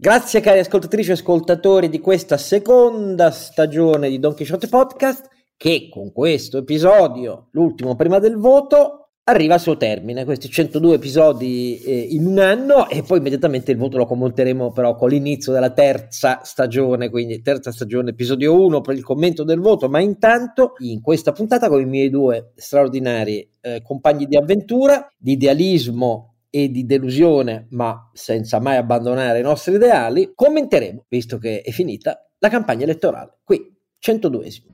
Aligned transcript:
Grazie 0.00 0.38
cari 0.38 0.60
ascoltatrici 0.60 1.10
e 1.10 1.14
ascoltatori 1.14 1.88
di 1.88 1.98
questa 1.98 2.36
seconda 2.36 3.32
stagione 3.32 4.08
di 4.08 4.20
Don 4.20 4.32
Quixote 4.32 4.68
Podcast 4.68 5.28
che 5.56 5.88
con 5.90 6.12
questo 6.12 6.58
episodio, 6.58 7.48
l'ultimo 7.50 7.96
prima 7.96 8.20
del 8.20 8.36
voto, 8.36 9.08
arriva 9.24 9.54
al 9.54 9.60
suo 9.60 9.76
termine, 9.76 10.24
questi 10.24 10.48
102 10.48 10.94
episodi 10.94 11.82
eh, 11.82 11.98
in 12.10 12.26
un 12.26 12.38
anno 12.38 12.88
e 12.88 13.02
poi 13.02 13.18
immediatamente 13.18 13.72
il 13.72 13.76
voto 13.76 13.96
lo 13.96 14.06
commenteremo 14.06 14.70
però 14.70 14.94
con 14.94 15.08
l'inizio 15.08 15.52
della 15.52 15.72
terza 15.72 16.42
stagione, 16.44 17.10
quindi 17.10 17.42
terza 17.42 17.72
stagione 17.72 18.10
episodio 18.10 18.54
1 18.54 18.80
per 18.80 18.94
il 18.94 19.02
commento 19.02 19.42
del 19.42 19.58
voto, 19.58 19.88
ma 19.88 19.98
intanto 19.98 20.74
in 20.78 21.00
questa 21.00 21.32
puntata 21.32 21.68
con 21.68 21.80
i 21.80 21.86
miei 21.86 22.08
due 22.08 22.52
straordinari 22.54 23.50
eh, 23.60 23.82
compagni 23.82 24.26
di 24.26 24.36
avventura, 24.36 25.12
di 25.18 25.32
idealismo 25.32 26.34
e 26.50 26.70
di 26.70 26.86
delusione, 26.86 27.66
ma 27.70 28.10
senza 28.12 28.60
mai 28.60 28.76
abbandonare 28.76 29.40
i 29.40 29.42
nostri 29.42 29.74
ideali, 29.74 30.32
commenteremo, 30.34 31.04
visto 31.08 31.38
che 31.38 31.60
è 31.60 31.70
finita, 31.70 32.26
la 32.38 32.48
campagna 32.48 32.84
elettorale. 32.84 33.38
Qui, 33.44 33.60
102esimo. 33.98 34.70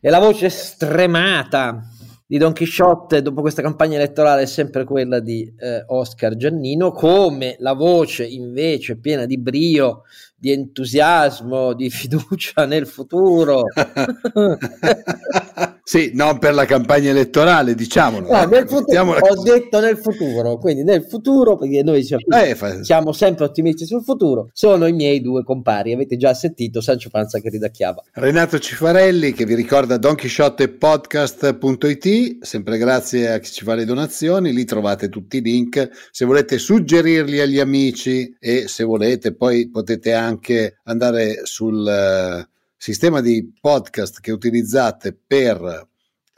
E 0.00 0.10
la 0.10 0.20
voce 0.20 0.48
stremata 0.50 1.80
di 2.28 2.38
Don 2.38 2.52
Chisciotte 2.52 3.22
dopo 3.22 3.40
questa 3.40 3.62
campagna 3.62 3.96
elettorale 3.96 4.42
è 4.42 4.46
sempre 4.46 4.84
quella 4.84 5.20
di 5.20 5.50
eh, 5.58 5.84
Oscar 5.86 6.34
Giannino, 6.34 6.90
come 6.90 7.54
la 7.60 7.72
voce 7.72 8.26
invece 8.26 8.96
piena 8.96 9.26
di 9.26 9.38
brio, 9.38 10.02
di 10.34 10.50
entusiasmo, 10.50 11.72
di 11.72 11.88
fiducia 11.88 12.66
nel 12.66 12.86
futuro. 12.86 13.62
Sì, 15.88 16.10
non 16.14 16.40
per 16.40 16.52
la 16.52 16.64
campagna 16.64 17.10
elettorale, 17.10 17.76
diciamolo. 17.76 18.28
No, 18.28 18.44
nel 18.46 18.68
futuro, 18.68 19.02
ho 19.02 19.42
detto 19.44 19.78
nel 19.78 19.96
futuro, 19.96 20.58
quindi 20.58 20.82
nel 20.82 21.04
futuro, 21.04 21.56
perché 21.56 21.84
noi 21.84 22.02
siamo, 22.02 22.24
eh, 22.26 22.56
fa... 22.56 22.82
siamo, 22.82 23.12
sempre 23.12 23.44
ottimisti 23.44 23.86
sul 23.86 24.02
futuro, 24.02 24.50
sono 24.52 24.88
i 24.88 24.92
miei 24.92 25.20
due 25.20 25.44
compari. 25.44 25.92
Avete 25.92 26.16
già 26.16 26.34
sentito 26.34 26.80
Sancio 26.80 27.08
Panza 27.08 27.38
che 27.38 27.50
ridacchiava. 27.50 28.02
Renato 28.14 28.58
Cifarelli 28.58 29.32
che 29.32 29.44
vi 29.44 29.54
ricorda 29.54 29.96
donchisciottepodcast.it, 29.96 32.44
sempre 32.44 32.78
grazie 32.78 33.30
a 33.30 33.38
chi 33.38 33.52
ci 33.52 33.62
fa 33.62 33.76
le 33.76 33.84
donazioni, 33.84 34.52
lì 34.52 34.64
trovate 34.64 35.08
tutti 35.08 35.36
i 35.36 35.40
link. 35.40 35.88
Se 36.10 36.24
volete 36.24 36.58
suggerirli 36.58 37.38
agli 37.38 37.60
amici 37.60 38.34
e 38.40 38.66
se 38.66 38.82
volete 38.82 39.36
poi 39.36 39.70
potete 39.70 40.14
anche 40.14 40.80
andare 40.82 41.42
sul 41.44 42.44
sistema 42.76 43.20
di 43.20 43.52
podcast 43.60 44.20
che 44.20 44.32
utilizzate 44.32 45.12
per 45.14 45.88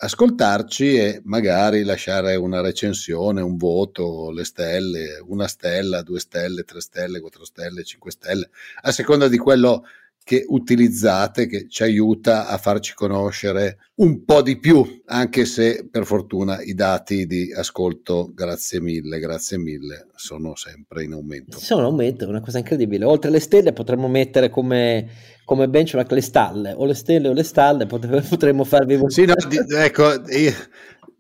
ascoltarci 0.01 0.97
e 0.97 1.21
magari 1.25 1.83
lasciare 1.83 2.37
una 2.37 2.61
recensione, 2.61 3.41
un 3.41 3.57
voto, 3.57 4.31
le 4.31 4.45
stelle, 4.45 5.21
una 5.27 5.49
stella, 5.49 6.03
due 6.03 6.21
stelle, 6.21 6.63
tre 6.63 6.81
stelle, 6.81 7.21
quattro 7.21 7.45
stelle, 7.45 7.83
cinque 7.83 8.13
stelle, 8.13 8.51
a 8.83 8.93
seconda 8.93 9.27
di 9.27 9.39
quello 9.39 9.85
che 10.29 10.45
utilizzate, 10.47 11.47
che 11.47 11.69
ci 11.71 11.83
aiuta 11.83 12.49
a 12.49 12.59
farci 12.59 12.93
conoscere 12.93 13.79
un 13.95 14.27
po' 14.27 14.43
di 14.43 14.59
più, 14.59 15.01
anche 15.07 15.47
se 15.47 15.89
per 15.91 16.05
fortuna 16.05 16.61
i 16.61 16.75
dati 16.75 17.27
di 17.27 17.51
ascolto, 17.51 18.31
grazie 18.35 18.79
mille, 18.79 19.21
grazie 19.21 19.57
mille, 19.57 20.07
sono 20.17 20.55
sempre 20.55 21.05
in 21.05 21.15
aumento. 21.15 21.59
Sono 21.59 21.81
in 21.81 21.87
aumento, 21.87 22.27
è 22.27 22.29
una 22.29 22.43
cosa 22.43 22.59
incredibile. 22.59 23.07
Oltre 23.07 23.31
alle 23.31 23.41
stelle 23.41 23.73
potremmo 23.73 24.07
mettere 24.07 24.51
come, 24.51 25.09
come 25.49 25.67
benchmark 25.67 26.13
le 26.13 26.21
stalle, 26.21 26.75
o 26.77 26.85
le 26.85 26.93
stelle 26.93 27.29
o 27.29 27.33
le 27.33 27.43
stalle, 27.43 27.87
potremmo 27.87 28.65
farvi... 28.65 29.01
Sì, 29.07 29.25
no, 29.25 29.33
di, 29.49 29.59
ecco, 29.77 30.13
io, 30.27 30.53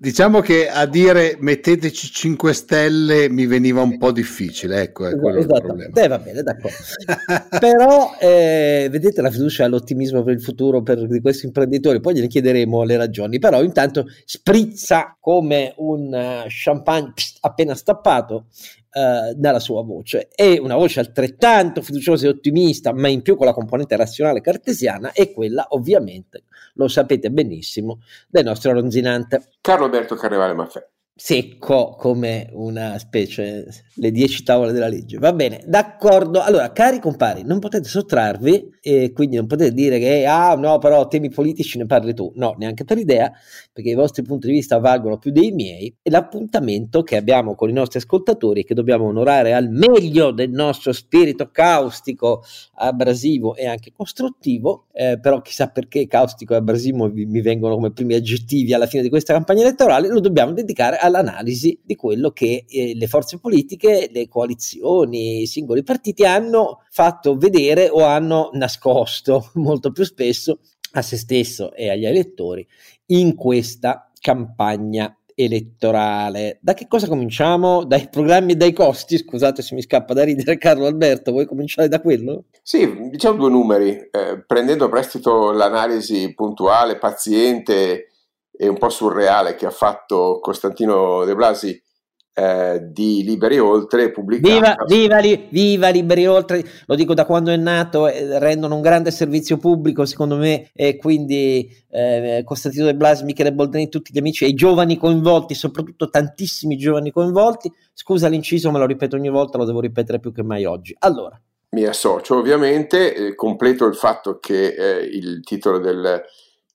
Diciamo 0.00 0.38
che 0.38 0.68
a 0.68 0.86
dire 0.86 1.36
metteteci 1.40 2.12
5 2.12 2.52
stelle 2.52 3.28
mi 3.28 3.46
veniva 3.46 3.82
un 3.82 3.98
po' 3.98 4.12
difficile, 4.12 4.82
ecco, 4.82 5.08
è 5.08 5.18
quello 5.18 5.38
esatto. 5.38 5.56
il 5.56 5.62
problema. 5.62 6.00
Eh, 6.00 6.06
va 6.06 6.18
bene, 6.20 6.42
d'accordo. 6.44 6.76
Però 7.58 8.14
eh, 8.20 8.86
vedete 8.92 9.20
la 9.20 9.30
fiducia 9.32 9.64
e 9.64 9.68
l'ottimismo 9.68 10.22
per 10.22 10.34
il 10.34 10.40
futuro 10.40 10.84
per, 10.84 11.04
di 11.04 11.20
questi 11.20 11.46
imprenditori, 11.46 11.98
poi 11.98 12.14
gliene 12.14 12.28
chiederemo 12.28 12.84
le 12.84 12.96
ragioni, 12.96 13.40
però 13.40 13.60
intanto 13.60 14.06
sprizza 14.24 15.16
come 15.18 15.74
un 15.78 16.12
uh, 16.12 16.46
champagne 16.46 17.10
pst, 17.12 17.38
appena 17.40 17.74
stappato 17.74 18.46
uh, 18.92 19.34
dalla 19.34 19.58
sua 19.58 19.82
voce. 19.82 20.28
È 20.32 20.58
una 20.58 20.76
voce 20.76 21.00
altrettanto 21.00 21.82
fiduciosa 21.82 22.26
e 22.26 22.28
ottimista, 22.28 22.92
ma 22.92 23.08
in 23.08 23.22
più 23.22 23.34
con 23.34 23.46
la 23.46 23.52
componente 23.52 23.96
razionale 23.96 24.42
cartesiana, 24.42 25.10
è 25.10 25.32
quella 25.32 25.66
ovviamente 25.70 26.44
lo 26.78 26.88
sapete 26.88 27.30
benissimo, 27.30 28.00
del 28.26 28.44
nostro 28.44 28.72
ronzinante. 28.72 29.50
Carlo 29.60 29.84
Alberto 29.84 30.14
Carnevale 30.16 30.54
Maffè 30.54 30.88
secco 31.20 31.96
come 31.98 32.48
una 32.52 32.96
specie, 32.98 33.66
le 33.94 34.10
dieci 34.12 34.44
tavole 34.44 34.70
della 34.70 34.86
legge. 34.86 35.18
Va 35.18 35.32
bene, 35.32 35.64
d'accordo. 35.66 36.40
Allora, 36.40 36.70
cari 36.70 37.00
compari, 37.00 37.42
non 37.42 37.58
potete 37.58 37.88
sottrarvi 37.88 38.76
e 38.80 39.10
quindi 39.12 39.34
non 39.34 39.48
potete 39.48 39.72
dire 39.74 39.98
che, 39.98 40.24
ah 40.26 40.54
no, 40.54 40.78
però 40.78 41.08
temi 41.08 41.28
politici 41.28 41.76
ne 41.76 41.86
parli 41.86 42.14
tu. 42.14 42.30
No, 42.36 42.54
neanche 42.56 42.84
per 42.84 42.98
idea, 42.98 43.32
perché 43.72 43.90
i 43.90 43.94
vostri 43.94 44.22
punti 44.22 44.46
di 44.46 44.52
vista 44.52 44.78
valgono 44.78 45.18
più 45.18 45.32
dei 45.32 45.50
miei 45.50 45.92
e 46.00 46.08
l'appuntamento 46.08 47.02
che 47.02 47.16
abbiamo 47.16 47.56
con 47.56 47.68
i 47.68 47.72
nostri 47.72 47.98
ascoltatori 47.98 48.62
che 48.62 48.74
dobbiamo 48.74 49.06
onorare 49.06 49.54
al 49.54 49.70
meglio 49.70 50.30
del 50.30 50.50
nostro 50.50 50.92
spirito 50.92 51.50
caustico, 51.50 52.44
abrasivo 52.74 53.56
e 53.56 53.66
anche 53.66 53.90
costruttivo, 53.90 54.86
eh, 54.92 55.18
però 55.20 55.40
chissà 55.40 55.66
perché 55.66 56.06
caustico 56.06 56.54
e 56.54 56.58
abrasivo 56.58 57.10
mi 57.12 57.40
vengono 57.40 57.74
come 57.74 57.90
primi 57.90 58.14
aggettivi 58.14 58.72
alla 58.72 58.86
fine 58.86 59.02
di 59.02 59.08
questa 59.08 59.32
campagna 59.32 59.62
elettorale, 59.62 60.06
lo 60.06 60.20
dobbiamo 60.20 60.52
dedicare 60.52 60.96
a 60.96 61.06
all'analisi 61.08 61.78
di 61.82 61.96
quello 61.96 62.30
che 62.30 62.64
eh, 62.68 62.94
le 62.94 63.06
forze 63.06 63.38
politiche, 63.38 64.08
le 64.12 64.28
coalizioni, 64.28 65.42
i 65.42 65.46
singoli 65.46 65.82
partiti 65.82 66.24
hanno 66.24 66.84
fatto 66.90 67.36
vedere 67.36 67.88
o 67.88 68.04
hanno 68.04 68.50
nascosto 68.52 69.50
molto 69.56 69.90
più 69.90 70.04
spesso 70.04 70.60
a 70.92 71.02
se 71.02 71.16
stesso 71.16 71.74
e 71.74 71.90
agli 71.90 72.06
elettori 72.06 72.66
in 73.06 73.34
questa 73.34 74.10
campagna 74.20 75.14
elettorale. 75.34 76.58
Da 76.60 76.74
che 76.74 76.88
cosa 76.88 77.06
cominciamo? 77.06 77.84
Dai 77.84 78.08
programmi 78.10 78.52
e 78.52 78.56
dai 78.56 78.72
costi? 78.72 79.16
Scusate 79.16 79.62
se 79.62 79.76
mi 79.76 79.82
scappa 79.82 80.12
da 80.12 80.24
ridere 80.24 80.58
Carlo 80.58 80.86
Alberto, 80.86 81.30
vuoi 81.30 81.46
cominciare 81.46 81.86
da 81.86 82.00
quello? 82.00 82.46
Sì, 82.60 83.08
diciamo 83.08 83.38
due 83.38 83.50
numeri. 83.50 83.90
Eh, 84.10 84.42
prendendo 84.44 84.86
a 84.86 84.88
prestito 84.88 85.52
l'analisi 85.52 86.34
puntuale, 86.34 86.98
paziente 86.98 88.07
e 88.60 88.66
un 88.66 88.76
po' 88.76 88.88
surreale 88.88 89.54
che 89.54 89.66
ha 89.66 89.70
fatto 89.70 90.40
Costantino 90.42 91.24
De 91.24 91.34
Blasi 91.36 91.80
eh, 92.34 92.80
di 92.90 93.22
Liberi 93.24 93.58
Oltre 93.58 94.10
pubblicata. 94.10 94.84
Viva, 94.86 95.18
viva, 95.18 95.46
viva, 95.50 95.88
Liberi 95.88 96.26
Oltre, 96.26 96.64
lo 96.86 96.94
dico 96.96 97.14
da 97.14 97.24
quando 97.24 97.52
è 97.52 97.56
nato, 97.56 98.08
eh, 98.08 98.38
rendono 98.40 98.74
un 98.74 98.80
grande 98.80 99.12
servizio 99.12 99.58
pubblico 99.58 100.04
secondo 100.06 100.36
me 100.36 100.70
e 100.72 100.96
quindi 100.96 101.68
eh, 101.90 102.42
Costantino 102.44 102.86
De 102.86 102.96
Blasi, 102.96 103.24
Michele 103.24 103.52
Boldrini, 103.52 103.88
tutti 103.88 104.12
gli 104.12 104.18
amici 104.18 104.44
e 104.44 104.48
i 104.48 104.54
giovani 104.54 104.96
coinvolti, 104.96 105.54
soprattutto 105.54 106.10
tantissimi 106.10 106.76
giovani 106.76 107.12
coinvolti. 107.12 107.72
Scusa 107.92 108.28
l'inciso, 108.28 108.72
me 108.72 108.78
lo 108.78 108.86
ripeto 108.86 109.14
ogni 109.14 109.30
volta, 109.30 109.58
lo 109.58 109.64
devo 109.64 109.80
ripetere 109.80 110.18
più 110.18 110.32
che 110.32 110.42
mai 110.42 110.64
oggi. 110.64 110.94
Allora. 110.98 111.40
Mi 111.70 111.84
associo 111.84 112.36
ovviamente, 112.36 113.14
eh, 113.14 113.34
completo 113.34 113.84
il 113.84 113.94
fatto 113.94 114.38
che 114.38 114.68
eh, 114.68 115.04
il 115.04 115.42
titolo 115.42 115.78
del 115.78 116.22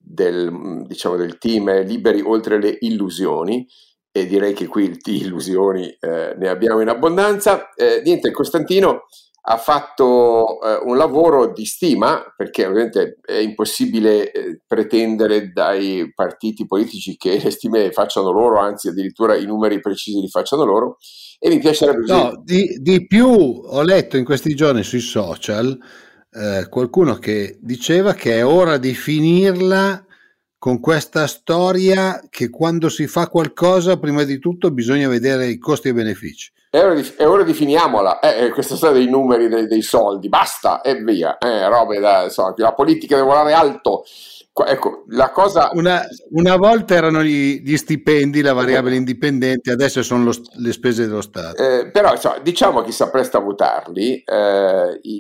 del, 0.03 0.83
diciamo, 0.85 1.15
del 1.15 1.37
team 1.37 1.83
Liberi 1.83 2.21
oltre 2.21 2.59
le 2.59 2.77
illusioni 2.81 3.65
e 4.11 4.27
direi 4.27 4.53
che 4.53 4.67
qui 4.67 4.91
di 5.01 5.21
illusioni 5.21 5.87
eh, 5.87 6.35
ne 6.37 6.49
abbiamo 6.49 6.81
in 6.81 6.89
abbondanza. 6.89 7.73
Eh, 7.73 8.01
niente, 8.03 8.31
Costantino 8.31 9.05
ha 9.45 9.57
fatto 9.57 10.61
eh, 10.61 10.79
un 10.85 10.97
lavoro 10.97 11.51
di 11.51 11.65
stima 11.65 12.23
perché 12.35 12.65
ovviamente 12.65 13.19
è 13.25 13.33
impossibile 13.33 14.31
eh, 14.31 14.61
pretendere 14.65 15.51
dai 15.51 16.11
partiti 16.13 16.65
politici 16.65 17.17
che 17.17 17.41
le 17.43 17.49
stime 17.49 17.91
facciano 17.91 18.31
loro, 18.31 18.59
anzi 18.59 18.89
addirittura 18.89 19.35
i 19.35 19.45
numeri 19.45 19.79
precisi 19.79 20.19
li 20.19 20.29
facciano 20.29 20.63
loro 20.63 20.97
e 21.39 21.49
mi 21.49 21.59
piacerebbe... 21.59 22.05
No, 22.05 22.41
di, 22.43 22.77
di 22.81 23.05
più 23.05 23.27
ho 23.27 23.81
letto 23.81 24.15
in 24.15 24.23
questi 24.23 24.53
giorni 24.53 24.83
sui 24.83 25.01
social 25.01 25.77
eh, 26.33 26.67
qualcuno 26.69 27.15
che 27.15 27.57
diceva 27.61 28.13
che 28.13 28.37
è 28.37 28.45
ora 28.45 28.77
di 28.77 28.93
finirla 28.93 30.03
con 30.57 30.79
questa 30.79 31.27
storia 31.27 32.21
che 32.29 32.49
quando 32.49 32.87
si 32.87 33.05
fa 33.05 33.27
qualcosa 33.27 33.97
prima 33.97 34.23
di 34.23 34.39
tutto 34.39 34.71
bisogna 34.71 35.09
vedere 35.09 35.47
i 35.47 35.57
costi 35.57 35.89
e 35.89 35.93
benefici. 35.93 36.51
È 36.69 36.79
ora 36.79 36.95
di, 36.95 37.13
è 37.17 37.27
ora 37.27 37.43
di 37.43 37.53
finiamola, 37.53 38.19
eh, 38.19 38.45
eh 38.45 38.49
questa 38.49 38.75
storia 38.75 38.97
dei 38.97 39.09
numeri, 39.09 39.47
dei, 39.47 39.67
dei 39.67 39.81
soldi, 39.81 40.29
basta 40.29 40.81
e 40.81 41.03
via, 41.03 41.37
eh, 41.37 41.67
robe 41.67 41.99
da, 41.99 42.23
insomma, 42.23 42.53
la 42.57 42.73
politica 42.73 43.15
deve 43.15 43.27
volare 43.27 43.53
alto, 43.53 44.05
Ecco, 44.55 45.05
la 45.07 45.31
cosa... 45.31 45.71
Una, 45.73 46.03
una 46.29 46.55
volta 46.57 46.93
erano 46.93 47.23
gli, 47.23 47.61
gli, 47.63 47.75
stipendi, 47.75 48.41
la 48.41 48.53
variabile 48.53 48.95
indipendente, 48.95 49.71
adesso 49.71 50.03
sono 50.03 50.25
lo, 50.25 50.33
le 50.57 50.71
spese 50.71 51.07
dello 51.07 51.21
Stato. 51.21 51.57
Eh, 51.57 51.89
però 51.89 52.11
insomma, 52.11 52.37
diciamo 52.37 52.79
a 52.79 52.83
chi 52.83 52.91
si 52.91 53.01
appresta 53.01 53.39
a 53.39 53.41
votarli, 53.41 54.21
eh, 54.23 54.99
i, 55.01 55.19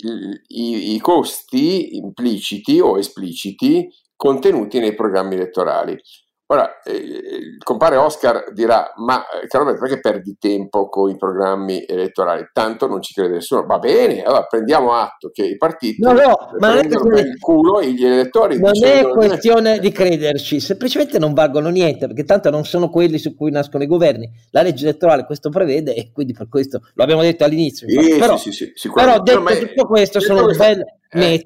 i, 0.49 0.93
i, 0.93 0.99
costi 0.99 1.97
impliciti 1.97 2.79
o 2.79 2.99
espliciti 2.99 3.89
contenuti 4.15 4.77
nei 4.77 4.93
programmi 4.93 5.33
elettorali. 5.33 5.99
Ora, 6.47 6.81
eh, 6.83 6.93
il 6.93 7.63
compare 7.63 7.95
Oscar 7.95 8.51
dirà, 8.51 8.91
ma 8.97 9.23
caro 9.47 9.63
Roberto, 9.63 9.85
perché 9.85 10.01
perdi 10.01 10.35
tempo 10.37 10.89
con 10.89 11.09
i 11.09 11.15
programmi 11.15 11.85
elettorali? 11.87 12.49
Tanto 12.51 12.85
non 12.87 13.01
ci 13.01 13.13
crede 13.13 13.35
nessuno. 13.35 13.65
Va 13.65 13.79
bene, 13.79 14.21
allora 14.23 14.43
prendiamo 14.43 14.91
atto 14.93 15.29
che 15.31 15.45
i 15.45 15.55
partiti 15.55 16.01
no, 16.01 16.11
no, 16.11 16.35
ma 16.59 16.73
prendono 16.73 17.09
per 17.09 17.25
il 17.25 17.39
culo 17.39 17.81
gli 17.81 18.05
elettori. 18.05 18.59
Non 18.59 18.71
è 18.83 19.07
questione 19.07 19.79
di 19.79 19.91
crederci, 19.91 20.59
semplicemente 20.59 21.17
non 21.17 21.33
valgono 21.33 21.69
niente, 21.69 22.07
perché 22.07 22.25
tanto 22.25 22.49
non 22.49 22.65
sono 22.65 22.89
quelli 22.89 23.17
su 23.17 23.35
cui 23.35 23.49
nascono 23.49 23.83
i 23.83 23.87
governi. 23.87 24.29
La 24.51 24.61
legge 24.61 24.83
elettorale 24.83 25.25
questo 25.25 25.49
prevede 25.49 25.95
e 25.95 26.11
quindi 26.11 26.33
per 26.33 26.49
questo 26.49 26.81
lo 26.93 27.03
abbiamo 27.03 27.21
detto 27.21 27.45
all'inizio. 27.45 27.87
Sì, 27.87 28.17
però, 28.17 28.37
sì, 28.37 28.51
sì, 28.51 28.73
però 28.93 29.19
detto 29.21 29.67
tutto 29.67 29.87
questo, 29.87 30.19
sono 30.19 30.45
un 30.45 30.57
bel 30.57 30.83
eh, 31.09 31.43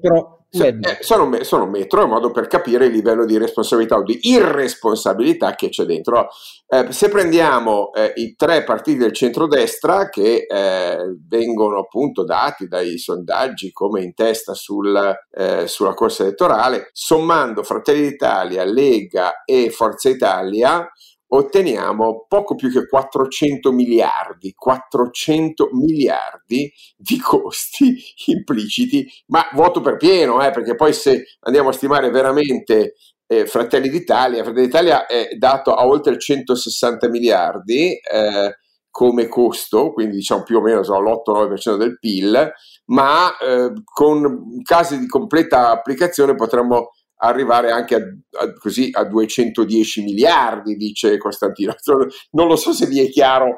metro 0.52 0.90
eh, 0.90 0.98
sono, 1.00 1.42
sono 1.42 1.66
metro 1.66 2.02
in 2.02 2.08
modo 2.08 2.30
per 2.30 2.46
capire 2.46 2.86
il 2.86 2.92
livello 2.92 3.26
di 3.26 3.36
responsabilità 3.36 3.96
o 3.96 4.02
di 4.02 4.18
irresponsabilità 4.22 5.54
che 5.54 5.68
c'è 5.68 5.84
dentro. 5.84 6.28
Eh, 6.66 6.92
se 6.92 7.08
prendiamo 7.08 7.92
eh, 7.92 8.12
i 8.16 8.34
tre 8.36 8.64
partiti 8.64 8.98
del 8.98 9.12
centrodestra 9.12 10.08
che 10.08 10.46
eh, 10.48 11.16
vengono 11.26 11.80
appunto 11.80 12.24
dati 12.24 12.66
dai 12.66 12.98
sondaggi 12.98 13.72
come 13.72 14.02
in 14.02 14.14
testa 14.14 14.54
sul, 14.54 14.96
eh, 15.30 15.66
sulla 15.66 15.94
corsa 15.94 16.22
elettorale, 16.22 16.90
sommando 16.92 17.62
Fratelli 17.62 18.08
d'Italia, 18.08 18.64
Lega 18.64 19.44
e 19.44 19.70
Forza 19.70 20.08
Italia, 20.08 20.88
otteniamo 21.28 22.26
poco 22.28 22.54
più 22.54 22.70
che 22.70 22.86
400 22.86 23.72
miliardi, 23.72 24.52
400 24.54 25.70
miliardi 25.72 26.72
di 26.96 27.18
costi 27.18 27.96
impliciti, 28.26 29.06
ma 29.26 29.46
voto 29.52 29.80
per 29.80 29.96
pieno, 29.96 30.44
eh, 30.44 30.50
perché 30.50 30.74
poi 30.74 30.92
se 30.92 31.24
andiamo 31.40 31.70
a 31.70 31.72
stimare 31.72 32.10
veramente 32.10 32.94
eh, 33.26 33.46
Fratelli 33.46 33.90
d'Italia, 33.90 34.42
Fratelli 34.42 34.66
d'Italia 34.66 35.06
è 35.06 35.34
dato 35.36 35.74
a 35.74 35.86
oltre 35.86 36.18
160 36.18 37.08
miliardi 37.08 37.92
eh, 37.92 38.56
come 38.90 39.28
costo, 39.28 39.92
quindi 39.92 40.16
diciamo 40.16 40.42
più 40.42 40.56
o 40.56 40.60
meno 40.60 40.82
so, 40.82 40.98
l'8-9% 40.98 41.76
del 41.76 41.98
PIL, 41.98 42.52
ma 42.86 43.36
eh, 43.38 43.70
con 43.84 44.62
casi 44.62 44.98
di 44.98 45.06
completa 45.06 45.70
applicazione 45.70 46.34
potremmo 46.34 46.92
arrivare 47.18 47.70
anche 47.70 47.94
a, 47.94 48.00
a, 48.40 48.52
così, 48.52 48.90
a 48.92 49.04
210 49.04 50.02
miliardi, 50.02 50.76
dice 50.76 51.18
Costantino. 51.18 51.74
Non 52.32 52.46
lo 52.46 52.56
so 52.56 52.72
se 52.72 52.86
vi 52.86 53.00
è 53.00 53.08
chiaro 53.08 53.56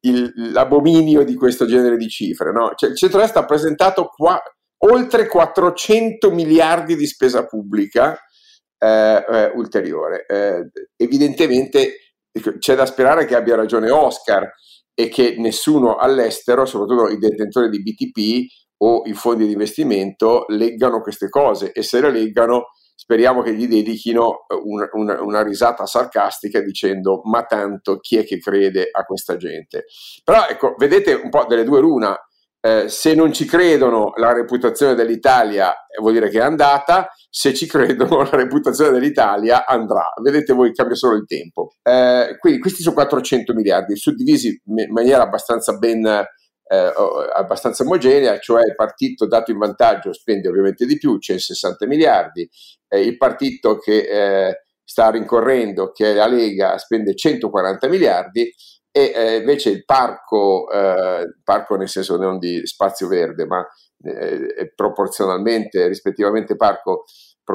il, 0.00 0.32
l'abominio 0.52 1.24
di 1.24 1.34
questo 1.34 1.66
genere 1.66 1.96
di 1.96 2.08
cifre. 2.08 2.52
No? 2.52 2.72
Cioè, 2.74 2.90
il 2.90 2.96
centrodestra 2.96 3.40
ha 3.40 3.46
presentato 3.46 4.06
qua, 4.14 4.40
oltre 4.84 5.26
400 5.26 6.30
miliardi 6.30 6.96
di 6.96 7.06
spesa 7.06 7.46
pubblica 7.46 8.18
eh, 8.78 9.24
eh, 9.28 9.52
ulteriore. 9.54 10.24
Eh, 10.26 10.70
evidentemente 10.96 12.12
c'è 12.58 12.76
da 12.76 12.86
sperare 12.86 13.24
che 13.24 13.34
abbia 13.34 13.56
ragione 13.56 13.90
Oscar 13.90 14.48
e 14.94 15.08
che 15.08 15.34
nessuno 15.38 15.96
all'estero, 15.96 16.64
soprattutto 16.64 17.08
i 17.08 17.18
detentori 17.18 17.68
di 17.70 17.82
BTP 17.82 18.46
o 18.78 19.02
i 19.06 19.12
fondi 19.12 19.46
di 19.46 19.52
investimento, 19.52 20.44
leggano 20.48 21.00
queste 21.00 21.28
cose 21.28 21.72
e 21.72 21.82
se 21.82 22.00
le 22.00 22.10
leggano 22.10 22.66
speriamo 23.08 23.40
che 23.40 23.54
gli 23.54 23.66
dedichino 23.66 24.44
eh, 24.48 24.60
una, 24.62 24.86
una, 24.92 25.22
una, 25.22 25.42
risata 25.42 25.86
sarcastica 25.86 26.60
dicendo 26.60 27.22
ma 27.24 27.44
tanto 27.44 27.96
chi 28.00 28.18
è 28.18 28.24
che 28.24 28.36
crede 28.36 28.90
a 28.92 29.04
questa 29.04 29.38
gente. 29.38 29.86
Però 30.22 30.46
ecco, 30.46 30.74
vedete 30.76 31.14
un 31.14 31.30
po' 31.30 31.46
delle 31.48 31.64
due 31.64 31.80
l'una, 31.80 32.14
eh, 32.60 32.90
se 32.90 33.14
non 33.14 33.32
ci 33.32 33.46
credono 33.46 34.12
la 34.16 34.34
reputazione 34.34 34.94
dell'Italia 34.94 35.72
eh, 35.86 36.00
vuol 36.00 36.12
dire 36.12 36.28
che 36.28 36.38
è 36.38 36.42
andata, 36.42 37.08
se 37.30 37.54
ci 37.54 37.66
credono 37.66 38.24
la 38.30 38.36
reputazione 38.36 38.90
dell'Italia 38.90 39.64
andrà. 39.64 40.12
Vedete 40.22 40.52
voi, 40.52 40.74
cambia 40.74 40.94
solo 40.94 41.16
il 41.16 41.24
tempo. 41.24 41.70
Eh, 41.82 42.36
quindi 42.38 42.60
questi 42.60 42.82
sono 42.82 42.94
400 42.94 43.54
miliardi, 43.54 43.96
suddivisi 43.96 44.60
in 44.66 44.92
maniera 44.92 45.22
abbastanza 45.22 45.78
ben 45.78 46.26
eh, 46.68 46.92
abbastanza 47.34 47.82
omogenea, 47.82 48.38
cioè 48.38 48.62
il 48.62 48.74
partito 48.74 49.26
dato 49.26 49.50
in 49.50 49.58
vantaggio 49.58 50.12
spende 50.12 50.48
ovviamente 50.48 50.86
di 50.86 50.98
più, 50.98 51.18
c'è 51.18 51.38
60 51.38 51.86
miliardi, 51.86 52.48
eh, 52.88 53.00
il 53.00 53.16
partito 53.16 53.78
che 53.78 53.98
eh, 54.48 54.62
sta 54.84 55.10
rincorrendo, 55.10 55.90
che 55.92 56.12
è 56.12 56.14
la 56.14 56.26
Lega, 56.26 56.78
spende 56.78 57.14
140 57.14 57.88
miliardi 57.88 58.52
e 58.90 59.12
eh, 59.14 59.36
invece 59.36 59.70
il 59.70 59.84
parco, 59.84 60.70
eh, 60.70 61.34
parco 61.44 61.76
nel 61.76 61.88
senso 61.88 62.16
non 62.16 62.38
di 62.38 62.66
spazio 62.66 63.06
verde, 63.06 63.46
ma 63.46 63.66
eh, 64.02 64.72
proporzionalmente, 64.74 65.86
rispettivamente 65.88 66.56
parco 66.56 67.04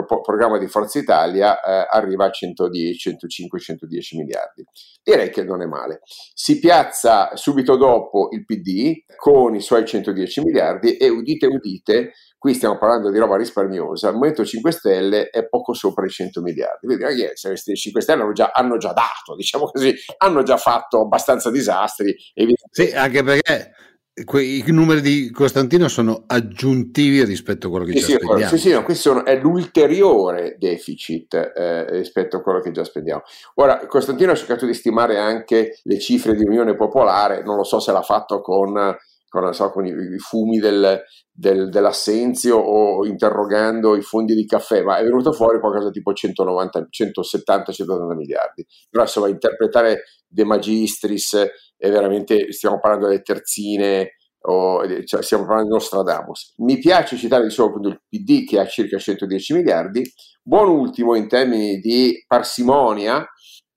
pro- 0.02 0.22
programma 0.22 0.58
di 0.58 0.68
Forza 0.68 0.98
Italia 0.98 1.62
eh, 1.62 1.88
arriva 1.90 2.26
a 2.26 2.32
110, 2.32 2.98
105, 2.98 3.60
110 3.60 4.18
miliardi. 4.18 4.66
Direi 5.04 5.30
che 5.30 5.44
non 5.44 5.62
è 5.62 5.66
male. 5.66 6.02
Si 6.34 6.60
piazza 6.60 7.36
subito 7.36 7.76
dopo 7.76 8.30
il 8.32 8.44
PD 8.46 9.04
con 9.16 9.54
i 9.54 9.62
suoi 9.62 9.86
110 9.86 10.42
miliardi 10.42 10.98
e 10.98 11.10
udite 11.10 11.46
udite, 11.46 12.14
qui 12.40 12.54
stiamo 12.54 12.78
parlando 12.78 13.12
di 13.12 13.20
roba 13.20 13.38
risparmiosa, 13.38 14.08
il 14.08 14.16
Movimento 14.16 14.44
5 14.44 14.72
Stelle 14.72 15.30
è 15.30 15.48
poco 15.48 15.74
sopra 15.74 16.06
i 16.06 16.10
100 16.10 16.42
miliardi. 16.42 16.88
Quindi 16.88 17.04
ragazzi, 17.04 17.48
questi 17.48 17.76
5 17.76 18.02
Stelle 18.02 18.24
hanno 18.24 18.34
già, 18.34 18.52
hanno 18.54 18.78
già 18.78 18.94
dato, 18.94 19.36
diciamo 19.36 19.66
così, 19.66 19.94
hanno 20.18 20.42
già 20.44 20.58
fatto 20.58 21.02
abbastanza 21.02 21.52
disastri. 21.52 22.16
Sì, 22.72 22.92
anche 22.94 23.24
perché 23.24 23.72
i 24.16 24.64
numeri 24.68 25.02
di 25.02 25.32
Costantino 25.32 25.88
sono 25.88 26.26
aggiuntivi 26.28 27.24
rispetto 27.24 27.66
a 27.66 27.70
quello 27.72 27.86
che 27.86 27.94
sì, 27.94 28.00
già 28.00 28.06
sì, 28.06 28.14
spendiamo. 28.14 28.50
Sì, 28.50 28.58
sì, 28.58 28.72
no, 28.72 28.84
questo 28.84 29.10
sono, 29.10 29.26
è 29.26 29.40
l'ulteriore 29.40 30.56
deficit 30.60 31.34
eh, 31.34 31.90
rispetto 31.90 32.38
a 32.38 32.42
quello 32.42 32.60
che 32.60 32.70
già 32.70 32.84
spendiamo. 32.84 33.24
Ora, 33.56 33.84
Costantino 33.88 34.32
ha 34.32 34.36
cercato 34.36 34.68
di 34.68 34.76
stimare 34.76 35.18
anche 35.18 35.80
le 35.82 36.00
cifre 36.00 36.36
di 36.36 36.46
Unione 36.46 36.76
Popolare, 36.76 37.44
non 37.44 37.56
lo 37.56 37.64
so 37.64 37.80
se 37.80 37.92
l'ha 37.92 38.04
fatto 38.04 38.42
con, 38.42 38.96
con, 39.28 39.52
so, 39.52 39.72
con 39.72 39.88
i, 39.88 40.20
fumi 40.20 40.60
del, 40.60 41.02
del, 41.32 41.70
dell'assenzio 41.70 42.58
o 42.58 43.08
interrogando 43.08 43.96
i 43.96 44.04
fondi 44.04 44.36
di 44.36 44.46
caffè, 44.46 44.84
ma 44.84 44.98
è 44.98 45.04
venuto 45.04 45.32
fuori 45.32 45.60
qualcosa 45.60 45.90
tipo 45.90 46.14
190, 46.14 46.86
170, 46.88 47.72
180 47.72 48.14
miliardi. 48.14 48.64
Però 48.92 49.02
insomma, 49.02 49.28
interpretare 49.28 50.04
De 50.34 50.44
Magistris 50.44 51.36
è 51.78 51.90
veramente, 51.90 52.52
stiamo 52.52 52.80
parlando 52.80 53.08
delle 53.08 53.22
terzine, 53.22 54.16
o, 54.46 54.82
cioè, 55.06 55.22
stiamo 55.22 55.46
parlando 55.46 55.70
di 55.70 55.74
Nostradamus. 55.74 56.54
Mi 56.58 56.78
piace 56.80 57.18
citare 57.18 57.44
diciamo, 57.44 57.80
il 57.82 58.02
PD 58.08 58.46
che 58.46 58.60
ha 58.60 58.66
circa 58.66 58.98
110 58.98 59.54
miliardi, 59.54 60.04
buon 60.42 60.70
ultimo 60.70 61.16
in 61.16 61.28
termini 61.28 61.80
di 61.80 62.24
parsimonia, 62.28 63.26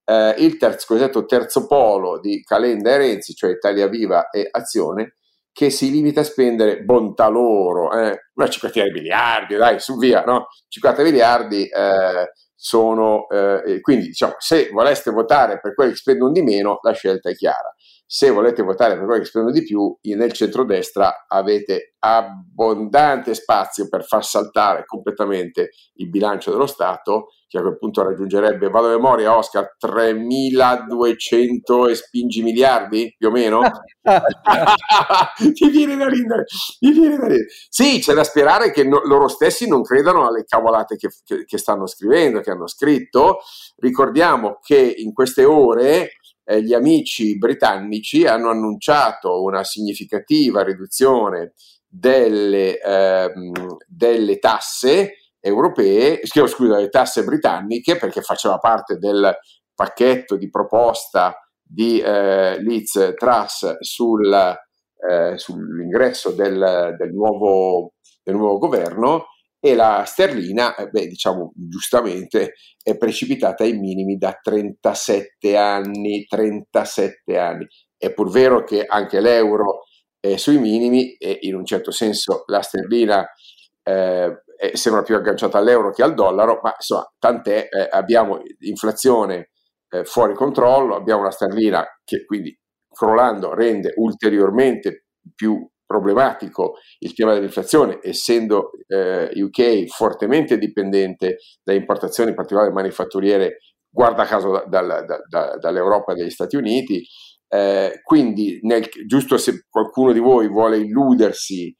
eh, 0.05 0.35
il 0.38 0.57
terzo, 0.57 0.87
cosiddetto 0.88 1.25
terzo 1.25 1.66
polo 1.66 2.21
di 2.21 2.42
Calenda 2.42 2.92
e 2.92 2.97
Renzi, 2.97 3.35
cioè 3.35 3.50
Italia 3.50 3.88
Viva 3.88 4.30
e 4.30 4.49
Azione, 4.50 5.16
che 5.52 5.71
si 5.71 5.90
limita 5.90 6.21
a 6.21 6.25
spendere 6.25 6.83
bontà 6.83 7.28
loro, 7.28 7.90
eh, 7.92 8.26
una 8.35 8.49
cinquantina 8.49 8.85
di 8.85 8.92
miliardi, 8.92 9.57
dai, 9.57 9.80
su 9.80 9.97
via, 9.97 10.23
no? 10.23 10.49
50 10.69 11.02
miliardi 11.02 11.62
eh, 11.66 12.30
sono, 12.66 13.28
eh, 13.28 13.80
quindi 13.80 14.06
diciamo, 14.06 14.35
se 14.38 14.70
voleste 14.73 15.12
votare 15.12 15.61
per 15.61 15.73
quelli 15.73 15.92
che 15.92 15.99
spendono 15.99 16.32
di 16.32 16.42
meno, 16.42 16.80
la 16.82 16.92
scelta 16.92 17.30
è 17.30 17.35
chiara. 17.37 17.73
Se 18.04 18.28
volete 18.30 18.64
votare 18.64 18.96
per 18.96 19.04
quelli 19.04 19.20
che 19.20 19.26
spendono 19.26 19.54
di 19.54 19.62
più, 19.62 19.96
nel 20.16 20.32
centrodestra 20.32 21.26
avete 21.28 21.94
abbondante 22.00 23.35
spazio 23.35 23.88
per 23.88 24.04
far 24.04 24.25
saltare 24.25 24.85
completamente 24.85 25.70
il 25.94 26.11
bilancio 26.11 26.50
dello 26.50 26.66
Stato, 26.66 27.28
che 27.49 27.59
a 27.59 27.62
quel 27.62 27.79
punto 27.79 28.03
raggiungerebbe, 28.03 28.69
vado 28.69 28.88
a 28.88 28.91
memoria, 28.91 29.37
Oscar, 29.37 29.76
3.200 29.81 31.88
e 31.88 31.95
spingi 31.95 32.43
miliardi, 32.43 33.15
più 33.17 33.29
o 33.29 33.31
meno? 33.31 33.61
ti 35.55 35.71
viene 35.71 35.97
da 35.97 36.09
ridere, 36.09 36.45
ti 36.79 36.91
viene 36.91 37.17
da 37.17 37.29
ridere. 37.29 37.47
Sì, 37.69 38.00
c'è 38.00 38.15
da 38.15 38.25
sperare 38.25 38.73
che 38.73 38.83
no, 38.85 39.00
loro 39.05 39.29
stessi 39.29 39.69
non 39.69 39.83
credano 39.83 40.26
alle 40.26 40.45
cavolate 40.45 40.97
che, 40.97 41.09
che, 41.25 41.45
che 41.45 41.59
stanno 41.59 41.87
scrivendo, 41.87 42.41
che 42.41 42.50
hanno 42.50 42.67
scritto. 42.67 43.38
Ricordiamo 43.76 44.59
che 44.61 44.95
in 44.97 45.12
queste 45.12 45.45
ore 45.45 46.17
eh, 46.45 46.62
gli 46.62 46.73
amici 46.73 47.38
britannici 47.38 48.26
hanno 48.26 48.50
annunciato 48.50 49.43
una 49.43 49.62
significativa 49.65 50.62
riduzione 50.62 51.53
delle, 51.88 52.79
ehm, 52.81 53.76
delle 53.87 54.38
tasse 54.38 55.12
europee, 55.47 56.21
scusa, 56.25 56.79
le 56.79 56.88
tasse 56.88 57.25
britanniche, 57.25 57.97
perché 57.97 58.21
faceva 58.21 58.59
parte 58.59 58.97
del 58.97 59.33
pacchetto 59.75 60.37
di 60.37 60.50
proposta 60.50 61.35
di 61.62 62.00
eh, 62.00 62.61
Liz 62.61 63.15
Truss 63.17 63.79
sul, 63.81 64.33
eh, 64.33 65.37
sull'ingresso 65.37 66.31
del, 66.33 66.95
del, 66.99 67.12
nuovo, 67.12 67.95
del 68.23 68.35
nuovo 68.35 68.59
governo 68.59 69.26
e 69.61 69.75
la 69.75 70.05
sterlina, 70.07 70.75
eh, 70.76 70.88
beh, 70.88 71.07
diciamo 71.07 71.53
giustamente, 71.55 72.55
è 72.83 72.97
precipitata 72.97 73.65
ai 73.65 73.76
minimi 73.79 74.17
da 74.17 74.38
37 74.41 75.57
anni, 75.57 76.25
37 76.25 77.38
anni. 77.38 77.67
È 77.97 78.12
pur 78.12 78.31
vero 78.31 78.62
che 78.62 78.85
anche 78.87 79.21
l'euro 79.21 79.85
è 80.21 80.37
sui 80.37 80.59
minimi 80.59 81.15
e 81.17 81.38
in 81.43 81.55
un 81.55 81.65
certo 81.65 81.91
senso 81.91 82.45
la 82.47 82.61
sterlina 82.62 83.26
eh, 83.83 84.43
eh, 84.58 84.76
sembra 84.76 85.02
più 85.02 85.14
agganciata 85.14 85.58
all'euro 85.58 85.90
che 85.90 86.02
al 86.02 86.14
dollaro, 86.14 86.60
ma 86.62 86.75
insomma, 86.75 87.10
tant'è, 87.18 87.68
eh, 87.70 87.88
abbiamo 87.90 88.40
inflazione 88.60 89.50
eh, 89.90 90.04
fuori 90.04 90.34
controllo, 90.34 90.96
abbiamo 90.96 91.20
una 91.20 91.30
sterlina 91.30 91.84
che 92.04 92.25
quindi 92.25 92.56
crollando 92.90 93.54
rende 93.54 93.92
ulteriormente 93.96 95.06
più 95.34 95.68
problematico 95.84 96.75
il 97.00 97.14
tema 97.14 97.34
dell'inflazione, 97.34 97.98
essendo 98.02 98.70
eh, 98.88 99.30
UK 99.34 99.86
fortemente 99.86 100.58
dipendente 100.58 101.38
da 101.62 101.72
importazioni, 101.72 102.30
in 102.30 102.36
particolare 102.36 102.72
manifatturiere, 102.72 103.58
guarda 103.88 104.25
caso 104.25 104.64
da, 104.66 104.82
da, 104.82 105.04
da, 105.28 105.56
dall'Europa 105.58 106.12
e 106.12 106.16
dagli 106.16 106.30
Stati 106.30 106.56
Uniti. 106.56 107.06
Eh, 107.48 108.00
quindi, 108.02 108.58
nel, 108.62 108.88
giusto 109.06 109.38
se 109.38 109.64
qualcuno 109.68 110.12
di 110.12 110.18
voi 110.18 110.48
vuole 110.48 110.78
illudersi 110.78 111.72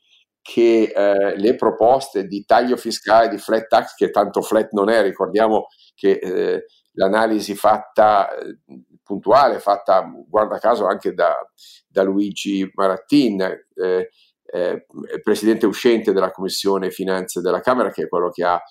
che 0.47 0.93
eh, 0.95 1.37
le 1.37 1.57
proposte 1.57 2.27
di 2.27 2.45
taglio 2.45 2.77
fiscale, 2.77 3.29
di 3.29 3.37
flat 3.37 3.67
tax, 3.67 3.95
che 3.97 4.11
tanto 4.11 4.43
flat 4.43 4.69
non 4.71 4.89
è, 4.89 5.03
ricordiamo 5.03 5.67
che 5.93 6.13
eh, 6.23 6.67
l'analisi 6.93 7.57
fatta 7.57 8.29
eh, 8.31 8.59
puntuale, 9.03 9.59
fatta 9.59 10.09
guarda 10.29 10.59
caso 10.59 10.87
anche 10.87 11.15
da, 11.15 11.35
da 11.89 12.05
Luigi 12.05 12.71
Marattin, 12.75 13.41
eh, 13.43 14.11
eh, 14.45 14.87
presidente 15.21 15.67
uscente 15.67 16.13
della 16.13 16.31
Commissione 16.31 16.93
Finanze 16.93 17.41
della 17.41 17.61
Camera, 17.61 17.91
che 17.91 18.05
è 18.05 18.09
quello 18.09 18.31
che 18.31 18.45
ha 18.45 18.63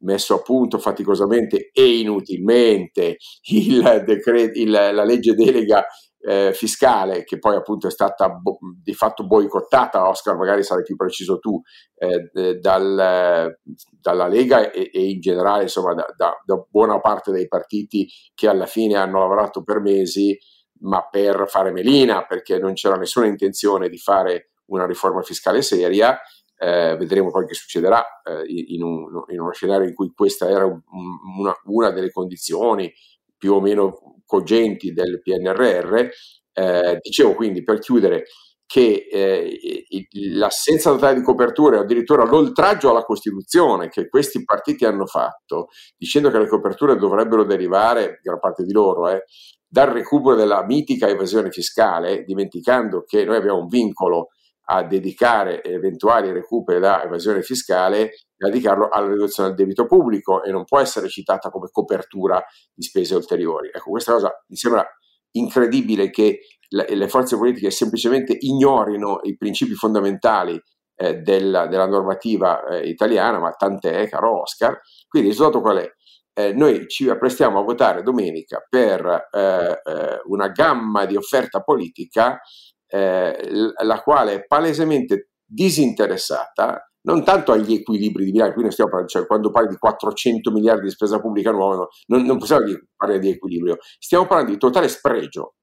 messo 0.00 0.34
a 0.34 0.42
punto 0.42 0.78
faticosamente 0.78 1.70
e 1.72 1.98
inutilmente 1.98 3.16
il 3.50 4.02
decret- 4.04 4.56
il, 4.56 4.70
la 4.70 5.04
legge 5.04 5.34
delega 5.34 5.84
eh, 6.20 6.52
fiscale 6.52 7.24
che 7.24 7.38
poi 7.38 7.56
appunto 7.56 7.86
è 7.86 7.90
stata 7.90 8.28
bo- 8.28 8.58
di 8.82 8.92
fatto 8.92 9.26
boicottata, 9.26 10.08
Oscar 10.08 10.36
magari 10.36 10.62
sarai 10.62 10.82
più 10.82 10.96
preciso 10.96 11.38
tu, 11.38 11.60
eh, 11.96 12.58
dal, 12.58 13.56
dalla 14.00 14.26
Lega 14.26 14.70
e, 14.70 14.90
e, 14.92 15.10
in 15.10 15.20
generale 15.20 15.62
insomma 15.62 15.94
da, 15.94 16.06
da, 16.16 16.32
da, 16.44 16.66
buona 16.68 17.00
parte 17.00 17.30
dei 17.30 17.46
partiti 17.46 18.08
che 18.34 18.48
alla 18.48 18.66
fine 18.66 18.96
hanno 18.96 19.20
lavorato 19.20 19.62
per 19.62 19.80
mesi 19.80 20.36
ma 20.80 21.08
per 21.08 21.44
fare 21.48 21.72
melina 21.72 22.24
perché 22.24 22.58
non 22.58 22.74
c'era 22.74 22.96
nessuna 22.96 23.26
intenzione 23.26 23.88
di 23.88 23.98
fare 23.98 24.50
una 24.66 24.86
riforma 24.86 25.22
fiscale 25.22 25.62
seria. 25.62 26.18
Eh, 26.60 26.96
vedremo 26.96 27.30
poi 27.30 27.46
che 27.46 27.54
succederà 27.54 28.04
eh, 28.24 28.42
in, 28.46 28.82
un, 28.82 29.24
in, 29.28 29.40
uno 29.40 29.52
scenario 29.52 29.86
in 29.86 29.94
cui 29.94 30.12
questa 30.12 30.48
era 30.48 30.64
un, 30.66 30.80
una, 31.38 31.54
una 31.66 31.90
delle 31.90 32.10
condizioni 32.10 32.92
più 33.36 33.54
o 33.54 33.60
meno 33.60 34.22
cogenti 34.26 34.92
del 34.92 35.22
PNRR. 35.22 36.08
Eh, 36.52 36.98
dicevo 37.00 37.34
quindi 37.34 37.62
per 37.62 37.78
chiudere 37.78 38.24
che 38.68 39.06
eh, 39.10 39.86
l'assenza 40.34 40.90
totale 40.90 41.14
di 41.14 41.22
coperture 41.22 41.78
o 41.78 41.80
addirittura 41.80 42.26
l'oltraggio 42.26 42.90
alla 42.90 43.02
Costituzione 43.02 43.88
che 43.88 44.10
questi 44.10 44.44
partiti 44.44 44.84
hanno 44.84 45.06
fatto, 45.06 45.68
dicendo 45.96 46.30
che 46.30 46.38
le 46.38 46.46
coperture 46.46 46.96
dovrebbero 46.96 47.44
derivare, 47.44 48.20
gran 48.22 48.38
parte 48.38 48.64
di 48.64 48.72
loro, 48.72 49.08
eh, 49.08 49.24
dal 49.66 49.88
recupero 49.88 50.36
della 50.36 50.64
mitica 50.66 51.08
evasione 51.08 51.50
fiscale, 51.50 52.24
dimenticando 52.24 53.04
che 53.06 53.24
noi 53.24 53.36
abbiamo 53.36 53.60
un 53.60 53.68
vincolo 53.68 54.28
a 54.70 54.82
dedicare 54.84 55.62
eventuali 55.62 56.30
recuperi 56.30 56.78
da 56.78 57.02
evasione 57.02 57.42
fiscale 57.42 58.10
dedicarlo 58.36 58.88
alla 58.90 59.08
riduzione 59.08 59.48
del 59.48 59.58
debito 59.58 59.86
pubblico 59.86 60.42
e 60.42 60.50
non 60.50 60.64
può 60.64 60.78
essere 60.78 61.08
citata 61.08 61.50
come 61.50 61.68
copertura 61.70 62.42
di 62.74 62.82
spese 62.82 63.14
ulteriori. 63.14 63.70
Ecco, 63.72 63.90
questa 63.90 64.12
cosa 64.12 64.30
mi 64.48 64.56
sembra 64.56 64.86
incredibile 65.32 66.10
che 66.10 66.40
le 66.68 67.08
forze 67.08 67.36
politiche 67.36 67.70
semplicemente 67.70 68.36
ignorino 68.38 69.20
i 69.22 69.36
principi 69.36 69.72
fondamentali 69.72 70.60
eh, 70.96 71.16
della, 71.16 71.66
della, 71.66 71.86
normativa 71.86 72.66
eh, 72.66 72.88
italiana, 72.88 73.38
ma 73.38 73.52
tant'è, 73.52 74.06
caro 74.08 74.42
Oscar. 74.42 74.78
Quindi 75.08 75.28
il 75.28 75.34
risultato 75.34 75.62
qual 75.62 75.78
è? 75.78 75.90
Eh, 76.34 76.52
noi 76.52 76.86
ci 76.88 77.08
apprestiamo 77.08 77.58
a 77.58 77.62
votare 77.62 78.02
domenica 78.02 78.64
per 78.68 79.28
eh, 79.30 79.80
eh, 79.82 80.20
una 80.26 80.48
gamma 80.48 81.06
di 81.06 81.16
offerta 81.16 81.62
politica 81.62 82.38
eh, 82.88 83.72
la 83.82 84.02
quale 84.02 84.34
è 84.34 84.46
palesemente 84.46 85.30
disinteressata 85.44 86.82
non 87.08 87.24
tanto 87.24 87.52
agli 87.52 87.72
equilibri 87.72 88.24
di 88.24 88.32
bilancio, 88.32 88.54
qui 88.54 88.62
non 88.62 88.70
stiamo 88.72 88.90
parlando, 88.90 89.16
cioè 89.16 89.26
quando 89.26 89.50
parli 89.50 89.68
di 89.68 89.78
400 89.78 90.50
miliardi 90.50 90.82
di 90.82 90.90
spesa 90.90 91.20
pubblica 91.20 91.50
nuova, 91.50 91.76
no, 91.76 91.88
non, 92.08 92.24
non, 92.24 92.38
possiamo 92.38 92.64
parlare 92.94 93.20
di 93.20 93.30
equilibrio, 93.30 93.78
stiamo 93.98 94.26
parlando 94.26 94.52
di 94.52 94.58
totale 94.58 94.88
spregio, 94.88 95.54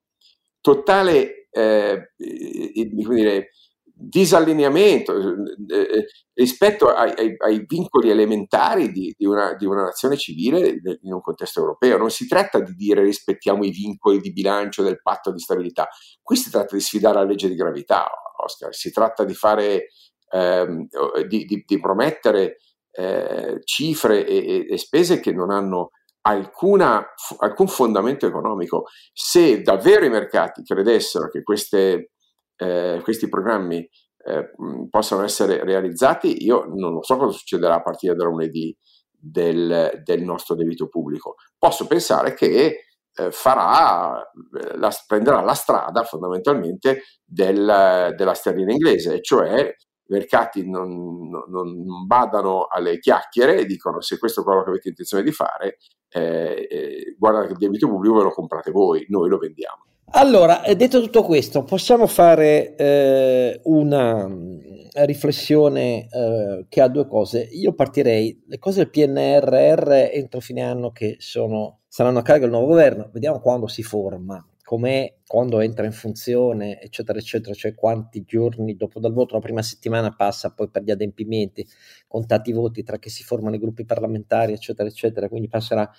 totale 0.60 1.48
eh, 1.52 2.14
dire, 2.16 3.50
disallineamento 3.98 5.16
eh, 5.16 5.80
eh, 5.80 6.06
rispetto 6.34 6.90
ai, 6.90 7.14
ai, 7.16 7.36
ai, 7.38 7.66
vincoli 7.66 8.10
elementari 8.10 8.92
di, 8.92 9.16
di, 9.18 9.26
una, 9.26 9.56
di, 9.56 9.66
una, 9.66 9.84
nazione 9.84 10.18
civile 10.18 10.82
in 11.02 11.14
un 11.14 11.22
contesto 11.22 11.62
europeo. 11.62 11.98
Non 11.98 12.12
si 12.12 12.28
tratta 12.28 12.60
di 12.60 12.74
dire 12.74 13.02
rispettiamo 13.02 13.64
i 13.64 13.72
vincoli 13.72 14.20
di 14.20 14.34
bilancio 14.34 14.84
del 14.84 15.02
patto 15.02 15.32
di 15.32 15.40
stabilità, 15.40 15.88
qui 16.22 16.36
si 16.36 16.52
tratta 16.52 16.76
di 16.76 16.82
sfidare 16.82 17.16
la 17.16 17.24
legge 17.24 17.48
di 17.48 17.56
gravità, 17.56 18.06
Oscar, 18.44 18.74
si 18.76 18.92
tratta 18.92 19.24
di 19.24 19.34
fare, 19.34 19.88
ehm, 20.30 20.88
di, 21.28 21.64
di, 21.66 21.80
promettere 21.80 22.58
eh, 22.92 23.62
cifre 23.64 24.26
e, 24.26 24.68
e, 24.70 24.78
spese 24.78 25.22
che 25.22 25.32
non 25.32 25.52
hanno 25.52 25.92
alcuna, 26.22 27.06
alcun 27.40 27.68
fondamento 27.68 28.28
economico. 28.28 28.86
Se 29.14 29.62
davvero 29.62 30.04
i 30.04 30.10
mercati 30.10 30.64
credessero 30.64 31.30
che 31.30 31.44
queste 31.44 32.12
eh, 32.58 33.00
questi 33.04 33.30
programmi 33.30 33.88
eh, 34.28 34.52
possano 34.90 35.24
essere 35.24 35.64
realizzati, 35.64 36.44
io 36.44 36.66
non 36.66 36.94
lo 36.94 37.04
so 37.04 37.18
cosa 37.18 37.38
succederà 37.38 37.76
a 37.76 37.82
partire 37.82 38.16
da 38.16 38.26
lunedì 38.26 38.76
del, 39.10 40.02
del 40.04 40.24
nostro 40.24 40.56
debito 40.56 40.88
pubblico. 40.88 41.36
Posso 41.58 41.88
pensare 41.88 42.34
che 42.34 42.80
eh, 43.16 43.32
farà, 43.32 44.20
eh, 44.20 44.78
la, 44.78 44.92
prenderà 45.08 45.42
la 45.42 45.54
strada 45.54 46.04
fondamentalmente 46.04 47.04
del, 47.24 48.14
della 48.16 48.34
sterlina 48.34 48.72
inglese, 48.72 49.22
cioè 49.22 49.74
i 50.08 50.14
mercati 50.14 50.70
non, 50.70 51.30
non, 51.30 51.84
non, 51.84 52.06
badano 52.06 52.66
alle 52.66 53.00
chiacchiere 53.00 53.58
e 53.58 53.66
dicono 53.66 54.02
se 54.02 54.20
questo 54.20 54.42
è 54.42 54.44
quello 54.44 54.64
che 54.64 54.70
avete 54.70 54.90
intenzione 54.90 55.24
di 55.24 55.32
fare, 55.32 55.78
eh, 56.10 56.68
eh, 56.70 57.16
guardate 57.18 57.48
che 57.48 57.54
il 57.54 57.60
debito 57.60 57.88
pubblico 57.88 58.18
ve 58.18 58.24
lo 58.24 58.32
comprate 58.32 58.72
voi, 58.72 59.06
noi 59.10 59.30
lo 59.30 59.38
vendiamo. 59.38 59.86
Allora, 60.12 60.64
eh, 60.64 60.76
detto 60.76 61.02
tutto 61.02 61.24
questo, 61.24 61.64
possiamo 61.64 62.08
fare 62.08 62.76
eh, 62.76 63.60
una 63.64 64.28
mm, 64.28 64.60
riflessione 65.06 66.08
eh, 66.10 66.66
che 66.70 66.82
ha 66.82 66.88
due 66.88 67.06
cose. 67.08 67.42
Io 67.42 67.74
partirei, 67.74 68.44
le 68.48 68.58
cose 68.58 68.78
del 68.80 68.90
PNRR 68.92 69.92
entro 70.14 70.40
fine 70.40 70.62
anno 70.62 70.92
che 70.92 71.18
sono, 71.20 71.82
saranno 71.88 72.20
a 72.20 72.22
carico 72.22 72.46
del 72.46 72.54
nuovo 72.54 72.68
governo, 72.68 73.10
vediamo 73.12 73.40
quando 73.40 73.68
si 73.68 73.84
forma, 73.84 74.46
com'è, 74.64 75.16
quando 75.28 75.60
entra 75.60 75.86
in 75.86 75.92
funzione, 75.92 76.82
eccetera, 76.82 77.20
eccetera, 77.20 77.54
cioè 77.54 77.76
quanti 77.76 78.24
giorni 78.24 78.76
dopo 78.76 79.00
dal 79.02 79.12
voto, 79.12 79.36
la 79.36 79.42
prima 79.42 79.62
settimana 79.62 80.16
passa 80.16 80.54
poi 80.54 80.70
per 80.70 80.84
gli 80.84 80.92
adempimenti, 80.92 81.68
contati 82.08 82.52
i 82.52 82.54
voti 82.54 82.84
tra 82.84 83.00
che 83.00 83.10
si 83.10 83.24
formano 83.24 83.56
i 83.56 83.60
gruppi 83.60 83.84
parlamentari, 83.86 84.54
eccetera, 84.54 84.88
eccetera, 84.88 85.28
quindi 85.28 85.50
passerà 85.50 85.90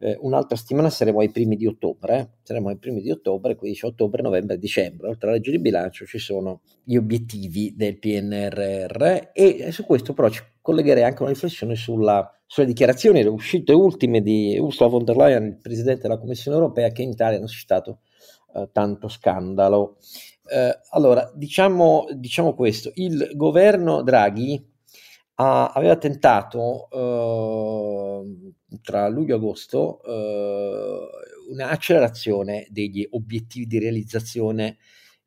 eh, 0.00 0.16
un'altra 0.20 0.56
settimana 0.56 0.90
saremo 0.90 1.20
ai 1.20 1.30
primi 1.30 1.56
di 1.56 1.66
ottobre, 1.66 2.18
eh? 2.18 2.28
saremo 2.42 2.68
ai 2.68 2.76
primi 2.76 3.00
di 3.00 3.10
ottobre, 3.10 3.56
quindi 3.56 3.76
c'è 3.76 3.86
ottobre, 3.86 4.22
novembre, 4.22 4.58
dicembre. 4.58 5.08
Oltre 5.08 5.28
alla 5.28 5.36
legge 5.36 5.50
di 5.50 5.58
bilancio 5.58 6.04
ci 6.06 6.18
sono 6.18 6.60
gli 6.84 6.96
obiettivi 6.96 7.74
del 7.76 7.98
PNRR 7.98 9.30
e 9.32 9.72
su 9.72 9.84
questo 9.84 10.12
però 10.12 10.28
ci 10.28 10.40
collegherei 10.60 11.02
anche 11.02 11.22
una 11.22 11.32
riflessione 11.32 11.74
sulla, 11.74 12.30
sulle 12.46 12.66
dichiarazioni, 12.66 13.22
le 13.22 13.28
uscite 13.28 13.72
ultime 13.72 14.20
di 14.20 14.56
Ursula 14.58 14.88
von 14.88 15.04
der 15.04 15.16
Leyen, 15.16 15.46
il 15.46 15.58
Presidente 15.60 16.02
della 16.02 16.18
Commissione 16.18 16.56
europea, 16.56 16.90
che 16.90 17.02
in 17.02 17.10
Italia 17.10 17.38
hanno 17.38 17.48
suscitato 17.48 18.00
eh, 18.54 18.68
tanto 18.72 19.08
scandalo. 19.08 19.96
Eh, 20.44 20.78
allora, 20.90 21.30
diciamo, 21.34 22.06
diciamo 22.14 22.54
questo, 22.54 22.92
il 22.94 23.32
governo 23.34 24.02
Draghi 24.02 24.64
ha, 25.34 25.68
aveva 25.68 25.96
tentato 25.96 26.88
eh, 26.90 28.47
tra 28.82 29.08
luglio 29.08 29.34
e 29.34 29.36
agosto 29.38 30.02
eh, 30.04 31.08
un'accelerazione 31.50 32.66
degli 32.70 33.06
obiettivi 33.10 33.66
di 33.66 33.78
realizzazione. 33.78 34.76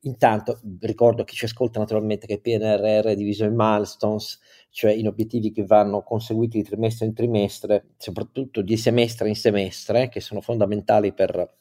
Intanto 0.02 0.60
ricordo 0.80 1.22
a 1.22 1.26
chi 1.26 1.36
ci 1.36 1.46
ascolta 1.46 1.80
naturalmente 1.80 2.26
che 2.26 2.40
PNRR 2.40 3.06
è 3.06 3.16
diviso 3.16 3.46
in 3.46 3.54
milestones, 3.56 4.40
cioè 4.70 4.92
in 4.92 5.08
obiettivi 5.08 5.52
che 5.52 5.66
vanno 5.66 6.02
conseguiti 6.02 6.58
di 6.58 6.64
trimestre 6.64 7.06
in 7.06 7.14
trimestre, 7.14 7.90
soprattutto 7.98 8.62
di 8.62 8.78
semestre 8.78 9.28
in 9.28 9.36
semestre, 9.36 10.10
che 10.10 10.20
sono 10.20 10.42
fondamentali 10.42 11.14
per 11.14 11.60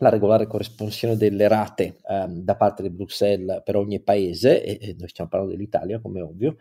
la 0.00 0.08
regolare 0.08 0.46
corresponsione 0.46 1.16
delle 1.16 1.46
rate 1.48 1.98
ehm, 2.08 2.42
da 2.42 2.56
parte 2.56 2.82
di 2.82 2.90
Bruxelles 2.90 3.62
per 3.62 3.76
ogni 3.76 4.00
paese, 4.00 4.62
e, 4.62 4.78
e 4.80 4.96
noi 4.98 5.08
stiamo 5.08 5.30
parlando 5.30 5.54
dell'Italia 5.54 6.00
come 6.00 6.20
ovvio, 6.20 6.56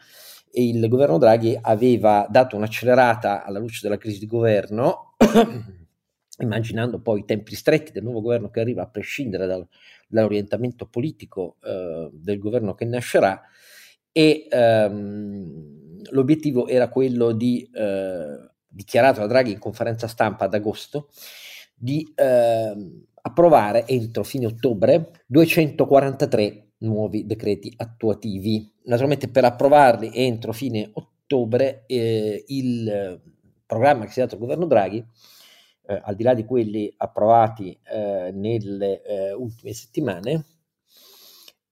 il 0.53 0.87
governo 0.87 1.17
Draghi 1.17 1.57
aveva 1.59 2.25
dato 2.29 2.55
un'accelerata 2.55 3.43
alla 3.43 3.59
luce 3.59 3.79
della 3.83 3.97
crisi 3.97 4.19
di 4.19 4.25
governo, 4.25 5.15
immaginando 6.39 6.99
poi 6.99 7.19
i 7.19 7.25
tempi 7.25 7.55
stretti 7.55 7.91
del 7.91 8.03
nuovo 8.03 8.21
governo 8.21 8.49
che 8.49 8.59
arriva 8.59 8.83
a 8.83 8.87
prescindere 8.87 9.45
dal, 9.45 9.67
dall'orientamento 10.07 10.87
politico 10.87 11.57
eh, 11.63 12.09
del 12.13 12.39
governo 12.39 12.73
che 12.73 12.85
nascerà, 12.85 13.41
e 14.11 14.47
ehm, 14.49 16.01
l'obiettivo 16.11 16.67
era 16.67 16.89
quello 16.89 17.31
di, 17.31 17.69
eh, 17.73 18.49
dichiarato 18.67 19.19
da 19.19 19.27
Draghi 19.27 19.51
in 19.51 19.59
conferenza 19.59 20.07
stampa 20.07 20.45
ad 20.45 20.53
agosto, 20.53 21.09
di 21.75 22.11
eh, 22.15 22.75
approvare 23.21 23.85
entro 23.87 24.23
fine 24.23 24.47
ottobre 24.47 25.11
243 25.27 26.68
nuovi 26.79 27.25
decreti 27.25 27.73
attuativi. 27.75 28.71
Naturalmente 28.83 29.29
per 29.29 29.45
approvarli 29.45 30.11
entro 30.13 30.53
fine 30.53 30.89
ottobre 30.93 31.83
eh, 31.85 32.43
il 32.47 33.21
programma 33.65 34.05
che 34.05 34.11
si 34.11 34.19
è 34.19 34.23
dato 34.23 34.35
il 34.35 34.41
governo 34.41 34.65
Draghi, 34.65 35.05
eh, 35.85 36.01
al 36.03 36.15
di 36.15 36.23
là 36.23 36.33
di 36.33 36.43
quelli 36.43 36.91
approvati 36.97 37.77
eh, 37.83 38.31
nelle 38.33 39.01
eh, 39.03 39.33
ultime 39.33 39.73
settimane, 39.73 40.45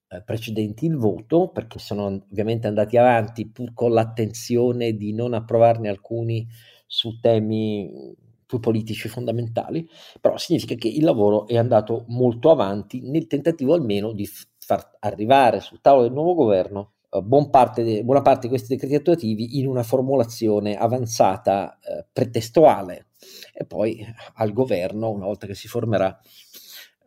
eh, 0.09 0.21
precedenti 0.23 0.85
il 0.85 0.95
voto, 0.95 1.49
perché 1.49 1.79
sono 1.79 2.05
ovviamente 2.05 2.67
andati 2.67 2.97
avanti 2.97 3.47
pur 3.47 3.73
con 3.73 3.93
l'attenzione 3.93 4.95
di 4.95 5.13
non 5.13 5.33
approvarne 5.33 5.89
alcuni 5.89 6.47
su 6.85 7.19
temi 7.19 8.15
più 8.45 8.59
politici 8.59 9.09
fondamentali, 9.09 9.87
però 10.21 10.37
significa 10.37 10.75
che 10.75 10.87
il 10.87 11.03
lavoro 11.03 11.47
è 11.47 11.57
andato 11.57 12.05
molto 12.07 12.49
avanti 12.49 13.01
nel 13.01 13.27
tentativo 13.27 13.73
almeno 13.73 14.13
di 14.13 14.25
far 14.67 14.97
arrivare 14.99 15.61
sul 15.61 15.79
tavolo 15.79 16.03
del 16.03 16.11
nuovo 16.11 16.33
governo 16.33 16.95
eh, 17.09 17.21
buon 17.21 17.49
parte 17.49 17.83
de, 17.83 18.03
buona 18.03 18.21
parte 18.21 18.41
di 18.41 18.49
questi 18.49 18.75
decreti 18.75 18.95
attuativi 18.95 19.59
in 19.59 19.67
una 19.67 19.83
formulazione 19.83 20.75
avanzata 20.75 21.79
eh, 21.79 22.05
pretestuale 22.11 23.07
e 23.53 23.65
poi 23.65 24.05
al 24.35 24.51
governo, 24.51 25.09
una 25.09 25.25
volta 25.25 25.47
che 25.47 25.55
si 25.55 25.67
formerà, 25.67 26.19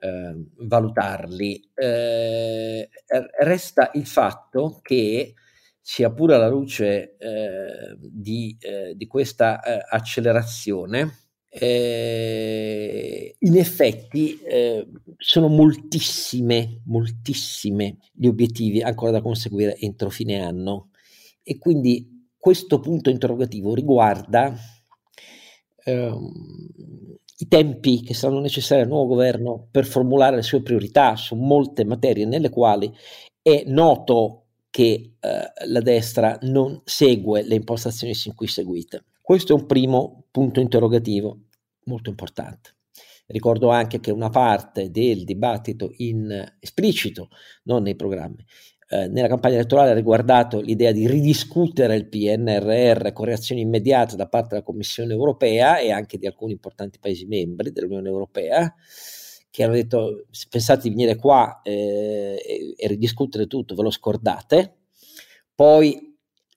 eh, 0.00 0.34
valutarli. 0.56 1.70
Eh, 1.74 2.88
resta 3.40 3.90
il 3.94 4.06
fatto 4.06 4.80
che, 4.82 5.34
sia 5.82 6.10
pure 6.10 6.34
alla 6.34 6.48
luce 6.48 7.16
eh, 7.16 7.96
di, 7.98 8.56
eh, 8.60 8.94
di, 8.96 9.06
questa 9.06 9.60
eh, 9.60 9.84
accelerazione, 9.88 11.29
eh, 11.52 13.34
in 13.38 13.56
effetti 13.56 14.38
sono 15.16 15.48
moltissime, 15.48 16.80
moltissime 16.86 17.96
gli 18.12 18.26
obiettivi 18.26 18.80
ancora 18.80 19.10
da 19.10 19.22
conseguire 19.22 19.76
entro 19.76 20.10
fine 20.10 20.40
anno 20.40 20.90
e 21.42 21.58
quindi 21.58 22.28
questo 22.38 22.80
punto 22.80 23.10
interrogativo 23.10 23.74
riguarda 23.74 24.56
ehm, 25.84 26.32
i 27.38 27.48
tempi 27.48 28.02
che 28.02 28.14
saranno 28.14 28.40
necessari 28.40 28.82
al 28.82 28.88
nuovo 28.88 29.08
governo 29.08 29.68
per 29.70 29.84
formulare 29.84 30.36
le 30.36 30.42
sue 30.42 30.62
priorità 30.62 31.16
su 31.16 31.34
molte 31.34 31.84
materie 31.84 32.26
nelle 32.26 32.50
quali 32.50 32.92
è 33.42 33.64
noto 33.66 34.44
che 34.70 35.14
eh, 35.18 35.66
la 35.66 35.80
destra 35.80 36.38
non 36.42 36.80
segue 36.84 37.42
le 37.42 37.56
impostazioni 37.56 38.14
sin 38.14 38.34
qui 38.34 38.46
seguite. 38.46 39.04
Questo 39.20 39.54
è 39.54 39.60
un 39.60 39.66
primo 39.66 40.26
punto 40.30 40.60
interrogativo 40.60 41.46
molto 41.84 42.10
importante. 42.10 42.76
Ricordo 43.26 43.68
anche 43.68 44.00
che 44.00 44.10
una 44.10 44.28
parte 44.28 44.90
del 44.90 45.24
dibattito 45.24 45.92
in 45.98 46.54
esplicito, 46.58 47.28
non 47.64 47.82
nei 47.82 47.94
programmi, 47.94 48.44
eh, 48.88 49.06
nella 49.06 49.28
campagna 49.28 49.54
elettorale 49.54 49.90
ha 49.90 49.94
riguardato 49.94 50.60
l'idea 50.60 50.90
di 50.90 51.06
ridiscutere 51.06 51.94
il 51.94 52.08
PNRR 52.08 53.12
con 53.12 53.26
reazioni 53.26 53.60
immediate 53.60 54.16
da 54.16 54.26
parte 54.26 54.48
della 54.50 54.64
Commissione 54.64 55.12
europea 55.12 55.78
e 55.78 55.92
anche 55.92 56.18
di 56.18 56.26
alcuni 56.26 56.52
importanti 56.52 56.98
Paesi 56.98 57.24
membri 57.26 57.70
dell'Unione 57.70 58.08
Europea 58.08 58.74
che 59.48 59.62
hanno 59.62 59.74
detto 59.74 60.26
pensate 60.48 60.82
di 60.82 60.90
venire 60.90 61.14
qua 61.14 61.60
eh, 61.62 62.42
e, 62.44 62.74
e 62.76 62.88
ridiscutere 62.88 63.46
tutto 63.46 63.76
ve 63.76 63.82
lo 63.82 63.90
scordate. 63.90 64.78
Poi 65.54 66.09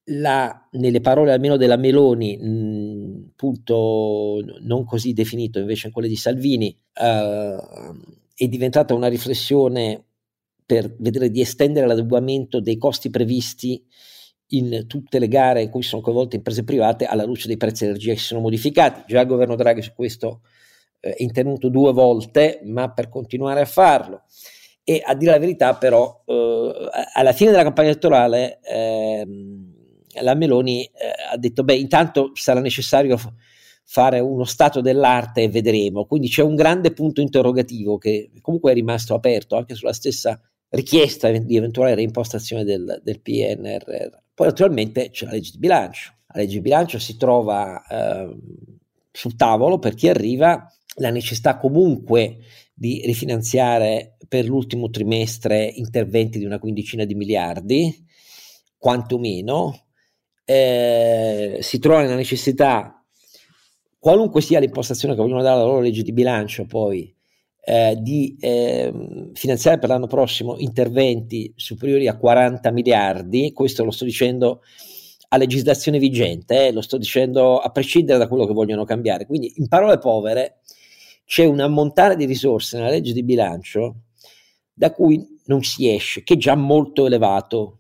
la, 0.05 0.67
nelle 0.72 1.01
parole 1.01 1.31
almeno 1.31 1.57
della 1.57 1.77
Meloni, 1.77 2.38
mh, 2.38 3.31
punto 3.36 4.43
non 4.62 4.86
così 4.86 5.13
definito 5.13 5.60
invece 5.60 5.88
in 5.88 5.93
quelle 5.93 6.07
di 6.07 6.15
Salvini, 6.15 6.77
eh, 6.93 7.57
è 8.36 8.48
diventata 8.48 8.93
una 8.93 9.07
riflessione 9.07 10.03
per 10.66 10.96
vedere 10.98 11.29
di 11.29 11.42
estendere 11.42 11.87
l'adeguamento 11.87 12.59
dei 12.59 12.77
costi 12.77 13.09
previsti 13.09 13.85
in 14.48 14.85
tutte 14.87 15.20
le 15.20 15.27
gare 15.27 15.63
in 15.63 15.70
cui 15.70 15.83
sono 15.83 16.01
coinvolte 16.01 16.35
imprese 16.37 16.63
private 16.63 17.05
alla 17.05 17.24
luce 17.25 17.48
dei 17.48 17.57
prezzi 17.57 17.83
dell'energia 17.83 18.13
che 18.13 18.20
si 18.20 18.25
sono 18.25 18.42
modificati. 18.42 19.03
Già 19.07 19.22
il 19.22 19.27
governo 19.27 19.55
Draghi 19.55 19.81
su 19.81 19.94
questo 19.94 20.42
eh, 21.00 21.13
è 21.13 21.24
intervenuto 21.24 21.70
due 21.70 21.92
volte, 21.92 22.61
ma 22.63 22.92
per 22.92 23.09
continuare 23.09 23.61
a 23.61 23.66
farlo. 23.66 24.24
E 24.85 25.01
a 25.03 25.16
dire 25.16 25.31
la 25.31 25.39
verità, 25.39 25.75
però, 25.75 26.24
eh, 26.25 26.89
alla 27.13 27.31
fine 27.31 27.51
della 27.51 27.63
campagna 27.63 27.89
elettorale 27.89 28.59
eh, 28.61 29.25
la 30.22 30.36
Meloni 30.36 30.84
eh, 30.84 30.92
ha 31.32 31.38
detto: 31.38 31.64
beh, 31.64 31.76
intanto 31.76 32.32
sarà 32.34 32.60
necessario 32.60 33.18
f- 33.18 33.32
fare 33.84 34.20
uno 34.20 34.44
stato 34.44 34.82
dell'arte 34.82 35.44
e 35.44 35.50
vedremo. 35.50 36.06
Quindi 36.06 36.28
c'è 36.30 36.42
un 36.42 36.56
grande 36.56 36.92
punto 36.92 37.22
interrogativo 37.22 37.98
che 37.98 38.32
comunque 38.42 38.72
è 38.72 38.74
rimasto 38.76 39.14
aperto 39.14 39.56
anche 39.56 39.76
sulla 39.76 39.94
stessa 39.94 40.40
richiesta 40.70 41.30
di 41.30 41.56
eventuale 41.56 41.96
reimpostazione 41.96 42.64
del, 42.64 43.00
del 43.04 43.22
PNRR. 43.22 44.22
Poi 44.34 44.48
naturalmente 44.48 45.10
c'è 45.12 45.26
la 45.26 45.32
legge 45.32 45.52
di 45.52 45.60
bilancio. 45.60 46.14
La 46.28 46.42
legge 46.42 46.56
di 46.56 46.62
bilancio 46.62 46.98
si 46.98 47.18
trova 47.18 47.86
eh, 47.86 48.36
sul 49.12 49.36
tavolo 49.36 49.78
per 49.78 49.94
chi 49.94 50.10
arriva 50.10 50.68
la 50.96 51.12
necessità 51.12 51.58
comunque 51.58 52.40
di 52.74 53.04
rifinanziare 53.06 54.18
per 54.28 54.46
l'ultimo 54.46 54.90
trimestre 54.90 55.66
interventi 55.66 56.40
di 56.40 56.46
una 56.46 56.58
quindicina 56.58 57.06
di 57.06 57.14
miliardi, 57.14 58.06
quantomeno. 58.78 59.82
Eh, 60.46 61.60
si 61.62 61.79
trova 61.79 62.01
nella 62.01 62.16
necessità, 62.16 63.03
qualunque 63.98 64.42
sia 64.42 64.60
l'impostazione 64.60 65.16
che 65.16 65.22
vogliono 65.22 65.42
dare 65.42 65.56
alla 65.56 65.66
loro 65.66 65.82
legge 65.82 66.03
di 66.03 66.12
bilancio, 66.12 66.66
poi 66.66 67.14
eh, 67.66 67.98
di 68.00 68.36
eh, 68.40 69.32
finanziare 69.34 69.79
per 69.79 69.90
l'anno 69.90 70.08
prossimo 70.08 70.58
interventi 70.58 71.53
superiori 71.56 72.08
a 72.08 72.18
40 72.18 72.72
miliardi, 72.72 73.53
questo 73.53 73.86
lo 73.86 73.92
sto 73.92 74.03
dicendo 74.03 74.62
a 75.29 75.38
legislazione 75.38 75.98
vigente, 75.98 76.68
eh, 76.68 76.72
lo 76.72 76.82
sto 76.82 76.98
dicendo 76.98 77.60
a 77.60 77.70
prescindere 77.70 78.20
da 78.20 78.27
quello 78.27 78.46
che 78.46 78.53
vogliono 78.53 78.84
cambiare. 78.84 79.25
Quindi, 79.25 79.53
in 79.56 79.68
parole 79.68 79.98
povere, 79.98 80.60
c'è 81.25 81.46
un 81.46 81.60
ammontare 81.60 82.16
di 82.16 82.25
risorse 82.25 82.77
nella 82.77 82.90
legge 82.90 83.14
di 83.14 83.24
bilancio 83.24 83.96
da 84.74 84.92
cui 84.92 85.40
non 85.46 85.64
si 85.64 85.90
esce, 85.94 86.24
che 86.24 86.36
è 86.36 86.38
già 86.38 86.56
molto 86.56 87.06
elevato. 87.06 87.79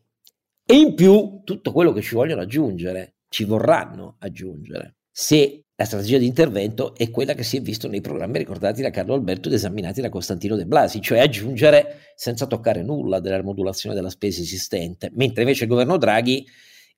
E 0.65 0.75
in 0.75 0.95
più 0.95 1.41
tutto 1.43 1.71
quello 1.71 1.91
che 1.91 2.01
ci 2.01 2.15
vogliono 2.15 2.41
aggiungere, 2.41 3.15
ci 3.27 3.43
vorranno 3.43 4.15
aggiungere. 4.19 4.95
Se 5.11 5.65
la 5.75 5.85
strategia 5.85 6.17
di 6.17 6.25
intervento 6.25 6.95
è 6.95 7.09
quella 7.09 7.33
che 7.33 7.43
si 7.43 7.57
è 7.57 7.61
visto 7.61 7.87
nei 7.87 7.99
programmi 7.99 8.37
ricordati 8.37 8.81
da 8.81 8.89
Carlo 8.89 9.13
Alberto 9.13 9.47
ed 9.47 9.55
esaminati 9.55 10.01
da 10.01 10.09
Costantino 10.09 10.55
De 10.55 10.65
Blasi, 10.65 11.01
cioè 11.01 11.19
aggiungere 11.19 12.13
senza 12.15 12.45
toccare 12.45 12.83
nulla 12.83 13.19
della 13.19 13.41
modulazione 13.43 13.95
della 13.95 14.09
spesa 14.09 14.41
esistente, 14.41 15.11
mentre 15.15 15.41
invece 15.41 15.63
il 15.63 15.69
governo 15.69 15.97
Draghi 15.97 16.45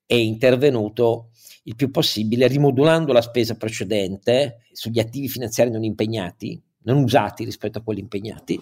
è 0.06 0.14
intervenuto 0.14 1.32
il 1.64 1.76
più 1.76 1.90
possibile 1.90 2.48
rimodulando 2.48 3.12
la 3.12 3.22
spesa 3.22 3.56
precedente 3.56 4.68
sugli 4.72 5.00
attivi 5.00 5.28
finanziari 5.28 5.72
non 5.72 5.84
impegnati, 5.84 6.62
non 6.84 6.98
usati 7.02 7.44
rispetto 7.44 7.80
a 7.80 7.82
quelli 7.82 8.02
impegnati, 8.02 8.62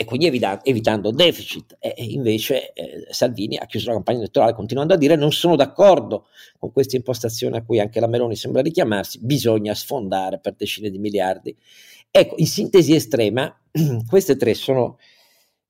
e 0.00 0.04
quindi 0.04 0.26
evita- 0.26 0.62
evitando 0.62 1.10
deficit. 1.10 1.76
E, 1.80 1.92
invece 1.98 2.72
eh, 2.72 3.06
Salvini 3.10 3.56
ha 3.56 3.66
chiuso 3.66 3.88
la 3.88 3.94
campagna 3.94 4.18
elettorale 4.18 4.54
continuando 4.54 4.94
a 4.94 4.96
dire 4.96 5.16
non 5.16 5.32
sono 5.32 5.56
d'accordo 5.56 6.28
con 6.56 6.70
questa 6.70 6.94
impostazione 6.94 7.56
a 7.56 7.64
cui 7.64 7.80
anche 7.80 7.98
la 7.98 8.06
Meloni 8.06 8.36
sembra 8.36 8.62
richiamarsi, 8.62 9.18
bisogna 9.20 9.74
sfondare 9.74 10.38
per 10.38 10.54
decine 10.54 10.90
di 10.90 10.98
miliardi. 10.98 11.56
Ecco, 12.12 12.36
in 12.38 12.46
sintesi 12.46 12.94
estrema, 12.94 13.52
queste 14.08 14.36
tre 14.36 14.54
sono 14.54 14.98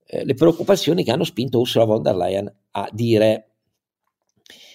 eh, 0.05 0.27
le 0.27 0.35
preoccupazioni 0.35 1.05
che 1.05 1.11
hanno 1.11 1.25
spinto 1.25 1.61
Ursula 1.61 1.87
von 1.87 2.03
der 2.03 2.15
Leyen 2.15 2.55
a 2.73 2.87
dire, 2.93 3.53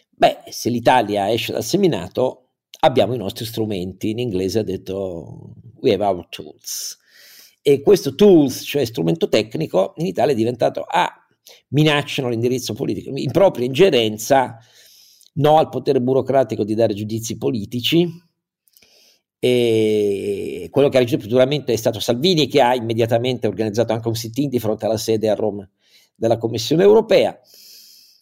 beh, 0.09 0.45
se 0.49 0.71
l'Italia 0.71 1.31
esce 1.31 1.51
dal 1.51 1.63
seminato, 1.63 2.53
abbiamo 2.79 3.13
i 3.13 3.17
nostri 3.17 3.45
strumenti, 3.45 4.09
in 4.09 4.17
inglese 4.17 4.57
ha 4.57 4.63
detto 4.63 5.53
we 5.79 5.93
have 5.93 6.03
our 6.03 6.27
tools 6.29 6.97
e 7.65 7.81
questo 7.81 8.13
tools, 8.13 8.61
cioè 8.65 8.83
strumento 8.83 9.29
tecnico, 9.29 9.93
in 9.97 10.05
Italia 10.05 10.33
è 10.33 10.35
diventato 10.35 10.81
A, 10.81 11.03
ah, 11.03 11.27
minacciano 11.69 12.27
l'indirizzo 12.27 12.73
politico, 12.73 13.09
in 13.15 13.31
propria 13.31 13.65
ingerenza, 13.65 14.57
no 15.35 15.57
al 15.57 15.69
potere 15.69 16.01
burocratico 16.01 16.65
di 16.65 16.75
dare 16.75 16.93
giudizi 16.93 17.37
politici, 17.37 18.05
e 19.39 20.67
quello 20.71 20.89
che 20.89 20.97
ha 20.97 20.99
reagito 20.99 21.21
più 21.21 21.29
duramente 21.29 21.71
è 21.71 21.75
stato 21.77 21.99
Salvini 21.99 22.47
che 22.47 22.61
ha 22.61 22.75
immediatamente 22.75 23.47
organizzato 23.47 23.93
anche 23.93 24.09
un 24.09 24.15
sit-in 24.15 24.49
di 24.49 24.59
fronte 24.59 24.85
alla 24.85 24.97
sede 24.97 25.29
a 25.29 25.35
Roma 25.35 25.69
della 26.15 26.37
Commissione 26.37 26.83
europea. 26.83 27.37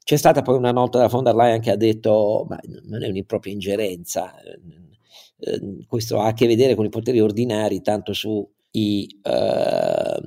C'è 0.03 0.15
stata 0.17 0.41
poi 0.43 0.55
una 0.55 0.71
nota 0.71 0.99
da 0.99 1.07
von 1.07 1.23
der 1.23 1.35
Leyen 1.35 1.61
che 1.61 1.71
ha 1.71 1.75
detto 1.75 2.45
ma 2.47 2.59
non 2.85 3.03
è 3.03 3.07
un'impropria 3.07 3.53
ingerenza, 3.53 4.33
eh, 4.39 5.85
questo 5.87 6.19
ha 6.19 6.27
a 6.27 6.33
che 6.33 6.47
vedere 6.47 6.75
con 6.75 6.85
i 6.85 6.89
poteri 6.89 7.19
ordinari 7.19 7.81
tanto 7.81 8.13
su 8.13 8.47
i 8.71 9.19
eh, 9.21 10.21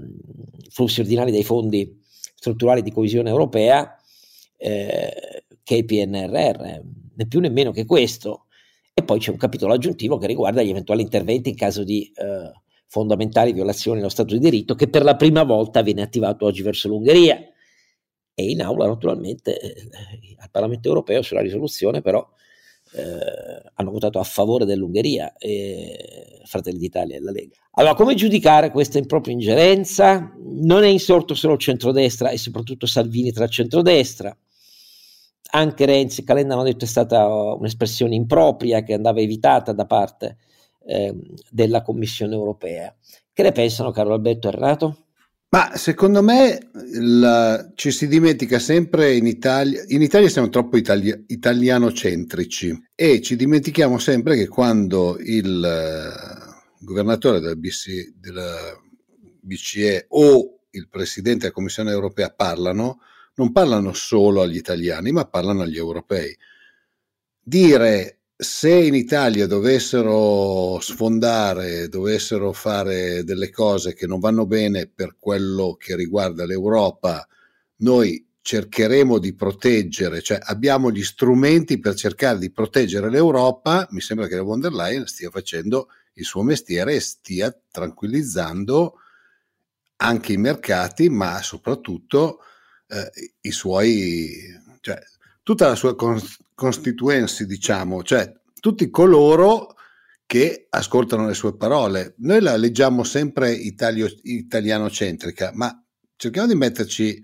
flussi 0.70 1.00
ordinari 1.00 1.30
dei 1.30 1.44
fondi 1.44 2.00
strutturali 2.35 2.83
di 2.83 2.92
coesione 2.92 3.30
europea 3.30 3.96
eh, 4.57 5.44
che 5.62 5.76
il 5.76 5.85
PNRR. 5.85 6.83
né 7.16 7.26
più 7.26 7.40
né 7.40 7.48
meno 7.48 7.70
che 7.70 7.87
questo. 7.87 8.46
E 8.92 9.02
poi 9.02 9.18
c'è 9.18 9.30
un 9.30 9.37
capitolo 9.37 9.72
aggiuntivo 9.72 10.18
che 10.18 10.26
riguarda 10.26 10.62
gli 10.62 10.70
eventuali 10.70 11.02
interventi 11.02 11.48
in 11.50 11.57
caso 11.57 11.83
di 11.83 12.12
eh, 12.14 12.52
fondamentali 12.87 13.52
violazioni 13.52 13.98
dello 13.98 14.09
Stato 14.09 14.35
di 14.35 14.40
diritto, 14.40 14.74
che 14.74 14.88
per 14.88 15.02
la 15.02 15.16
prima 15.16 15.42
volta 15.42 15.83
viene 15.83 16.02
attivato 16.02 16.44
oggi 16.44 16.62
verso 16.62 16.88
l'Ungheria. 16.88 17.38
E 18.37 18.50
in 18.50 18.62
aula, 18.62 18.87
naturalmente, 18.87 19.59
eh, 19.59 19.88
al 20.38 20.50
Parlamento 20.50 20.88
europeo 20.88 21.22
sulla 21.22 21.40
risoluzione, 21.40 22.02
però 22.02 22.24
eh, 22.96 23.70
hanno 23.74 23.90
votato 23.90 24.20
a 24.20 24.22
favore 24.22 24.64
dell'Ungheria, 24.64 25.33
eh, 25.37 26.40
Fratelli 26.44 26.78
d'Italia 26.78 27.16
e 27.16 27.20
la 27.20 27.33
Lega. 27.33 27.57
Allora, 27.72 27.94
come 27.94 28.14
giudicare 28.14 28.70
questa 28.70 28.98
impropria 28.98 29.35
ingerenza? 29.35 30.33
Non 30.38 30.85
è 30.85 30.88
insorto 30.88 31.35
solo 31.35 31.54
il 31.54 31.59
centrodestra 31.59 32.30
e 32.30 32.38
soprattutto 32.38 32.87
Salvini 32.87 33.33
tra 33.33 33.44
il 33.44 33.50
centrodestra. 33.50 34.37
Anche 35.50 35.85
Renzi 35.85 36.20
e 36.20 36.24
Calenda 36.24 36.54
hanno 36.54 36.62
detto 36.62 36.78
che 36.78 36.85
è 36.85 36.88
stata 36.88 37.26
un'espressione 37.26 38.14
impropria 38.14 38.83
che 38.83 38.94
andava 38.94 39.20
evitata 39.20 39.72
da 39.72 39.87
parte 39.87 40.37
eh, 40.87 41.14
della 41.50 41.83
Commissione 41.83 42.35
europea. 42.35 42.94
Che 43.33 43.42
ne 43.42 43.52
pensano, 43.52 43.90
caro 43.90 44.14
Alberto 44.14 44.48
e 44.48 44.50
Renato? 44.52 45.04
Ma 45.55 45.77
secondo 45.77 46.21
me 46.21 46.69
la, 46.99 47.71
ci 47.77 47.93
si 47.93 48.09
dimentica 48.09 48.59
sempre 48.59 49.14
in 49.14 49.25
Italia, 49.25 49.85
in 49.87 50.03
Italia 50.03 50.29
siamo 50.29 50.49
troppo 50.49 50.77
itali, 50.77 51.27
italianocentrici 51.29 52.88
e 52.93 53.23
ci 53.23 53.37
dimentichiamo 53.37 53.99
sempre 53.99 54.35
che 54.35 54.49
quando 54.49 55.17
il 55.21 55.47
uh, 55.47 56.85
governatore 56.85 57.38
della, 57.38 57.55
BC, 57.55 58.14
della 58.17 58.77
BCE 59.43 60.07
o 60.09 60.59
il 60.71 60.88
presidente 60.88 61.43
della 61.43 61.53
Commissione 61.53 61.93
europea 61.93 62.31
parlano, 62.31 62.99
non 63.37 63.53
parlano 63.53 63.93
solo 63.93 64.43
agli 64.43 64.57
italiani, 64.57 65.12
ma 65.12 65.25
parlano 65.25 65.62
agli 65.62 65.77
europei. 65.77 66.37
Dire 67.40 68.23
se 68.44 68.70
in 68.70 68.94
Italia 68.94 69.46
dovessero 69.46 70.78
sfondare, 70.80 71.88
dovessero 71.88 72.52
fare 72.52 73.24
delle 73.24 73.50
cose 73.50 73.94
che 73.94 74.07
non 74.07 74.20
vanno 74.20 74.46
bene 74.46 74.87
per 74.87 75.16
quello 75.18 75.76
che 75.78 75.96
riguarda 75.96 76.44
l'Europa, 76.44 77.26
noi 77.76 78.24
cercheremo 78.40 79.18
di 79.18 79.35
proteggere, 79.35 80.20
cioè 80.20 80.38
abbiamo 80.40 80.90
gli 80.90 81.02
strumenti 81.02 81.80
per 81.80 81.94
cercare 81.94 82.38
di 82.38 82.52
proteggere 82.52 83.09
l'Europa, 83.09 83.88
mi 83.90 84.02
sembra 84.02 84.26
che 84.28 84.37
la 84.37 84.42
von 84.42 84.61
der 84.61 84.72
Leyen 84.72 85.07
stia 85.07 85.30
facendo 85.30 85.88
il 86.12 86.24
suo 86.24 86.42
mestiere 86.42 86.94
e 86.94 87.00
stia 87.00 87.59
tranquillizzando 87.70 88.96
anche 89.96 90.35
i 90.35 90.37
mercati, 90.37 91.09
ma 91.09 91.40
soprattutto 91.40 92.40
eh, 92.88 93.11
i 93.40 93.50
suoi, 93.50 94.61
cioè, 94.80 95.02
tutta 95.44 95.68
la 95.68 95.76
sua 95.76 95.94
constituency, 96.54 97.44
diciamo, 97.44 98.02
cioè 98.02 98.33
tutti 98.59 98.90
coloro 98.90 99.76
che 100.26 100.66
ascoltano 100.70 101.26
le 101.26 101.35
sue 101.35 101.57
parole. 101.57 102.14
Noi 102.18 102.40
la 102.40 102.57
leggiamo 102.57 103.04
sempre 103.04 103.52
italio, 103.52 104.09
italianocentrica, 104.22 105.52
ma 105.54 105.70
cerchiamo 106.16 106.48
di 106.48 106.54
metterci 106.54 107.22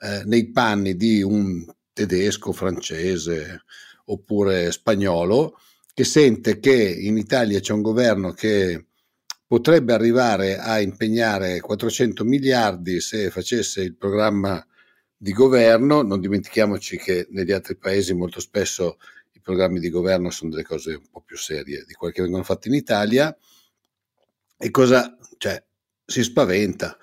eh, 0.00 0.22
nei 0.24 0.50
panni 0.52 0.94
di 0.94 1.20
un 1.20 1.66
tedesco, 1.92 2.52
francese 2.52 3.64
oppure 4.06 4.70
spagnolo 4.70 5.58
che 5.92 6.04
sente 6.04 6.60
che 6.60 6.72
in 6.72 7.18
Italia 7.18 7.58
c'è 7.58 7.72
un 7.72 7.82
governo 7.82 8.30
che 8.30 8.86
potrebbe 9.44 9.92
arrivare 9.92 10.56
a 10.56 10.78
impegnare 10.78 11.58
400 11.60 12.24
miliardi 12.24 13.00
se 13.00 13.30
facesse 13.30 13.80
il 13.80 13.96
programma 13.96 14.64
di 15.20 15.32
governo, 15.32 16.02
non 16.02 16.20
dimentichiamoci 16.20 16.96
che 16.96 17.26
negli 17.30 17.50
altri 17.50 17.76
paesi 17.76 18.14
molto 18.14 18.38
spesso 18.38 18.98
i 19.32 19.40
programmi 19.40 19.80
di 19.80 19.90
governo 19.90 20.30
sono 20.30 20.50
delle 20.50 20.62
cose 20.62 20.94
un 20.94 21.08
po' 21.10 21.22
più 21.22 21.36
serie 21.36 21.84
di 21.84 21.92
quelle 21.92 22.14
che 22.14 22.22
vengono 22.22 22.44
fatte 22.44 22.68
in 22.68 22.74
Italia, 22.74 23.36
e 24.56 24.70
cosa, 24.70 25.16
cioè, 25.36 25.62
si 26.04 26.22
spaventa. 26.22 26.96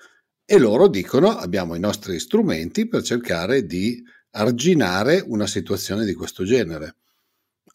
E 0.44 0.58
loro 0.58 0.88
dicono 0.88 1.30
abbiamo 1.30 1.74
i 1.74 1.80
nostri 1.80 2.18
strumenti 2.18 2.86
per 2.86 3.02
cercare 3.02 3.66
di 3.66 4.02
arginare 4.30 5.22
una 5.26 5.46
situazione 5.46 6.04
di 6.04 6.14
questo 6.14 6.44
genere. 6.44 6.96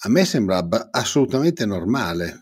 A 0.03 0.09
me 0.09 0.25
sembra 0.25 0.65
assolutamente 0.91 1.65
normale. 1.65 2.41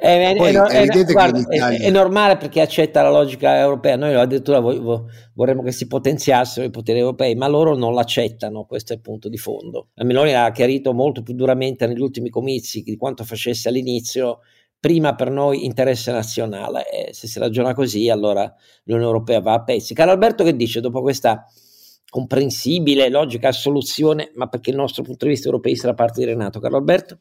È, 0.00 0.34
Poi, 0.34 0.54
è, 0.54 0.86
è, 0.86 1.04
guarda, 1.04 1.68
è, 1.76 1.90
normale 1.90 2.38
perché 2.38 2.62
accetta 2.62 3.02
la 3.02 3.10
logica 3.10 3.58
europea. 3.58 3.96
Noi 3.96 4.14
addirittura 4.14 4.58
vorremmo 4.58 5.62
che 5.62 5.72
si 5.72 5.86
potenziassero 5.86 6.64
i 6.64 6.70
poteri 6.70 7.00
europei, 7.00 7.34
ma 7.34 7.46
loro 7.48 7.76
non 7.76 7.92
l'accettano. 7.92 8.64
Questo 8.64 8.94
è 8.94 8.96
il 8.96 9.02
punto 9.02 9.28
di 9.28 9.36
fondo. 9.36 9.88
La 9.94 10.04
Meloni 10.04 10.32
ha 10.32 10.50
chiarito 10.52 10.94
molto 10.94 11.22
più 11.22 11.34
duramente 11.34 11.86
negli 11.86 12.00
ultimi 12.00 12.30
comizi 12.30 12.82
di 12.82 12.96
quanto 12.96 13.24
facesse 13.24 13.68
all'inizio. 13.68 14.38
Prima 14.80 15.14
per 15.14 15.30
noi 15.30 15.66
interesse 15.66 16.10
nazionale. 16.10 16.88
E 16.88 17.12
se 17.12 17.26
si 17.26 17.38
ragiona 17.38 17.74
così, 17.74 18.08
allora 18.08 18.50
l'Unione 18.84 19.06
Europea 19.06 19.40
va 19.40 19.52
a 19.52 19.62
pezzi. 19.62 19.92
Caro 19.92 20.12
Alberto, 20.12 20.42
che 20.44 20.56
dice 20.56 20.80
dopo 20.80 21.02
questa 21.02 21.44
comprensibile, 22.08 23.10
logica 23.10 23.52
soluzione, 23.52 24.32
ma 24.34 24.48
perché 24.48 24.70
il 24.70 24.76
nostro 24.76 25.02
punto 25.02 25.26
di 25.26 25.32
vista 25.32 25.48
europeista 25.48 25.88
da 25.88 25.94
parte 25.94 26.20
di 26.20 26.26
Renato? 26.26 26.58
Caro 26.58 26.78
Alberto? 26.78 27.18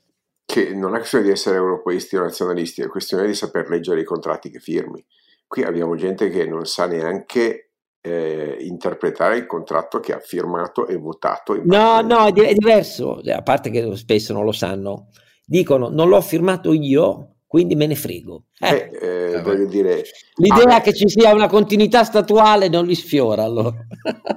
Che 0.49 0.73
non 0.73 0.95
è 0.95 0.97
questione 0.97 1.25
di 1.25 1.29
essere 1.29 1.57
europeisti 1.57 2.15
o 2.15 2.21
nazionalisti, 2.23 2.81
è 2.81 2.87
questione 2.87 3.27
di 3.27 3.35
saper 3.35 3.69
leggere 3.69 4.01
i 4.01 4.03
contratti 4.03 4.49
che 4.49 4.57
firmi. 4.57 5.05
Qui 5.45 5.61
abbiamo 5.61 5.95
gente 5.95 6.27
che 6.31 6.47
non 6.47 6.65
sa 6.65 6.87
neanche 6.87 7.73
eh, 8.01 8.57
interpretare 8.61 9.37
il 9.37 9.45
contratto 9.45 9.99
che 9.99 10.11
ha 10.11 10.17
firmato 10.17 10.87
e 10.87 10.95
votato. 10.97 11.55
no, 11.65 12.01
no, 12.01 12.25
è, 12.25 12.53
diverso, 12.53 13.21
a 13.23 13.41
parte 13.43 13.69
che 13.69 13.95
spesso 13.95 14.33
non 14.33 14.43
lo 14.43 14.51
sanno. 14.51 15.09
Dicono 15.45 15.89
non 15.89 16.09
l'ho 16.09 16.21
firmato 16.21 16.73
io, 16.73 17.38
quindi 17.49 17.75
me 17.75 17.87
ne 17.87 17.95
frego. 17.95 18.43
Eh. 18.59 18.91
Eh, 19.01 19.33
eh, 19.33 19.41
voglio 19.41 19.65
dire, 19.65 20.03
L'idea 20.35 20.75
ah, 20.75 20.81
che 20.81 20.93
ci 20.93 21.09
sia 21.09 21.33
una 21.33 21.47
continuità 21.47 22.03
statuale 22.03 22.69
non 22.69 22.85
li 22.85 22.93
sfiora 22.93 23.43
allora. 23.43 23.73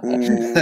Mm, 0.07 0.55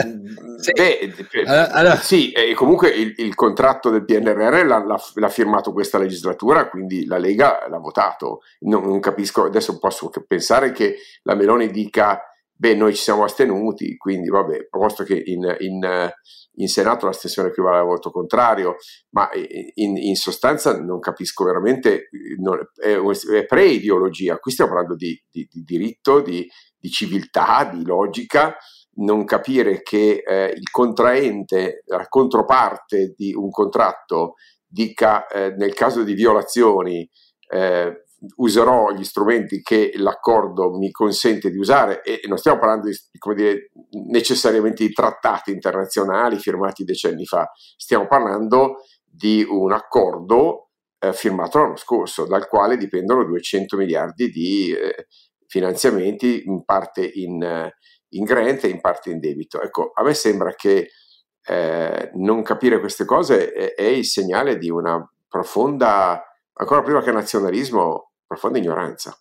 sì, 0.58 0.72
beh, 0.74 1.68
allora, 1.70 1.94
sì 1.94 2.32
e 2.32 2.52
comunque 2.54 2.88
il, 2.88 3.14
il, 3.18 3.36
contratto 3.36 3.90
del 3.90 4.04
PNRR 4.04 4.66
l'ha, 4.66 4.84
l'ha, 4.84 5.00
l'ha, 5.14 5.28
firmato 5.28 5.72
questa 5.72 5.98
legislatura, 5.98 6.68
quindi 6.68 7.06
la 7.06 7.18
Lega 7.18 7.68
l'ha 7.68 7.78
votato. 7.78 8.40
Non, 8.62 8.82
non 8.82 8.98
capisco, 8.98 9.44
adesso 9.44 9.78
posso 9.78 10.10
pensare 10.26 10.72
che 10.72 10.96
la 11.22 11.36
Meloni 11.36 11.70
dica 11.70 12.29
beh, 12.60 12.74
noi 12.74 12.94
ci 12.94 13.02
siamo 13.02 13.24
astenuti, 13.24 13.96
quindi 13.96 14.28
vabbè, 14.28 14.66
posto 14.68 15.02
che 15.02 15.14
in, 15.24 15.56
in, 15.60 16.12
in 16.56 16.68
Senato 16.68 17.06
l'astensione 17.06 17.48
equivale 17.48 17.78
al 17.78 17.86
voto 17.86 18.10
contrario, 18.10 18.76
ma 19.14 19.30
in, 19.76 19.96
in 19.96 20.14
sostanza 20.14 20.78
non 20.78 21.00
capisco 21.00 21.42
veramente, 21.44 22.10
non, 22.38 22.58
è, 22.74 22.96
è 22.98 23.46
pre-ideologia, 23.46 24.36
qui 24.36 24.52
stiamo 24.52 24.72
parlando 24.72 24.94
di, 24.94 25.18
di, 25.30 25.48
di 25.50 25.62
diritto, 25.62 26.20
di, 26.20 26.46
di, 26.78 26.90
civiltà, 26.90 27.64
di 27.64 27.82
logica, 27.82 28.54
non 28.96 29.24
capire 29.24 29.80
che 29.80 30.22
eh, 30.22 30.52
il 30.54 30.68
contraente, 30.70 31.82
la 31.86 32.06
controparte 32.08 33.14
di 33.16 33.32
un 33.32 33.48
contratto 33.48 34.34
dica 34.66 35.26
eh, 35.28 35.54
nel 35.56 35.72
caso 35.72 36.02
di 36.02 36.12
violazioni 36.12 37.08
eh, 37.48 38.04
userò 38.36 38.90
gli 38.92 39.04
strumenti 39.04 39.62
che 39.62 39.92
l'accordo 39.96 40.76
mi 40.76 40.90
consente 40.90 41.50
di 41.50 41.58
usare 41.58 42.02
e 42.02 42.20
non 42.28 42.36
stiamo 42.36 42.58
parlando 42.58 42.88
di, 42.88 42.96
dire, 43.34 43.70
necessariamente 44.08 44.86
di 44.86 44.92
trattati 44.92 45.50
internazionali 45.50 46.38
firmati 46.38 46.84
decenni 46.84 47.24
fa, 47.24 47.50
stiamo 47.76 48.06
parlando 48.06 48.76
di 49.04 49.44
un 49.48 49.72
accordo 49.72 50.70
eh, 50.98 51.12
firmato 51.12 51.58
l'anno 51.58 51.76
scorso, 51.76 52.26
dal 52.26 52.46
quale 52.46 52.76
dipendono 52.76 53.24
200 53.24 53.76
miliardi 53.76 54.28
di 54.28 54.72
eh, 54.72 55.06
finanziamenti, 55.46 56.44
in 56.44 56.64
parte 56.64 57.10
in, 57.14 57.42
eh, 57.42 57.74
in, 58.10 58.24
grant 58.24 58.64
e 58.64 58.68
in 58.68 58.80
parte 58.80 59.10
in 59.10 59.18
debito. 59.18 59.60
Ecco, 59.62 59.92
a 59.94 60.02
me 60.02 60.14
sembra 60.14 60.54
che 60.54 60.90
eh, 61.42 62.10
non 62.14 62.42
capire 62.42 62.78
queste 62.80 63.04
cose 63.04 63.50
è, 63.50 63.74
è 63.74 63.86
il 63.86 64.04
segnale 64.04 64.58
di 64.58 64.68
una 64.70 65.02
profonda, 65.26 66.22
ancora 66.52 66.82
prima 66.82 67.02
che 67.02 67.12
nazionalismo, 67.12 68.09
profonda 68.30 68.58
ignoranza. 68.58 69.18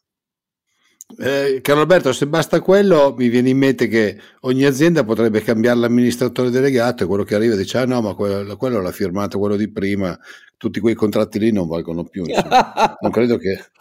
Eh, 1.18 1.62
caro 1.64 1.80
Alberto, 1.80 2.14
se 2.14 2.28
basta 2.28 2.62
quello, 2.62 3.16
mi 3.18 3.30
viene 3.30 3.50
in 3.50 3.58
mente 3.58 3.88
che 3.88 4.20
ogni 4.42 4.64
azienda 4.64 5.04
potrebbe 5.04 5.42
cambiare 5.42 5.80
l'amministratore 5.80 6.52
delegato 6.52 7.04
e 7.04 7.08
quello 7.08 7.24
che 7.24 7.34
arriva 7.34 7.56
dice: 7.56 7.80
Ah 7.80 7.86
no, 7.86 8.00
ma 8.02 8.14
quello, 8.14 8.56
quello 8.56 8.80
l'ha 8.80 8.92
firmato 8.92 9.40
quello 9.40 9.56
di 9.56 9.72
prima, 9.72 10.16
tutti 10.58 10.80
quei 10.80 10.94
contratti 10.94 11.40
lì 11.40 11.52
non 11.52 11.68
valgono 11.68 12.04
più. 12.04 12.24
non 13.02 13.12
credo 13.12 13.38
che. 13.38 13.72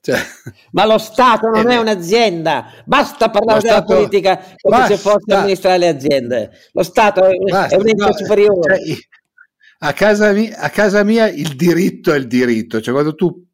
Cioè, 0.00 0.20
ma 0.70 0.86
lo 0.86 0.98
Stato 0.98 1.48
non 1.48 1.68
eh, 1.68 1.74
è 1.74 1.78
un'azienda, 1.78 2.66
basta 2.84 3.30
parlare 3.30 3.62
della 3.62 3.78
Stato, 3.78 3.92
politica 3.92 4.36
come 4.36 4.76
basta, 4.76 4.94
se 4.94 5.00
fosse 5.00 5.34
amministrare 5.34 5.78
le 5.78 5.88
aziende. 5.88 6.50
Lo 6.70 6.84
Stato 6.84 7.24
è, 7.24 7.34
basta, 7.36 7.74
è 7.74 7.78
un 7.80 7.88
ente 7.88 8.06
no, 8.06 8.12
superiore. 8.12 8.78
Cioè, 8.86 8.96
a, 9.78 9.92
casa 9.92 10.30
mia, 10.30 10.56
a 10.56 10.70
casa 10.70 11.02
mia 11.02 11.28
il 11.28 11.56
diritto 11.56 12.12
è 12.12 12.16
il 12.16 12.28
diritto, 12.28 12.80
cioè 12.80 12.94
quando 12.94 13.16
tu 13.16 13.45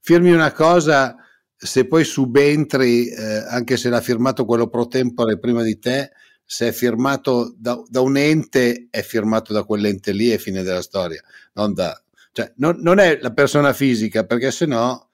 firmi 0.00 0.32
una 0.32 0.52
cosa, 0.52 1.16
se 1.56 1.86
poi 1.86 2.04
subentri, 2.04 3.08
eh, 3.08 3.44
anche 3.48 3.76
se 3.76 3.88
l'ha 3.88 4.00
firmato 4.00 4.44
quello 4.44 4.68
pro 4.68 4.86
tempore 4.86 5.38
prima 5.38 5.62
di 5.62 5.78
te, 5.78 6.10
se 6.44 6.68
è 6.68 6.72
firmato 6.72 7.54
da, 7.56 7.80
da, 7.86 8.00
un 8.00 8.16
ente, 8.16 8.88
è 8.90 9.02
firmato 9.02 9.52
da 9.52 9.62
quell'ente 9.62 10.12
lì 10.12 10.32
e 10.32 10.38
fine 10.38 10.62
della 10.62 10.82
storia. 10.82 11.22
Non, 11.52 11.74
da, 11.74 12.00
cioè, 12.32 12.52
non, 12.56 12.78
non 12.80 12.98
è 12.98 13.18
la 13.20 13.32
persona 13.32 13.72
fisica, 13.72 14.24
perché 14.24 14.50
sennò 14.50 15.06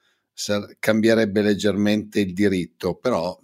cambierebbe 0.79 1.41
leggermente 1.41 2.19
il 2.19 2.33
diritto, 2.33 2.95
però 2.95 3.37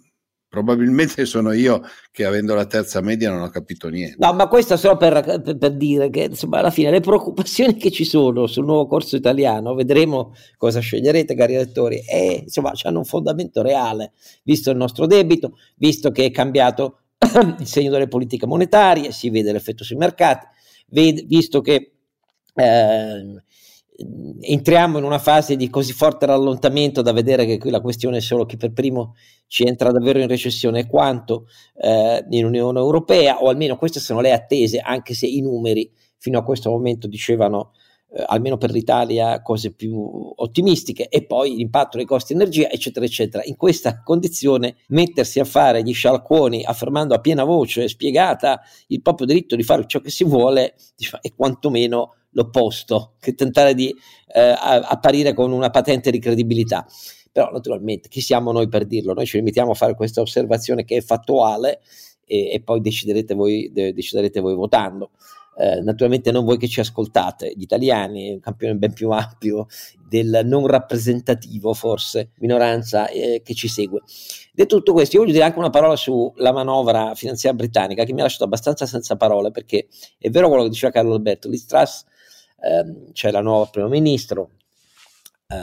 probabilmente 0.54 1.26
sono 1.26 1.50
io 1.50 1.82
che 2.12 2.24
avendo 2.24 2.54
la 2.54 2.64
terza 2.64 3.00
media 3.00 3.28
non 3.28 3.42
ho 3.42 3.48
capito 3.48 3.88
niente. 3.88 4.14
No, 4.20 4.32
ma 4.34 4.46
questo 4.46 4.76
solo 4.76 4.96
per, 4.96 5.40
per, 5.42 5.58
per, 5.58 5.72
dire 5.72 6.10
che 6.10 6.28
insomma 6.30 6.58
alla 6.58 6.70
fine 6.70 6.92
le 6.92 7.00
preoccupazioni 7.00 7.74
che 7.74 7.90
ci 7.90 8.04
sono 8.04 8.46
sul 8.46 8.64
nuovo 8.64 8.86
corso 8.86 9.16
italiano, 9.16 9.74
vedremo 9.74 10.32
cosa 10.56 10.78
sceglierete 10.78 11.34
cari 11.34 11.54
lettori, 11.54 12.04
e 12.08 12.42
insomma 12.44 12.70
hanno 12.84 12.98
un 12.98 13.04
fondamento 13.04 13.62
reale, 13.62 14.12
visto 14.44 14.70
il 14.70 14.76
nostro 14.76 15.06
debito, 15.06 15.58
visto 15.74 16.12
che 16.12 16.26
è 16.26 16.30
cambiato 16.30 17.00
il 17.58 17.66
segno 17.66 17.90
delle 17.90 18.06
politiche 18.06 18.46
monetarie, 18.46 19.10
si 19.10 19.30
vede 19.30 19.50
l'effetto 19.50 19.82
sui 19.82 19.96
mercati, 19.96 20.46
ved- 20.90 21.26
visto 21.26 21.60
che 21.62 21.94
eh, 22.54 23.42
entriamo 23.96 24.98
in 24.98 25.04
una 25.04 25.18
fase 25.18 25.54
di 25.54 25.70
così 25.70 25.92
forte 25.92 26.26
rallontamento 26.26 27.00
da 27.00 27.12
vedere 27.12 27.46
che 27.46 27.58
qui 27.58 27.70
la 27.70 27.80
questione 27.80 28.16
è 28.16 28.20
solo 28.20 28.44
chi 28.44 28.56
per 28.56 28.72
primo 28.72 29.14
ci 29.46 29.64
entra 29.64 29.92
davvero 29.92 30.18
in 30.18 30.26
recessione 30.26 30.86
quanto 30.86 31.46
eh, 31.76 32.24
in 32.30 32.44
Unione 32.44 32.78
Europea, 32.78 33.40
o 33.40 33.48
almeno 33.48 33.76
queste 33.76 34.00
sono 34.00 34.20
le 34.20 34.32
attese, 34.32 34.78
anche 34.78 35.14
se 35.14 35.26
i 35.26 35.40
numeri 35.40 35.90
fino 36.18 36.38
a 36.38 36.42
questo 36.42 36.70
momento 36.70 37.06
dicevano 37.06 37.72
eh, 38.16 38.24
almeno 38.26 38.56
per 38.56 38.70
l'Italia 38.70 39.42
cose 39.42 39.72
più 39.72 40.32
ottimistiche 40.36 41.08
e 41.08 41.26
poi 41.26 41.56
l'impatto 41.56 41.96
dei 41.96 42.06
costi 42.06 42.32
energia 42.32 42.70
eccetera 42.70 43.04
eccetera 43.04 43.42
in 43.44 43.56
questa 43.56 44.02
condizione 44.02 44.76
mettersi 44.88 45.40
a 45.40 45.44
fare 45.44 45.82
gli 45.82 45.92
scialconi 45.92 46.64
affermando 46.64 47.14
a 47.14 47.18
piena 47.18 47.44
voce 47.44 47.88
spiegata 47.88 48.60
il 48.88 49.02
proprio 49.02 49.26
diritto 49.26 49.56
di 49.56 49.62
fare 49.62 49.84
ciò 49.86 50.00
che 50.00 50.10
si 50.10 50.24
vuole 50.24 50.74
diciamo, 50.96 51.22
è 51.22 51.32
quantomeno 51.34 52.14
l'opposto 52.34 53.14
che 53.18 53.34
tentare 53.34 53.74
di 53.74 53.94
eh, 54.32 54.54
apparire 54.58 55.34
con 55.34 55.52
una 55.52 55.70
patente 55.70 56.10
di 56.10 56.18
credibilità. 56.18 56.86
Però 57.32 57.50
naturalmente 57.50 58.08
chi 58.08 58.20
siamo 58.20 58.52
noi 58.52 58.68
per 58.68 58.86
dirlo? 58.86 59.12
Noi 59.12 59.26
ci 59.26 59.38
limitiamo 59.38 59.72
a 59.72 59.74
fare 59.74 59.94
questa 59.94 60.20
osservazione 60.20 60.84
che 60.84 60.98
è 60.98 61.00
fattuale 61.00 61.80
e, 62.24 62.52
e 62.52 62.62
poi 62.62 62.80
deciderete 62.80 63.34
voi, 63.34 63.70
de, 63.72 63.92
deciderete 63.92 64.40
voi 64.40 64.54
votando. 64.54 65.10
Eh, 65.56 65.80
naturalmente 65.80 66.32
non 66.32 66.44
voi 66.44 66.58
che 66.58 66.66
ci 66.66 66.80
ascoltate, 66.80 67.52
gli 67.54 67.62
italiani, 67.62 68.32
un 68.32 68.40
campione 68.40 68.74
ben 68.74 68.92
più 68.92 69.10
ampio 69.10 69.66
del 70.08 70.42
non 70.44 70.66
rappresentativo, 70.66 71.74
forse, 71.74 72.30
minoranza 72.38 73.08
eh, 73.08 73.40
che 73.44 73.54
ci 73.54 73.68
segue. 73.68 74.02
Detto 74.52 74.76
tutto 74.76 74.92
questo, 74.92 75.16
io 75.16 75.22
voglio 75.22 75.34
dire 75.34 75.44
anche 75.44 75.58
una 75.58 75.70
parola 75.70 75.96
sulla 75.96 76.52
manovra 76.52 77.14
finanziaria 77.14 77.58
britannica 77.58 78.04
che 78.04 78.12
mi 78.12 78.20
ha 78.20 78.24
lasciato 78.24 78.44
abbastanza 78.44 78.86
senza 78.86 79.16
parole 79.16 79.50
perché 79.50 79.86
è 80.18 80.30
vero 80.30 80.48
quello 80.48 80.64
che 80.64 80.70
diceva 80.70 80.92
Carlo 80.92 81.14
Alberto, 81.14 81.48
l'Istras 81.48 82.04
ehm, 82.60 83.12
c'è 83.12 83.30
la 83.30 83.40
nuova 83.40 83.66
primo 83.66 83.88
ministro, 83.88 84.50
eh, 85.48 85.56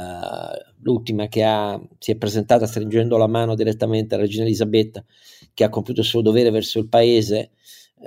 l'ultima 0.82 1.28
che 1.28 1.44
ha, 1.44 1.80
si 2.00 2.12
è 2.12 2.16
presentata 2.16 2.66
stringendo 2.66 3.18
la 3.18 3.28
mano 3.28 3.56
direttamente 3.56 4.16
alla 4.16 4.24
regina 4.24 4.46
Elisabetta, 4.46 5.04
che 5.54 5.64
ha 5.64 5.70
compiuto 5.70 6.02
il 6.02 6.06
suo 6.08 6.22
dovere 6.22 6.50
verso 6.50 6.80
il 6.80 6.88
paese 6.88 7.52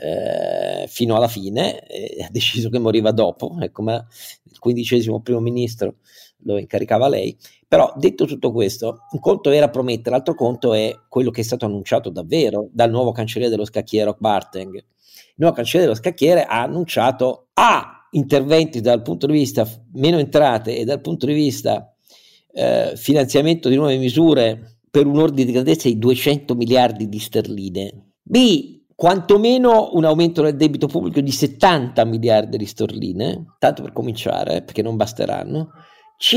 eh, 0.00 0.86
fino 0.88 1.16
alla 1.16 1.28
fine, 1.28 1.86
e 1.86 2.22
ha 2.22 2.28
deciso 2.30 2.68
che 2.68 2.78
moriva 2.78 3.12
dopo, 3.12 3.56
ecco, 3.60 3.82
ma 3.82 3.94
il 3.94 4.58
quindicesimo 4.58 5.20
primo 5.20 5.40
ministro 5.40 5.96
lo 6.44 6.58
incaricava 6.58 7.08
lei. 7.08 7.36
Però 7.66 7.92
detto 7.96 8.24
tutto 8.24 8.52
questo, 8.52 9.00
un 9.10 9.20
conto 9.20 9.50
era 9.50 9.68
promettere, 9.68 10.10
l'altro 10.10 10.34
conto 10.34 10.74
è 10.74 10.94
quello 11.08 11.30
che 11.30 11.40
è 11.40 11.44
stato 11.44 11.64
annunciato 11.64 12.10
davvero 12.10 12.68
dal 12.72 12.90
nuovo 12.90 13.12
cancelliere 13.12 13.52
dello 13.52 13.66
scacchiere 13.66 14.14
Barteng. 14.18 14.74
Il 14.74 15.34
nuovo 15.36 15.56
cancelliere 15.56 15.92
dello 15.92 16.00
scacchiere 16.00 16.44
ha 16.44 16.62
annunciato 16.62 17.48
A 17.54 18.08
interventi 18.10 18.80
dal 18.80 19.02
punto 19.02 19.26
di 19.26 19.32
vista 19.32 19.66
meno 19.94 20.18
entrate 20.18 20.76
e 20.76 20.84
dal 20.84 21.00
punto 21.00 21.26
di 21.26 21.34
vista 21.34 21.92
eh, 22.52 22.92
finanziamento 22.94 23.68
di 23.68 23.74
nuove 23.74 23.96
misure 23.96 24.78
per 24.88 25.06
un 25.06 25.18
ordine 25.18 25.46
di 25.46 25.52
grandezza 25.52 25.88
di 25.88 25.98
200 25.98 26.54
miliardi 26.54 27.08
di 27.08 27.18
sterline. 27.18 28.12
B, 28.22 28.83
quantomeno 28.94 29.90
un 29.92 30.04
aumento 30.04 30.42
del 30.42 30.56
debito 30.56 30.86
pubblico 30.86 31.20
di 31.20 31.30
70 31.30 32.04
miliardi 32.04 32.56
di 32.56 32.66
sterline, 32.66 33.56
tanto 33.58 33.82
per 33.82 33.92
cominciare, 33.92 34.62
perché 34.62 34.82
non 34.82 34.96
basteranno. 34.96 35.70
C, 36.16 36.34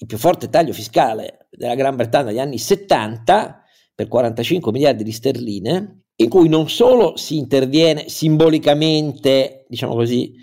il 0.00 0.06
più 0.06 0.18
forte 0.18 0.48
taglio 0.48 0.72
fiscale 0.72 1.48
della 1.50 1.74
Gran 1.74 1.96
Bretagna 1.96 2.30
degli 2.30 2.38
anni 2.38 2.58
70 2.58 3.62
per 3.94 4.08
45 4.08 4.72
miliardi 4.72 5.02
di 5.02 5.12
sterline, 5.12 6.02
in 6.16 6.28
cui 6.28 6.48
non 6.48 6.68
solo 6.68 7.16
si 7.16 7.36
interviene 7.36 8.08
simbolicamente, 8.08 9.66
diciamo 9.68 9.94
così, 9.94 10.34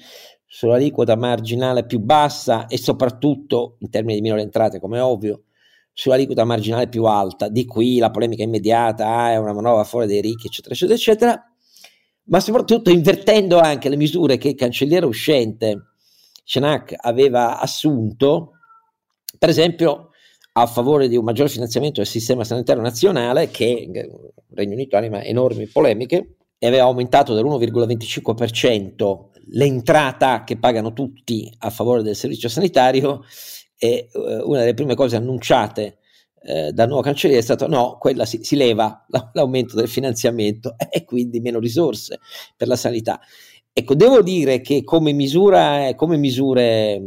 sull'aliquota 0.46 1.18
marginale 1.18 1.86
più 1.86 2.00
bassa 2.00 2.68
e 2.68 2.78
soprattutto 2.78 3.76
in 3.80 3.90
termini 3.90 4.16
di 4.16 4.22
minore 4.22 4.42
entrate, 4.42 4.80
come 4.80 4.98
è 4.98 5.04
ovvio, 5.04 5.44
sull'aliquota 5.96 6.44
marginale 6.44 6.90
più 6.90 7.06
alta. 7.06 7.48
Di 7.48 7.66
qui 7.66 7.98
la 7.98 8.12
polemica 8.12 8.44
immediata, 8.44 9.08
ah, 9.08 9.32
è 9.32 9.38
una 9.38 9.54
manovra 9.54 9.86
fuori 9.86 10.06
dei 10.06 10.22
ricchi, 10.22 10.48
eccetera, 10.48 10.76
eccetera, 10.76 10.98
eccetera, 10.98 11.52
ma 12.26 12.40
soprattutto 12.40 12.90
invertendo 12.90 13.58
anche 13.58 13.90
le 13.90 13.96
misure 13.96 14.38
che 14.38 14.50
il 14.50 14.56
cancelliere 14.56 15.06
uscente 15.06 15.94
Cenac 16.44 16.94
aveva 16.98 17.60
assunto, 17.60 18.52
per 19.40 19.50
esempio 19.50 20.10
a 20.58 20.68
favore 20.68 21.08
di 21.08 21.18
un 21.18 21.24
maggior 21.24 21.50
finanziamento 21.50 22.02
del 22.02 22.10
sistema 22.10 22.44
sanitario 22.44 22.82
nazionale 22.82 23.50
che 23.50 23.66
il 23.66 24.34
Regno 24.54 24.74
Unito 24.74 24.96
anima 24.96 25.24
enormi 25.24 25.68
polemiche 25.68 26.36
e 26.58 26.68
aveva 26.68 26.84
aumentato 26.84 27.34
dell'1,25% 27.34 29.34
l'entrata 29.50 30.44
che 30.44 30.58
pagano 30.58 30.94
tutti 30.94 31.54
a 31.60 31.70
favore 31.70 32.04
del 32.04 32.16
servizio 32.16 32.50
sanitario 32.50 33.24
e 33.86 34.10
eh, 34.12 34.36
una 34.42 34.60
delle 34.60 34.74
prime 34.74 34.96
cose 34.96 35.16
annunciate 35.16 36.00
eh, 36.42 36.72
dal 36.72 36.88
nuovo 36.88 37.04
cancelliere 37.04 37.42
è 37.42 37.46
stato 37.46 37.68
no, 37.68 37.98
quella 38.00 38.26
si, 38.26 38.44
si 38.44 38.56
leva 38.56 39.06
l'aumento 39.34 39.76
del 39.76 39.88
finanziamento 39.88 40.76
e 40.90 41.04
quindi 41.06 41.40
meno 41.40 41.60
risorse 41.60 42.20
per 42.56 42.68
la 42.68 42.76
sanità. 42.76 43.20
Ecco, 43.74 43.94
devo 43.94 44.22
dire 44.22 44.62
che 44.62 44.84
come, 44.84 45.12
misura, 45.12 45.94
come 45.96 46.18
misure 46.18 47.02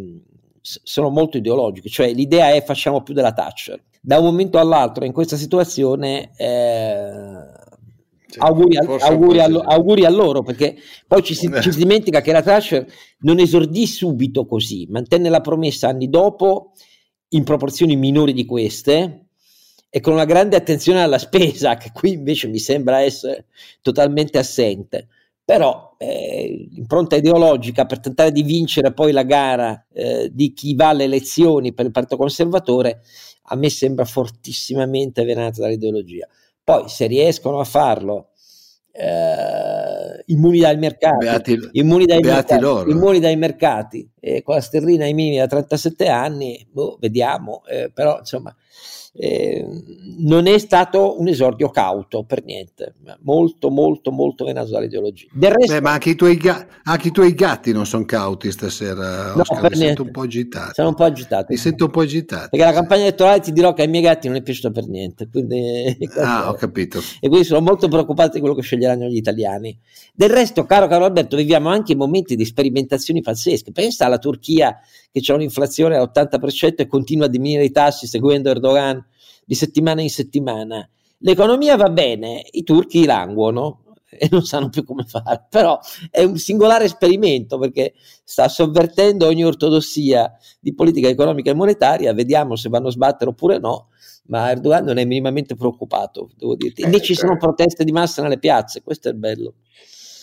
sono 0.60 1.08
molto 1.08 1.38
ideologiche, 1.38 1.88
cioè 1.88 2.12
l'idea 2.12 2.52
è 2.52 2.62
facciamo 2.62 3.02
più 3.02 3.14
della 3.14 3.32
Thatcher. 3.32 3.82
Da 4.00 4.18
un 4.18 4.26
momento 4.26 4.58
all'altro 4.58 5.04
in 5.06 5.12
questa 5.12 5.36
situazione 5.36 6.30
eh, 6.36 7.57
sì, 8.30 8.38
auguri, 8.40 8.76
a, 8.76 8.82
auguri, 8.82 9.40
a, 9.40 9.44
auguri, 9.44 10.04
a, 10.04 10.10
loro 10.10 10.42
perché 10.42 10.76
poi 11.06 11.22
ci 11.22 11.34
si, 11.34 11.50
ci 11.62 11.72
si, 11.72 11.78
dimentica 11.78 12.20
che 12.20 12.30
la 12.30 12.42
Thatcher 12.42 12.86
non 13.20 13.38
esordì 13.38 13.86
subito 13.86 14.44
così, 14.44 14.86
mantenne 14.90 15.30
la 15.30 15.40
promessa 15.40 15.88
anni 15.88 16.10
dopo 16.10 16.72
in 17.30 17.42
proporzioni 17.42 17.96
minori 17.96 18.34
di 18.34 18.44
queste 18.44 19.28
e 19.88 20.00
con 20.00 20.12
una 20.12 20.26
grande 20.26 20.56
attenzione 20.56 21.02
alla 21.02 21.18
spesa 21.18 21.76
che 21.76 21.90
qui 21.92 22.12
invece 22.12 22.48
mi 22.48 22.58
sembra 22.58 23.00
essere 23.00 23.46
totalmente 23.80 24.36
assente. 24.36 25.08
Però 25.42 25.94
eh, 25.96 26.68
impronta 26.74 27.16
ideologica 27.16 27.86
per 27.86 28.00
tentare 28.00 28.30
di 28.30 28.42
vincere 28.42 28.92
poi 28.92 29.12
la 29.12 29.22
gara 29.22 29.86
eh, 29.94 30.28
di 30.30 30.52
chi 30.52 30.74
va 30.74 30.90
alle 30.90 31.04
elezioni 31.04 31.72
per 31.72 31.86
il 31.86 31.90
Partito 31.90 32.18
Conservatore 32.18 33.00
a 33.50 33.56
me 33.56 33.70
sembra 33.70 34.04
fortissimamente 34.04 35.24
venata 35.24 35.62
dall'ideologia. 35.62 36.28
Poi 36.68 36.86
se 36.90 37.06
riescono 37.06 37.60
a 37.60 37.64
farlo 37.64 38.28
eh, 38.92 40.22
immuni 40.26 40.58
dai 40.58 40.76
mercati, 40.76 41.24
beati, 41.24 41.58
immuni 41.72 42.04
dai 42.04 42.20
mercati, 42.20 42.90
immuni 42.90 43.20
dai 43.20 43.36
mercati 43.36 44.06
eh, 44.20 44.42
con 44.42 44.56
la 44.56 44.60
sterlina 44.60 45.04
ai 45.04 45.14
minimi 45.14 45.38
da 45.38 45.46
37 45.46 46.08
anni, 46.08 46.68
boh, 46.70 46.98
vediamo, 47.00 47.62
eh, 47.64 47.90
però 47.90 48.18
insomma 48.18 48.54
eh, 49.20 49.66
non 50.18 50.46
è 50.46 50.58
stato 50.58 51.20
un 51.20 51.26
esordio 51.26 51.70
cauto 51.70 52.22
per 52.22 52.44
niente, 52.44 52.94
molto 53.22 53.68
molto 53.68 54.12
molto 54.12 54.44
venato 54.44 54.70
dall'ideologia. 54.70 55.26
Del 55.32 55.50
resto, 55.50 55.72
Beh, 55.72 55.80
ma 55.80 55.90
anche 55.90 56.10
i, 56.10 56.14
tuoi 56.14 56.36
ga- 56.36 56.64
anche 56.84 57.08
i 57.08 57.10
tuoi 57.10 57.34
gatti 57.34 57.72
non 57.72 57.84
sono 57.84 58.04
cauti 58.04 58.52
stasera, 58.52 59.34
no, 59.34 59.40
Oscar, 59.40 59.70
mi 59.70 59.76
sento 59.76 60.02
un 60.02 60.12
po' 60.12 60.20
agitati. 60.20 60.72
Sono 60.74 60.88
un 60.88 60.94
po' 60.94 61.04
agitati. 61.04 61.46
Mi 61.52 61.58
sento 61.58 61.86
un 61.86 61.90
po' 61.90 62.00
agitati. 62.00 62.48
Perché 62.50 62.64
la 62.64 62.72
campagna 62.72 63.02
elettorale 63.02 63.40
ti 63.40 63.50
dirò 63.50 63.72
che 63.72 63.82
ai 63.82 63.88
miei 63.88 64.04
gatti 64.04 64.28
non 64.28 64.36
è 64.36 64.42
piaciuta 64.42 64.70
per 64.70 64.86
niente. 64.86 65.28
Quindi, 65.28 65.98
ah, 66.18 66.50
ho 66.50 66.54
capito. 66.54 67.00
E 67.20 67.26
quindi 67.26 67.44
sono 67.44 67.60
molto 67.60 67.88
preoccupato 67.88 68.34
di 68.34 68.38
quello 68.38 68.54
che 68.54 68.62
sceglieranno 68.62 69.06
gli 69.06 69.16
italiani. 69.16 69.76
Del 70.14 70.30
resto, 70.30 70.64
caro 70.64 70.86
caro 70.86 71.04
Alberto, 71.04 71.36
viviamo 71.36 71.70
anche 71.70 71.96
momenti 71.96 72.36
di 72.36 72.44
sperimentazioni 72.44 73.20
pazzesche. 73.20 73.72
Pensa 73.72 74.06
alla 74.06 74.18
Turchia 74.18 74.78
che 75.10 75.20
c'è 75.20 75.34
un'inflazione 75.34 75.96
all'80% 75.96 76.74
e 76.76 76.86
continua 76.86 77.26
a 77.26 77.28
diminuire 77.28 77.64
i 77.64 77.70
tassi 77.70 78.06
seguendo 78.06 78.50
Erdogan 78.50 79.04
di 79.44 79.54
settimana 79.54 80.02
in 80.02 80.10
settimana. 80.10 80.88
L'economia 81.18 81.76
va 81.76 81.88
bene, 81.90 82.44
i 82.50 82.62
turchi 82.62 83.04
languono 83.04 83.84
e 84.10 84.28
non 84.30 84.44
sanno 84.44 84.68
più 84.68 84.84
come 84.84 85.04
fare, 85.04 85.46
però 85.48 85.78
è 86.10 86.22
un 86.22 86.36
singolare 86.36 86.84
esperimento 86.84 87.58
perché 87.58 87.94
sta 88.24 88.48
sovvertendo 88.48 89.26
ogni 89.26 89.44
ortodossia 89.44 90.32
di 90.60 90.74
politica 90.74 91.08
economica 91.08 91.50
e 91.50 91.54
monetaria, 91.54 92.12
vediamo 92.14 92.56
se 92.56 92.68
vanno 92.68 92.88
a 92.88 92.92
sbattere 92.92 93.30
oppure 93.30 93.58
no, 93.58 93.88
ma 94.26 94.50
Erdogan 94.50 94.84
non 94.84 94.98
è 94.98 95.04
minimamente 95.04 95.56
preoccupato, 95.56 96.30
devo 96.36 96.54
dirti. 96.54 96.84
Né 96.84 96.96
eh, 96.96 97.02
ci 97.02 97.14
sono 97.14 97.36
proteste 97.36 97.84
di 97.84 97.92
massa 97.92 98.22
nelle 98.22 98.38
piazze, 98.38 98.82
questo 98.82 99.08
è 99.08 99.12
il 99.12 99.18
bello. 99.18 99.54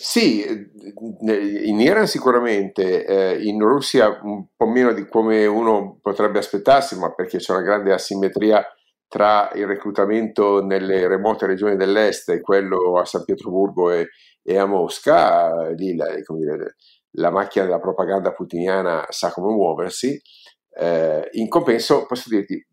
Sì, 0.08 0.46
in 0.46 1.80
Iran 1.80 2.06
sicuramente, 2.06 3.06
eh, 3.06 3.44
in 3.44 3.60
Russia 3.60 4.20
un 4.22 4.46
po' 4.56 4.68
meno 4.68 4.94
di 4.94 5.08
come 5.08 5.48
uno 5.48 5.98
potrebbe 6.00 6.38
aspettarsi, 6.38 6.96
ma 6.96 7.12
perché 7.16 7.40
c'è 7.40 7.52
una 7.52 7.64
grande 7.64 7.92
asimmetria 7.92 8.64
tra 9.08 9.50
il 9.56 9.66
reclutamento 9.66 10.64
nelle 10.64 11.08
remote 11.08 11.48
regioni 11.48 11.76
dell'est 11.76 12.30
e 12.30 12.42
quello 12.42 13.00
a 13.00 13.04
San 13.04 13.24
Pietroburgo 13.24 13.90
e, 13.90 14.10
e 14.44 14.58
a 14.58 14.68
Mosca, 14.68 15.72
lì 15.72 15.96
la, 15.96 16.06
dire, 16.14 16.76
la, 17.14 17.32
macchina 17.32 17.66
della 17.66 17.80
propaganda 17.80 18.32
putiniana 18.32 19.08
sa 19.10 19.32
come 19.32 19.54
muoversi. 19.54 20.22
Eh, 20.78 21.30
in 21.32 21.50
compenso, 21.50 22.06
posso 22.06 22.30
dirti, 22.30 22.64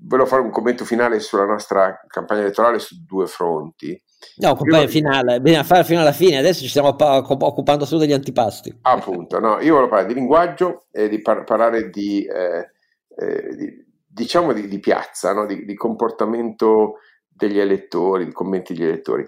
volevo 0.00 0.28
fare 0.28 0.42
un 0.42 0.50
commento 0.50 0.84
finale 0.84 1.20
sulla 1.20 1.44
nostra 1.44 2.00
campagna 2.06 2.40
elettorale 2.40 2.78
su 2.78 3.04
due 3.04 3.26
fronti. 3.26 4.00
No, 4.36 4.54
campagna 4.54 4.82
io... 4.82 4.88
finale, 4.88 5.40
bisogna 5.40 5.64
fare 5.64 5.84
fino 5.84 6.00
alla 6.00 6.12
fine, 6.12 6.38
adesso 6.38 6.62
ci 6.62 6.68
stiamo 6.68 6.94
occupando 6.98 7.84
solo 7.84 8.00
degli 8.00 8.12
antipasti. 8.12 8.78
Appunto, 8.82 9.38
no, 9.38 9.60
io 9.60 9.74
volevo 9.74 9.88
parlare 9.88 10.08
di 10.08 10.14
linguaggio 10.14 10.86
e 10.90 11.08
di 11.08 11.20
par- 11.20 11.44
parlare 11.44 11.90
di, 11.90 12.24
eh, 12.24 12.70
eh, 13.16 13.54
di 13.56 13.86
diciamo 14.06 14.52
di, 14.52 14.66
di 14.66 14.80
piazza, 14.80 15.32
no? 15.32 15.46
di, 15.46 15.64
di, 15.64 15.74
comportamento 15.74 16.94
degli 17.28 17.58
elettori, 17.58 18.24
di 18.24 18.32
commenti 18.32 18.74
degli 18.74 18.86
elettori. 18.86 19.26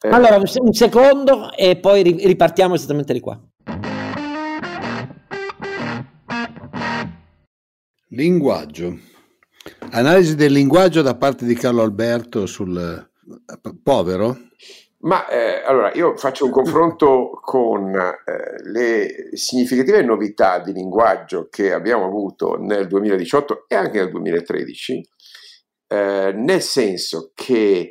Eh, 0.00 0.08
allora, 0.08 0.36
un 0.36 0.72
secondo 0.72 1.52
e 1.52 1.76
poi 1.76 2.02
ripartiamo 2.02 2.74
esattamente 2.74 3.12
di 3.12 3.20
qua. 3.20 3.40
Linguaggio. 8.08 9.12
Analisi 9.90 10.34
del 10.34 10.52
linguaggio 10.52 11.02
da 11.02 11.14
parte 11.14 11.44
di 11.44 11.54
Carlo 11.54 11.82
Alberto 11.82 12.46
sul 12.46 13.08
povero? 13.82 14.36
Ma 15.04 15.28
eh, 15.28 15.62
allora 15.62 15.92
io 15.92 16.16
faccio 16.16 16.46
un 16.46 16.50
confronto 16.50 17.38
con 17.42 17.94
eh, 17.94 18.62
le 18.64 19.36
significative 19.36 20.02
novità 20.02 20.58
di 20.58 20.72
linguaggio 20.72 21.48
che 21.50 21.72
abbiamo 21.72 22.06
avuto 22.06 22.56
nel 22.58 22.86
2018 22.86 23.66
e 23.68 23.74
anche 23.74 23.98
nel 23.98 24.10
2013, 24.10 25.08
eh, 25.88 26.32
nel 26.34 26.62
senso 26.62 27.32
che 27.34 27.90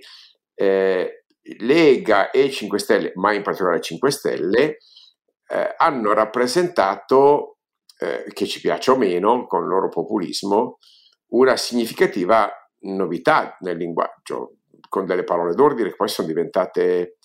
eh, 0.55 1.25
Lega 1.59 2.31
e 2.31 2.49
5 2.49 2.79
Stelle, 2.79 3.11
ma 3.15 3.33
in 3.33 3.43
particolare 3.43 3.81
5 3.81 4.11
Stelle, 4.11 4.77
eh, 5.47 5.75
hanno 5.77 6.13
rappresentato, 6.13 7.57
eh, 7.99 8.25
che 8.33 8.45
ci 8.47 8.59
piace 8.59 8.91
o 8.91 8.97
meno, 8.97 9.45
con 9.45 9.61
il 9.61 9.67
loro 9.67 9.89
populismo, 9.89 10.79
una 11.33 11.57
significativa 11.57 12.51
novità 12.81 13.57
nel 13.61 13.77
linguaggio 13.77 14.57
con 14.89 15.05
delle 15.05 15.23
parole 15.23 15.55
d'ordine 15.55 15.89
che 15.89 15.95
poi 15.95 16.07
sono 16.07 16.27
diventate 16.27 17.17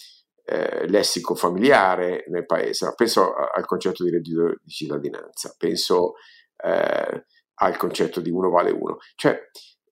eh, 0.44 0.88
lessico 0.88 1.34
familiare 1.34 2.24
nel 2.28 2.46
paese. 2.46 2.92
Penso 2.96 3.34
al 3.34 3.66
concetto 3.66 4.04
di 4.04 4.10
reddito 4.10 4.54
di 4.62 4.70
cittadinanza, 4.70 5.54
penso 5.58 6.14
eh, 6.56 7.24
al 7.54 7.76
concetto 7.76 8.20
di 8.20 8.30
uno 8.30 8.48
vale 8.48 8.70
uno. 8.70 8.96
Cioè, 9.14 9.38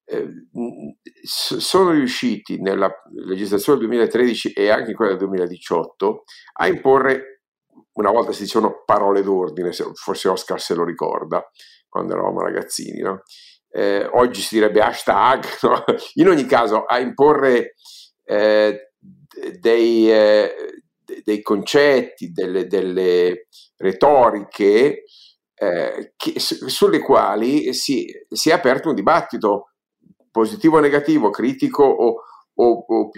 eh, 0.08 0.28
sono 1.22 1.90
riusciti 1.90 2.60
nella 2.60 2.90
legislazione 3.12 3.78
del 3.78 3.88
2013 3.88 4.52
e 4.52 4.70
anche 4.70 4.90
in 4.90 4.96
quella 4.96 5.10
del 5.10 5.20
2018 5.26 6.22
a 6.60 6.68
imporre, 6.68 7.42
una 7.94 8.10
volta 8.10 8.32
si 8.32 8.42
dicevano 8.42 8.82
parole 8.86 9.22
d'ordine, 9.22 9.72
forse 9.72 10.28
Oscar 10.28 10.60
se 10.60 10.74
lo 10.74 10.84
ricorda, 10.84 11.44
quando 11.88 12.12
eravamo 12.14 12.40
ragazzini, 12.40 13.00
no? 13.00 13.22
Eh, 13.76 14.08
oggi 14.10 14.40
si 14.40 14.54
direbbe 14.54 14.80
hashtag, 14.80 15.44
no? 15.62 15.84
in 16.14 16.28
ogni 16.28 16.46
caso 16.46 16.84
a 16.84 16.98
imporre 16.98 17.74
eh, 18.24 18.92
dei, 19.58 20.10
eh, 20.10 20.80
dei, 21.22 21.42
concetti, 21.42 22.32
delle, 22.32 22.66
delle 22.66 23.48
retoriche 23.76 25.02
eh, 25.54 26.12
che, 26.16 26.34
sulle 26.38 27.00
quali 27.00 27.74
si, 27.74 28.06
si, 28.30 28.48
è 28.48 28.54
aperto 28.54 28.88
un 28.88 28.94
dibattito 28.94 29.72
positivo 30.30 30.78
o 30.78 30.80
negativo, 30.80 31.28
critico 31.28 31.84
o, 31.84 32.22
o, 32.54 32.84
o, 32.88 33.10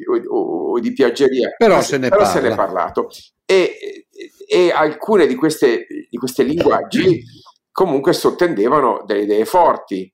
o 0.73 0.81
di 0.81 0.92
piaggeria, 0.92 1.55
però, 1.57 1.81
se 1.81 1.99
ne, 1.99 2.09
però 2.09 2.25
se 2.25 2.40
ne 2.40 2.51
è 2.51 2.55
parlato. 2.57 3.09
E, 3.44 4.07
e 4.49 4.73
alcune 4.73 5.29
di 5.29 5.37
queste, 5.37 5.87
di 6.11 6.16
questi 6.16 6.44
linguaggi 6.44 7.23
comunque 7.71 8.12
sottendevano 8.12 9.05
delle 9.07 9.23
idee 9.23 9.44
forti, 9.44 10.12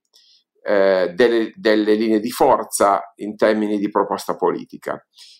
eh, 0.66 1.12
delle, 1.14 1.52
delle, 1.54 1.94
linee 1.94 2.20
di 2.20 2.30
forza 2.30 3.12
in 3.16 3.36
termini 3.36 3.78
di 3.78 3.90
proposta 3.90 4.34
politica. 4.34 4.98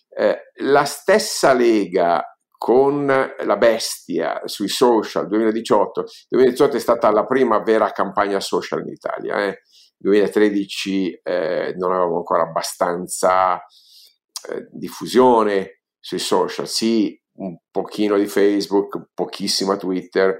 Eh, 0.09 0.51
la 0.57 0.85
stessa 0.85 1.53
Lega 1.53 2.23
con 2.57 3.05
la 3.05 3.57
bestia 3.57 4.41
sui 4.45 4.67
social 4.67 5.27
2018, 5.27 6.05
2018 6.29 6.77
è 6.77 6.79
stata 6.79 7.11
la 7.11 7.25
prima 7.25 7.59
vera 7.59 7.91
campagna 7.91 8.39
social 8.39 8.81
in 8.81 8.93
Italia, 8.93 9.45
eh. 9.45 9.61
2013 9.97 11.21
eh, 11.23 11.73
non 11.77 11.91
avevamo 11.91 12.17
ancora 12.17 12.43
abbastanza 12.43 13.55
eh, 13.55 14.67
diffusione 14.71 15.81
sui 15.99 16.19
social, 16.19 16.67
sì, 16.67 17.19
un 17.37 17.57
pochino 17.71 18.17
di 18.17 18.27
Facebook, 18.27 19.09
pochissima 19.13 19.77
Twitter, 19.77 20.39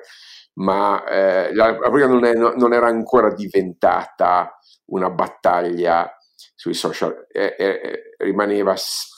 ma 0.55 1.03
eh, 1.05 1.53
la, 1.53 1.75
prima 1.75 2.07
non, 2.07 2.25
è, 2.25 2.33
non, 2.33 2.73
era 2.73 2.87
ancora 2.87 3.33
diventata 3.33 4.57
una 4.85 5.09
battaglia 5.09 6.09
sui 6.55 6.73
social, 6.73 7.27
e, 7.31 7.55
e, 7.57 8.15
rimaneva 8.17 8.75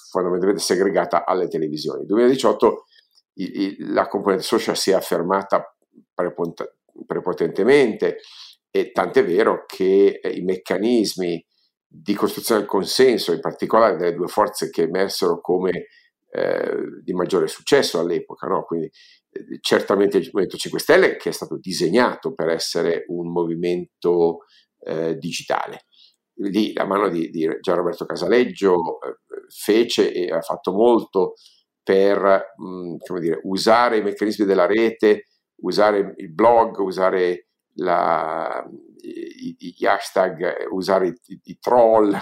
fondamentalmente 0.10 0.62
segregata 0.62 1.26
alle 1.26 1.48
televisioni. 1.48 2.00
Nel 2.00 2.08
2018 2.08 2.86
il, 3.36 3.62
il, 3.62 3.94
la 3.94 4.08
componente 4.08 4.44
social 4.44 4.76
si 4.76 4.92
è 4.92 4.94
affermata 4.94 5.76
prepotentemente 7.06 8.18
e 8.72 8.92
tant'è 8.92 9.24
vero 9.24 9.66
che 9.66 10.20
eh, 10.22 10.30
i 10.30 10.42
meccanismi 10.42 11.46
di 11.88 12.14
costruzione 12.16 12.62
del 12.62 12.70
consenso, 12.70 13.32
in 13.32 13.40
particolare 13.40 13.96
delle 13.96 14.14
due 14.14 14.28
forze 14.28 14.70
che 14.70 14.84
emersero 14.84 15.40
come 15.40 15.88
eh, 16.30 17.02
di 17.02 17.14
maggiore 17.14 17.48
successo 17.48 18.00
all'epoca, 18.00 18.48
no? 18.48 18.64
quindi 18.66 18.88
eh, 18.88 18.92
certamente 19.62 20.18
il 20.18 20.30
Movimento 20.32 20.58
5 20.58 20.80
Stelle 20.80 21.16
che 21.16 21.30
è 21.30 21.32
stato 21.32 21.58
disegnato 21.58 22.34
per 22.34 22.50
essere 22.50 23.06
un 23.08 23.32
movimento 23.32 24.40
eh, 24.80 25.16
digitale. 25.18 25.86
Lì 26.40 26.74
la 26.74 26.86
mano 26.86 27.10
di, 27.10 27.30
di 27.30 27.48
Gian 27.62 27.76
Roberto 27.76 28.06
Casaleggio 28.06 29.02
eh, 29.02 29.18
fece 29.50 30.14
e 30.14 30.32
ha 30.32 30.42
fatto 30.42 30.72
molto 30.72 31.34
per 31.82 32.54
mh, 32.58 32.68
mm, 32.68 33.20
dire, 33.20 33.40
usare 33.44 33.98
i 33.98 34.04
meccanismi 34.04 34.46
della 34.46 34.66
rete, 34.66 35.28
usare 35.62 36.14
il 36.18 36.34
blog, 36.34 36.78
usare 36.80 37.48
la, 37.76 38.64
i, 39.02 39.56
gli 39.58 39.86
hashtag, 39.86 40.68
usare 40.72 41.08
i, 41.08 41.40
i, 41.44 41.58
troll 41.60 42.16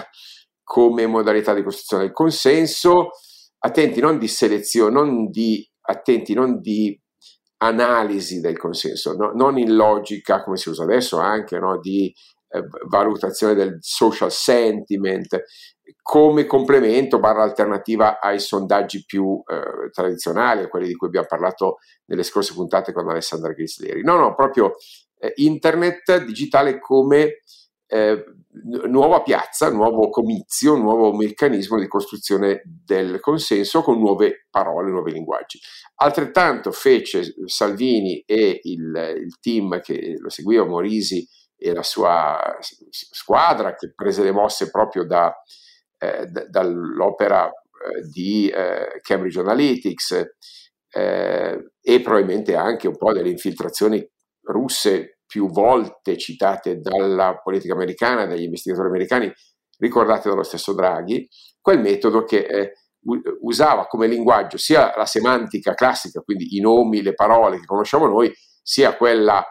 come 0.62 1.06
modalità 1.06 1.52
di 1.52 1.62
costruzione 1.62 2.04
del 2.04 2.12
consenso, 2.12 3.10
attenti 3.58 4.00
non 4.00 4.18
di 4.18 4.28
selezione, 4.28 4.92
non 4.92 5.30
di, 5.30 5.68
attenti 5.82 6.34
non 6.34 6.60
di 6.60 6.98
analisi 7.58 8.40
del 8.40 8.58
consenso, 8.58 9.14
no? 9.14 9.32
non 9.32 9.58
in 9.58 9.74
logica 9.74 10.42
come 10.42 10.56
si 10.56 10.68
usa 10.68 10.82
adesso 10.82 11.18
anche 11.18 11.58
no? 11.58 11.78
di 11.78 12.12
eh, 12.48 12.62
valutazione 12.88 13.54
del 13.54 13.78
social 13.80 14.30
sentiment 14.30 15.42
come 16.02 16.46
complemento 16.46 17.18
barra 17.18 17.42
alternativa 17.42 18.20
ai 18.20 18.40
sondaggi 18.40 19.04
più 19.04 19.42
eh, 19.46 19.90
tradizionali, 19.90 20.62
a 20.62 20.68
quelli 20.68 20.86
di 20.88 20.94
cui 20.94 21.08
abbiamo 21.08 21.26
parlato 21.28 21.78
nelle 22.06 22.22
scorse 22.22 22.54
puntate 22.54 22.92
con 22.92 23.08
Alessandra 23.08 23.52
Grisleri. 23.52 24.02
No, 24.02 24.16
no, 24.16 24.34
proprio 24.34 24.74
eh, 25.18 25.32
internet 25.36 26.24
digitale 26.24 26.78
come 26.78 27.40
eh, 27.88 28.24
nuova 28.88 29.22
piazza, 29.22 29.70
nuovo 29.70 30.08
comizio, 30.08 30.76
nuovo 30.76 31.12
meccanismo 31.12 31.78
di 31.78 31.86
costruzione 31.86 32.62
del 32.64 33.20
consenso 33.20 33.82
con 33.82 33.98
nuove 33.98 34.46
parole, 34.50 34.90
nuovi 34.90 35.12
linguaggi. 35.12 35.58
Altrettanto 35.96 36.72
fece 36.72 37.34
Salvini 37.44 38.22
e 38.26 38.60
il, 38.62 39.14
il 39.24 39.38
team 39.40 39.80
che 39.80 40.16
lo 40.18 40.28
seguiva, 40.30 40.64
Morisi, 40.64 41.26
e 41.58 41.72
la 41.72 41.82
sua 41.82 42.38
squadra 42.60 43.74
che 43.74 43.92
prese 43.94 44.22
le 44.22 44.32
mosse 44.32 44.70
proprio 44.70 45.04
da, 45.04 45.34
eh, 45.98 46.26
d- 46.26 46.48
dall'opera 46.48 47.46
eh, 47.46 48.02
di 48.12 48.48
eh, 48.48 49.00
Cambridge 49.00 49.40
Analytics 49.40 50.26
eh, 50.90 51.70
e 51.80 52.00
probabilmente 52.00 52.54
anche 52.54 52.88
un 52.88 52.96
po' 52.96 53.12
delle 53.12 53.30
infiltrazioni 53.30 54.06
russe 54.42 55.15
più 55.26 55.50
volte 55.50 56.16
citate 56.16 56.80
dalla 56.80 57.40
politica 57.42 57.74
americana, 57.74 58.26
dagli 58.26 58.44
investigatori 58.44 58.88
americani, 58.88 59.32
ricordate 59.78 60.28
dallo 60.28 60.42
stesso 60.42 60.72
Draghi, 60.72 61.28
quel 61.60 61.80
metodo 61.80 62.24
che 62.24 62.46
eh, 62.46 62.72
usava 63.40 63.86
come 63.86 64.06
linguaggio 64.06 64.56
sia 64.56 64.94
la 64.96 65.06
semantica 65.06 65.74
classica, 65.74 66.20
quindi 66.20 66.56
i 66.56 66.60
nomi, 66.60 67.02
le 67.02 67.14
parole 67.14 67.58
che 67.58 67.66
conosciamo 67.66 68.06
noi, 68.06 68.32
sia 68.62 68.96
quella 68.96 69.44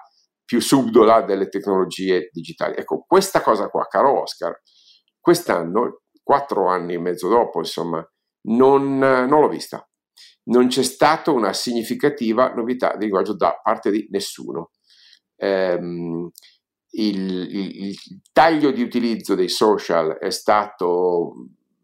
più 0.43 0.59
subdola 0.59 1.21
delle 1.21 1.49
tecnologie 1.49 2.29
digitali. 2.31 2.75
Ecco, 2.77 3.03
questa 3.07 3.41
cosa 3.41 3.67
qua, 3.67 3.87
caro 3.87 4.21
Oscar, 4.21 4.59
Quest'anno, 5.25 6.01
quattro 6.21 6.67
anni 6.67 6.93
e 6.93 6.99
mezzo 6.99 7.27
dopo, 7.27 7.57
insomma, 7.57 8.07
non, 8.43 8.99
non 8.99 9.41
l'ho 9.41 9.49
vista. 9.49 9.83
Non 10.49 10.67
c'è 10.67 10.83
stata 10.83 11.31
una 11.31 11.51
significativa 11.51 12.53
novità 12.53 12.95
di 12.95 13.05
linguaggio 13.05 13.35
da 13.35 13.59
parte 13.59 13.89
di 13.89 14.05
nessuno. 14.11 14.69
Ehm, 15.37 16.29
il, 16.97 17.29
il, 17.29 17.85
il, 17.87 17.95
taglio 18.31 18.71
di 18.71 18.81
utilizzo 18.81 19.35
dei 19.35 19.49
social 19.49 20.17
è 20.17 20.29
stato 20.29 21.33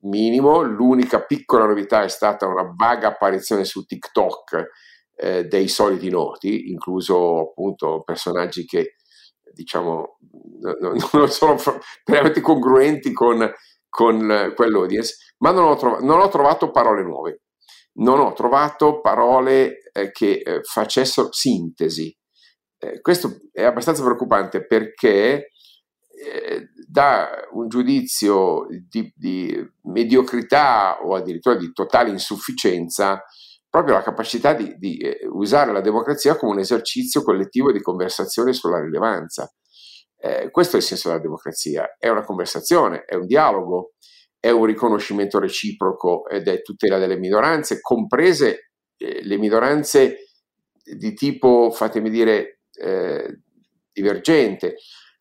minimo, 0.04 0.62
l'unica 0.62 1.22
piccola 1.24 1.66
novità 1.66 2.04
è 2.04 2.08
stata 2.08 2.48
una 2.48 2.74
vaga 2.76 3.10
apparizione 3.10 3.66
su 3.66 3.84
TikTok 3.84 4.70
eh, 5.16 5.46
dei 5.46 5.68
soliti 5.68 6.10
noti, 6.10 6.70
incluso 6.70 7.50
appunto 7.50 8.02
personaggi 8.04 8.66
che 8.66 8.96
diciamo 9.54 10.18
non 11.14 11.30
sono 11.30 11.58
veramente 12.06 12.42
congruenti 12.42 13.12
con, 13.12 13.52
con 13.90 14.54
quell'audience, 14.56 15.36
ma 15.40 15.52
non 15.52 15.66
ho, 15.66 15.76
trov- 15.76 16.02
non 16.02 16.20
ho, 16.20 16.30
trovato 16.30 16.72
parole 16.72 17.04
nuove, 17.04 17.42
non 17.94 18.20
ho 18.20 18.34
trovato 18.34 19.02
parole 19.02 19.82
eh, 19.92 20.12
che 20.12 20.42
eh, 20.44 20.62
facessero 20.64 21.32
sintesi. 21.32 22.16
Eh, 22.84 23.00
questo 23.00 23.42
è 23.52 23.62
abbastanza 23.62 24.02
preoccupante 24.02 24.66
perché 24.66 25.52
eh, 26.10 26.70
dà 26.88 27.30
un 27.52 27.68
giudizio 27.68 28.66
di, 28.90 29.14
di, 29.16 29.56
mediocrità 29.84 30.98
o 31.04 31.14
addirittura 31.14 31.56
di 31.56 31.72
totale 31.74 32.10
insufficienza 32.10 33.24
proprio 33.70 33.94
la 33.94 34.02
capacità 34.02 34.54
di, 34.54 34.76
di 34.78 34.98
eh, 34.98 35.28
usare 35.28 35.72
la 35.72 35.82
democrazia 35.82 36.36
come 36.36 36.54
un 36.54 36.60
esercizio 36.60 37.22
collettivo 37.22 37.72
di 37.72 37.82
conversazione 37.82 38.52
sulla 38.52 38.82
rilevanza. 38.82 39.54
Eh, 40.18 40.50
questo 40.50 40.76
è 40.76 40.80
il 40.80 40.86
senso 40.86 41.10
della 41.10 41.22
democrazia, 41.22 41.96
è 42.00 42.10
una 42.10 42.24
conversazione, 42.24 43.06
è 43.06 43.14
un 43.14 43.28
dialogo, 43.28 43.94
è 44.40 44.50
un 44.50 44.66
riconoscimento 44.66 45.38
reciproco 45.38 46.28
ed 46.28 46.48
è 46.48 46.64
tutela 46.64 46.98
delle 46.98 47.18
minoranze, 47.18 47.80
comprese 47.80 48.72
eh, 48.98 49.22
le 49.24 49.38
minoranze 49.38 50.26
di 50.84 51.14
tipo, 51.14 51.70
fatemi 51.72 52.10
dire, 52.10 52.61
eh, 52.82 53.40
divergente. 53.92 54.76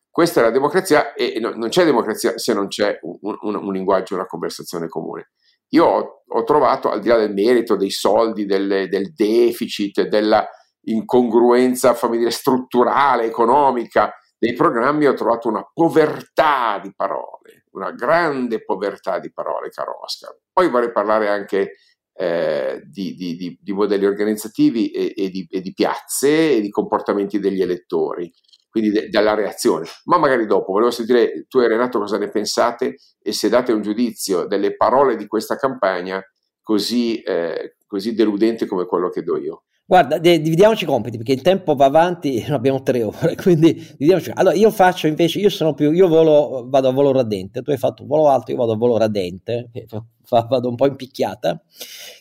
Questa 0.09 0.41
è 0.41 0.43
la 0.43 0.51
democrazia 0.51 1.13
e 1.13 1.39
no, 1.39 1.51
non 1.51 1.69
c'è 1.69 1.85
democrazia 1.85 2.37
se 2.37 2.53
non 2.53 2.67
c'è 2.67 2.99
un, 3.03 3.37
un, 3.41 3.55
un 3.55 3.71
linguaggio, 3.71 4.15
una 4.15 4.25
conversazione 4.25 4.87
comune. 4.87 5.31
Io 5.69 5.85
ho, 5.85 6.23
ho, 6.27 6.43
trovato, 6.43 6.89
al 6.89 6.99
di 6.99 7.07
là 7.07 7.17
del 7.17 7.33
merito, 7.33 7.77
dei 7.77 7.91
soldi, 7.91 8.45
del, 8.45 8.89
del 8.89 9.13
deficit, 9.13 10.01
della 10.07 10.45
incongruenza 10.83 11.97
dire, 12.09 12.31
strutturale, 12.31 13.23
economica 13.23 14.13
dei 14.37 14.53
programmi, 14.53 15.05
ho 15.05 15.13
trovato 15.13 15.47
una 15.47 15.63
povertà 15.71 16.79
di 16.81 16.91
parole, 16.95 17.65
una 17.71 17.91
grande 17.91 18.63
povertà 18.63 19.19
di 19.19 19.31
parole, 19.31 19.69
caro 19.69 20.01
Oscar. 20.03 20.35
Poi 20.51 20.67
vorrei 20.67 20.91
parlare 20.91 21.29
anche 21.29 21.73
eh, 22.13 22.81
di, 22.85 23.15
di, 23.15 23.35
di, 23.35 23.57
di, 23.61 23.73
modelli 23.73 24.05
organizzativi 24.05 24.91
e, 24.91 25.13
e, 25.15 25.47
e 25.49 25.61
di 25.61 25.73
piazze 25.73 26.57
e 26.57 26.61
di 26.61 26.69
comportamenti 26.69 27.39
degli 27.39 27.61
elettori 27.61 28.31
quindi 28.71 28.89
de- 28.89 29.09
dalla 29.09 29.35
reazione. 29.35 29.85
Ma 30.05 30.17
magari 30.17 30.47
dopo, 30.47 30.71
volevo 30.71 30.91
sentire 30.91 31.45
tu 31.47 31.59
e 31.59 31.67
Renato 31.67 31.99
cosa 31.99 32.17
ne 32.17 32.29
pensate 32.29 32.95
e 33.21 33.31
se 33.33 33.49
date 33.49 33.73
un 33.73 33.81
giudizio 33.81 34.45
delle 34.45 34.75
parole 34.75 35.17
di 35.17 35.27
questa 35.27 35.57
campagna 35.57 36.23
così, 36.61 37.21
eh, 37.21 37.75
così 37.85 38.13
deludente 38.13 38.65
come 38.65 38.85
quello 38.85 39.09
che 39.09 39.23
do 39.23 39.37
io. 39.37 39.63
Guarda, 39.85 40.19
dividiamoci 40.19 40.85
i 40.85 40.87
compiti 40.87 41.17
perché 41.17 41.33
il 41.33 41.41
tempo 41.41 41.75
va 41.75 41.85
avanti, 41.85 42.45
abbiamo 42.47 42.81
tre 42.81 43.03
ore, 43.03 43.35
quindi 43.41 43.73
dividiamoci. 43.73 44.31
Allora, 44.33 44.55
io 44.55 44.71
faccio 44.71 45.07
invece, 45.07 45.39
io 45.39 45.49
sono 45.49 45.73
più, 45.73 45.91
io 45.91 46.07
volo, 46.07 46.65
vado 46.69 46.87
a 46.87 46.91
volo 46.91 47.11
radente, 47.11 47.61
tu 47.61 47.71
hai 47.71 47.77
fatto 47.77 48.03
un 48.03 48.07
volo 48.07 48.29
alto, 48.29 48.51
io 48.51 48.57
vado 48.57 48.71
a 48.71 48.77
volo 48.77 48.97
radente, 48.97 49.69
vado 50.29 50.69
un 50.69 50.75
po' 50.75 50.87
in 50.87 50.95
picchiata, 50.95 51.61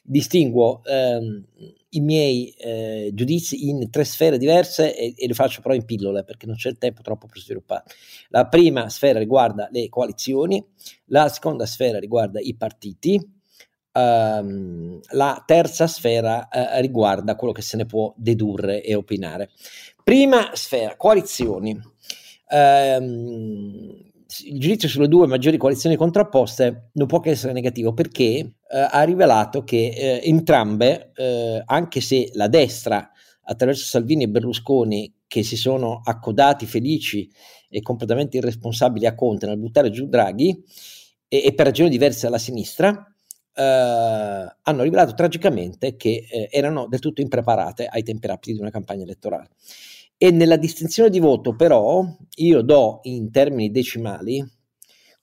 distinguo 0.03 0.83
ehm, 0.85 1.45
i 1.91 2.01
miei 2.01 2.53
eh, 2.59 3.11
giudizi 3.15 3.69
in 3.69 3.89
tre 3.91 4.05
sfere 4.05 4.39
diverse 4.39 4.97
e, 4.97 5.15
e, 5.17 5.27
li 5.27 5.35
faccio 5.35 5.61
però 5.61 5.75
in 5.75 5.85
pillole 5.85 6.25
perché 6.25 6.47
non 6.47 6.57
c'è 6.57 6.71
il 6.71 6.79
tempo 6.79 7.03
troppo 7.03 7.27
per 7.27 7.39
sviluppare. 7.39 7.85
La 8.29 8.47
prima 8.47 8.89
sfera 8.89 9.19
riguarda 9.19 9.69
le 9.71 9.89
coalizioni, 9.89 10.65
la 11.07 11.29
seconda 11.29 11.67
sfera 11.67 11.99
riguarda 11.99 12.41
i 12.41 12.55
partiti, 12.57 13.40
Um, 13.93 15.01
la 15.13 15.43
terza 15.45 15.89
sfera 15.89 16.49
uh, 16.51 16.81
riguarda 16.81 17.35
quello 17.35 17.53
che 17.53 17.63
se 17.63 17.77
ne 17.77 17.87
può 17.87 18.13
dedurre 18.17 18.83
e 18.83 18.95
opinare. 18.95 19.51
Prima 20.05 20.51
sfera, 20.55 20.97
coalizioni. 20.97 21.79
Um, 22.51 24.09
il 24.45 24.61
giudizio 24.61 24.89
sulle 24.89 25.09
due 25.09 25.27
maggiori 25.27 25.57
coalizioni 25.57 25.97
contrapposte 25.97 26.91
non 26.93 27.09
può 27.09 27.19
che 27.19 27.31
essere 27.31 27.53
negativo 27.53 27.93
perché 27.93 28.43
uh, 28.45 28.87
ha 28.91 29.03
rivelato 29.03 29.65
che 29.65 30.21
uh, 30.23 30.29
entrambe, 30.29 31.13
anche 31.65 32.01
se 32.01 32.31
la 32.35 32.47
destra 32.47 33.11
attraverso 33.43 33.85
Salvini 33.85 34.25
e 34.25 34.29
Berlusconi 34.29 35.13
che 35.27 35.43
si 35.43 35.57
sono 35.57 36.01
accodati 36.03 36.67
felici 36.67 37.29
e 37.69 37.83
completamente 37.83 38.37
irresponsabili 38.37 39.07
a 39.07 39.15
Conte 39.15 39.47
nel 39.47 39.59
buttare 39.59 39.91
giù 39.91 40.07
Draghi 40.07 40.65
e, 41.29 41.43
e 41.45 41.55
per 41.55 41.67
ragioni 41.67 41.89
diverse 41.89 42.27
alla 42.27 42.39
sinistra, 42.39 43.10
eh, 43.55 43.63
hanno 44.63 44.83
rivelato 44.83 45.15
tragicamente 45.15 45.97
che 45.97 46.27
eh, 46.31 46.49
erano 46.51 46.87
del 46.87 47.01
tutto 47.01 47.21
impreparate 47.21 47.87
ai 47.87 48.03
tempi 48.03 48.27
rapidi 48.27 48.55
di 48.55 48.61
una 48.61 48.71
campagna 48.71 49.03
elettorale. 49.03 49.51
E 50.17 50.31
nella 50.31 50.57
distinzione 50.57 51.09
di 51.09 51.19
voto, 51.19 51.57
però, 51.57 52.05
io 52.37 52.63
do 52.63 53.01
in 53.05 53.31
termini 53.31 53.71
decimali 53.71 54.45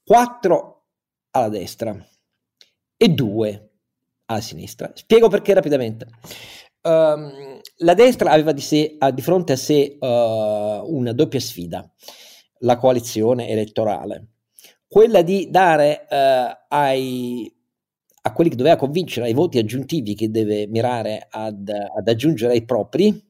4 0.04 0.86
alla 1.32 1.50
destra 1.50 1.96
e 2.98 3.10
2 3.10 3.70
alla 4.26 4.42
sinistra. 4.42 4.92
Spiego 4.96 5.28
perché 5.28 5.54
rapidamente. 5.54 6.08
Um, 6.82 7.60
la 7.78 7.94
destra 7.94 8.32
aveva 8.32 8.54
di, 8.54 8.62
sé, 8.62 8.98
di 9.14 9.22
fronte 9.22 9.54
a 9.54 9.58
sé 9.58 9.98
uh, 10.00 10.06
una 10.08 11.12
doppia 11.12 11.40
sfida, 11.40 11.88
la 12.60 12.78
coalizione 12.78 13.50
elettorale, 13.50 14.30
quella 14.88 15.22
di 15.22 15.50
dare 15.50 16.08
uh, 16.10 16.66
ai 16.70 17.57
a 18.28 18.34
quelli 18.34 18.50
che 18.50 18.56
doveva 18.56 18.76
convincere, 18.76 19.28
ai 19.28 19.34
voti 19.34 19.58
aggiuntivi 19.58 20.14
che 20.14 20.30
deve 20.30 20.68
mirare 20.68 21.28
ad, 21.30 21.70
ad 21.70 22.08
aggiungere 22.08 22.54
ai 22.54 22.66
propri, 22.66 23.24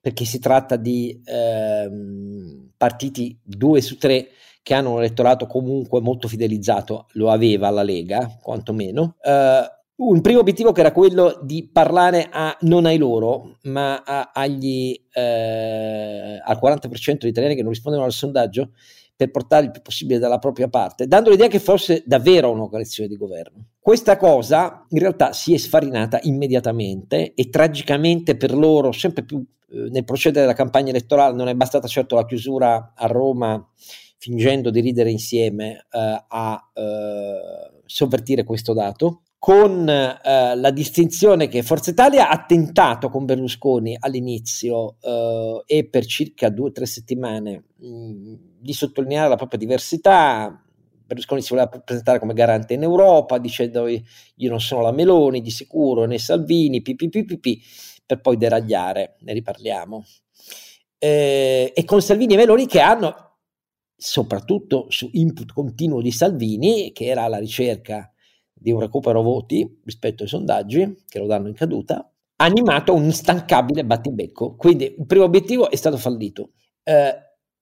perché 0.00 0.24
si 0.24 0.38
tratta 0.38 0.76
di 0.76 1.20
ehm, 1.24 2.70
partiti 2.76 3.38
due 3.42 3.80
su 3.80 3.96
tre 3.96 4.28
che 4.62 4.74
hanno 4.74 4.92
un 4.92 4.98
elettorato 4.98 5.46
comunque 5.46 6.00
molto 6.00 6.26
fidelizzato, 6.26 7.06
lo 7.12 7.30
aveva 7.30 7.70
la 7.70 7.84
Lega, 7.84 8.36
quantomeno. 8.42 9.16
Uh, 9.22 10.04
un 10.04 10.20
primo 10.20 10.40
obiettivo 10.40 10.72
che 10.72 10.80
era 10.80 10.90
quello 10.90 11.38
di 11.42 11.70
parlare 11.72 12.28
a, 12.30 12.56
non 12.62 12.84
ai 12.84 12.98
loro, 12.98 13.58
ma 13.62 14.02
a, 14.04 14.32
agli, 14.34 14.94
eh, 15.12 16.40
al 16.44 16.58
40% 16.60 17.18
di 17.20 17.28
italiani 17.28 17.54
che 17.54 17.62
non 17.62 17.70
rispondevano 17.70 18.08
al 18.08 18.14
sondaggio, 18.14 18.70
per 19.16 19.30
portare 19.30 19.64
il 19.64 19.70
più 19.70 19.80
possibile 19.80 20.18
dalla 20.18 20.38
propria 20.38 20.68
parte, 20.68 21.06
dando 21.06 21.30
l'idea 21.30 21.48
che 21.48 21.58
fosse 21.58 22.02
davvero 22.04 22.50
una 22.50 22.68
coalizione 22.68 23.08
di 23.08 23.16
governo. 23.16 23.64
Questa 23.80 24.18
cosa 24.18 24.84
in 24.90 24.98
realtà 24.98 25.32
si 25.32 25.54
è 25.54 25.56
sfarinata 25.56 26.20
immediatamente 26.22 27.32
e 27.34 27.48
tragicamente 27.48 28.36
per 28.36 28.54
loro, 28.54 28.92
sempre 28.92 29.24
più 29.24 29.38
eh, 29.38 29.88
nel 29.90 30.04
procedere 30.04 30.42
della 30.42 30.56
campagna 30.56 30.90
elettorale, 30.90 31.34
non 31.34 31.48
è 31.48 31.54
bastata 31.54 31.88
certo 31.88 32.14
la 32.14 32.26
chiusura 32.26 32.92
a 32.94 33.06
Roma 33.06 33.66
fingendo 34.18 34.70
di 34.70 34.80
ridere 34.80 35.10
insieme 35.10 35.86
eh, 35.90 36.24
a 36.28 36.70
eh, 36.74 37.80
sovvertire 37.86 38.44
questo 38.44 38.74
dato, 38.74 39.22
con 39.46 39.88
eh, 39.88 40.56
la 40.56 40.70
distinzione 40.72 41.46
che 41.46 41.62
Forza 41.62 41.90
Italia 41.90 42.28
ha 42.30 42.44
tentato 42.46 43.08
con 43.08 43.26
Berlusconi 43.26 43.96
all'inizio 43.96 44.96
eh, 45.00 45.62
e 45.66 45.88
per 45.88 46.04
circa 46.04 46.48
due 46.48 46.70
o 46.70 46.72
tre 46.72 46.84
settimane 46.84 47.66
mh, 47.76 48.34
di 48.58 48.72
sottolineare 48.72 49.28
la 49.28 49.36
propria 49.36 49.60
diversità. 49.60 50.60
Berlusconi 51.06 51.42
si 51.42 51.50
voleva 51.50 51.68
presentare 51.68 52.18
come 52.18 52.34
garante 52.34 52.74
in 52.74 52.82
Europa, 52.82 53.38
dicendo 53.38 53.86
io 53.86 54.50
non 54.50 54.60
sono 54.60 54.82
la 54.82 54.90
Meloni 54.90 55.40
di 55.40 55.50
sicuro, 55.50 56.06
né 56.06 56.18
Salvini, 56.18 56.82
pipipipipi, 56.82 57.62
per 58.04 58.20
poi 58.20 58.36
deragliare, 58.36 59.14
ne 59.20 59.32
riparliamo. 59.32 60.04
Eh, 60.98 61.72
e 61.72 61.84
con 61.84 62.02
Salvini 62.02 62.34
e 62.34 62.38
Meloni 62.38 62.66
che 62.66 62.80
hanno, 62.80 63.36
soprattutto 63.96 64.86
su 64.88 65.08
input 65.12 65.52
continuo 65.52 66.02
di 66.02 66.10
Salvini, 66.10 66.90
che 66.90 67.04
era 67.04 67.22
alla 67.22 67.38
ricerca 67.38 68.10
di 68.58 68.70
un 68.70 68.80
recupero 68.80 69.22
voti 69.22 69.80
rispetto 69.84 70.22
ai 70.22 70.28
sondaggi 70.28 71.04
che 71.06 71.18
lo 71.18 71.26
danno 71.26 71.48
in 71.48 71.54
caduta, 71.54 72.10
animato 72.36 72.94
un 72.94 73.04
instancabile 73.04 73.84
battibecco. 73.84 74.54
Quindi 74.56 74.94
il 74.98 75.06
primo 75.06 75.24
obiettivo 75.24 75.70
è 75.70 75.76
stato 75.76 75.96
fallito. 75.96 76.52
Eh, 76.82 77.14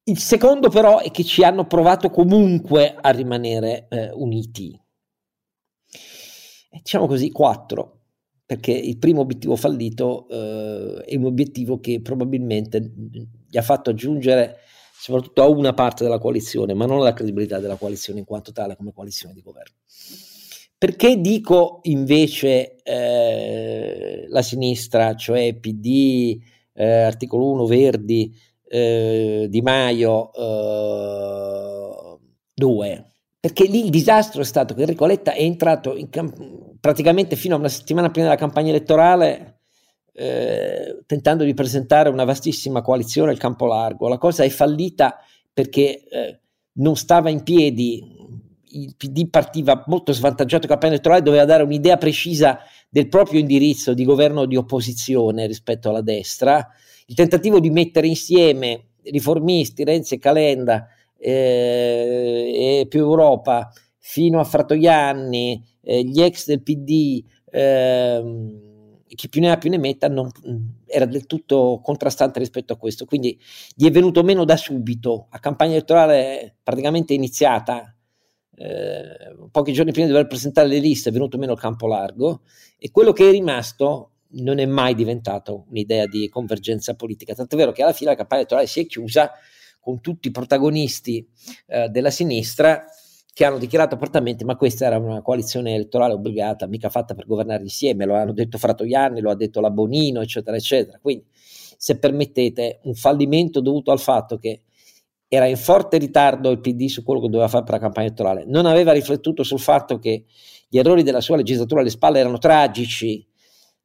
il 0.04 0.18
secondo 0.18 0.68
però 0.68 1.00
è 1.00 1.10
che 1.10 1.24
ci 1.24 1.42
hanno 1.42 1.66
provato 1.66 2.10
comunque 2.10 2.94
a 2.94 3.10
rimanere 3.10 3.86
eh, 3.88 4.10
uniti. 4.12 4.78
Diciamo 6.70 7.06
così, 7.06 7.30
quattro, 7.30 8.00
perché 8.44 8.72
il 8.72 8.98
primo 8.98 9.22
obiettivo 9.22 9.56
fallito 9.56 10.28
eh, 10.28 11.04
è 11.06 11.16
un 11.16 11.24
obiettivo 11.24 11.80
che 11.80 12.00
probabilmente 12.00 12.92
gli 13.48 13.56
ha 13.56 13.62
fatto 13.62 13.90
aggiungere 13.90 14.58
soprattutto 14.96 15.42
a 15.42 15.48
una 15.48 15.72
parte 15.72 16.04
della 16.04 16.18
coalizione, 16.18 16.74
ma 16.74 16.86
non 16.86 16.98
alla 16.98 17.12
credibilità 17.12 17.58
della 17.58 17.76
coalizione 17.76 18.18
in 18.20 18.24
quanto 18.24 18.52
tale 18.52 18.76
come 18.76 18.92
coalizione 18.92 19.34
di 19.34 19.42
governo. 19.42 19.76
Perché 20.84 21.18
dico 21.18 21.78
invece 21.84 22.82
eh, 22.82 24.26
la 24.28 24.42
sinistra, 24.42 25.14
cioè 25.14 25.54
PD, 25.54 26.38
eh, 26.74 27.00
articolo 27.04 27.52
1, 27.52 27.64
Verdi, 27.64 28.36
eh, 28.68 29.46
Di 29.48 29.62
Maio, 29.62 30.30
2? 32.52 32.88
Eh, 32.90 33.04
Perché 33.40 33.64
lì 33.64 33.84
il 33.84 33.88
disastro 33.88 34.42
è 34.42 34.44
stato 34.44 34.74
che 34.74 34.82
Enrico 34.82 35.06
Letta 35.06 35.32
è 35.32 35.40
entrato 35.40 35.96
camp- 36.10 36.76
praticamente 36.78 37.34
fino 37.34 37.54
a 37.54 37.58
una 37.60 37.68
settimana 37.70 38.10
prima 38.10 38.26
della 38.26 38.38
campagna 38.38 38.68
elettorale 38.68 39.60
eh, 40.12 40.98
tentando 41.06 41.44
di 41.44 41.54
presentare 41.54 42.10
una 42.10 42.24
vastissima 42.24 42.82
coalizione 42.82 43.30
al 43.30 43.38
campo 43.38 43.64
largo. 43.64 44.06
La 44.06 44.18
cosa 44.18 44.44
è 44.44 44.50
fallita 44.50 45.16
perché 45.50 46.06
eh, 46.06 46.40
non 46.72 46.94
stava 46.96 47.30
in 47.30 47.42
piedi 47.42 48.13
il 48.74 48.94
PD 48.96 49.28
partiva 49.28 49.84
molto 49.86 50.12
svantaggiato 50.12 50.66
campagna 50.66 50.92
elettorale, 50.92 51.22
doveva 51.22 51.44
dare 51.44 51.62
un'idea 51.62 51.96
precisa 51.96 52.58
del 52.88 53.08
proprio 53.08 53.40
indirizzo 53.40 53.94
di 53.94 54.04
governo 54.04 54.46
di 54.46 54.56
opposizione 54.56 55.46
rispetto 55.46 55.88
alla 55.88 56.00
destra. 56.00 56.66
Il 57.06 57.14
tentativo 57.14 57.60
di 57.60 57.70
mettere 57.70 58.06
insieme 58.06 58.90
riformisti, 59.02 59.84
Renzi 59.84 60.14
e 60.14 60.18
Calenda 60.18 60.86
eh, 61.18 62.80
e 62.80 62.86
più 62.88 63.00
Europa 63.00 63.70
fino 63.98 64.40
a 64.40 64.44
Fratoianni, 64.44 65.62
eh, 65.80 66.04
gli 66.04 66.20
ex 66.20 66.46
del 66.46 66.62
PD, 66.62 67.24
eh, 67.50 68.22
chi 69.06 69.28
più 69.28 69.40
ne 69.40 69.50
ha 69.50 69.56
più 69.56 69.70
ne 69.70 69.78
metta, 69.78 70.08
non, 70.08 70.30
era 70.86 71.06
del 71.06 71.26
tutto 71.26 71.80
contrastante 71.82 72.38
rispetto 72.38 72.72
a 72.72 72.76
questo. 72.76 73.04
Quindi 73.04 73.38
gli 73.74 73.86
è 73.86 73.90
venuto 73.90 74.22
meno 74.22 74.44
da 74.44 74.56
subito, 74.56 75.26
a 75.30 75.38
campagna 75.38 75.72
elettorale 75.72 76.56
praticamente 76.62 77.14
iniziata, 77.14 77.93
eh, 78.56 79.34
pochi 79.50 79.72
giorni 79.72 79.92
prima 79.92 80.06
di 80.06 80.12
dover 80.12 80.28
presentare 80.28 80.68
le 80.68 80.78
liste 80.78 81.08
è 81.08 81.12
venuto 81.12 81.38
meno 81.38 81.52
il 81.52 81.58
campo 81.58 81.86
largo 81.86 82.42
e 82.78 82.90
quello 82.90 83.12
che 83.12 83.28
è 83.28 83.30
rimasto 83.30 84.10
non 84.36 84.58
è 84.58 84.66
mai 84.66 84.94
diventato 84.94 85.66
un'idea 85.68 86.06
di 86.06 86.28
convergenza 86.28 86.94
politica, 86.94 87.34
tant'è 87.34 87.56
vero 87.56 87.72
che 87.72 87.82
alla 87.82 87.92
fine 87.92 88.10
la 88.10 88.16
campagna 88.16 88.40
elettorale 88.40 88.66
si 88.66 88.80
è 88.80 88.86
chiusa 88.86 89.30
con 89.80 90.00
tutti 90.00 90.28
i 90.28 90.30
protagonisti 90.30 91.26
eh, 91.66 91.88
della 91.88 92.10
sinistra 92.10 92.84
che 93.32 93.44
hanno 93.44 93.58
dichiarato 93.58 93.96
apertamente 93.96 94.44
ma 94.44 94.56
questa 94.56 94.86
era 94.86 94.96
una 94.96 95.20
coalizione 95.20 95.74
elettorale 95.74 96.14
obbligata, 96.14 96.66
mica 96.66 96.88
fatta 96.88 97.14
per 97.14 97.26
governare 97.26 97.62
insieme, 97.62 98.06
lo 98.06 98.14
hanno 98.14 98.32
detto 98.32 98.58
Fratoianni, 98.58 99.20
lo 99.20 99.30
ha 99.30 99.36
detto 99.36 99.60
la 99.60 99.70
Bonino, 99.70 100.20
eccetera, 100.20 100.56
eccetera. 100.56 100.98
Quindi, 101.02 101.26
se 101.76 101.98
permettete, 101.98 102.80
un 102.84 102.94
fallimento 102.94 103.60
dovuto 103.60 103.90
al 103.90 103.98
fatto 103.98 104.38
che 104.38 104.62
era 105.28 105.46
in 105.46 105.56
forte 105.56 105.98
ritardo 105.98 106.50
il 106.50 106.60
PD 106.60 106.86
su 106.86 107.02
quello 107.02 107.20
che 107.20 107.28
doveva 107.28 107.48
fare 107.48 107.64
per 107.64 107.74
la 107.74 107.80
campagna 107.80 108.06
elettorale, 108.06 108.44
non 108.46 108.66
aveva 108.66 108.92
riflettuto 108.92 109.42
sul 109.42 109.60
fatto 109.60 109.98
che 109.98 110.24
gli 110.68 110.78
errori 110.78 111.02
della 111.02 111.20
sua 111.20 111.36
legislatura 111.36 111.80
alle 111.80 111.90
spalle 111.90 112.18
erano 112.18 112.38
tragici, 112.38 113.26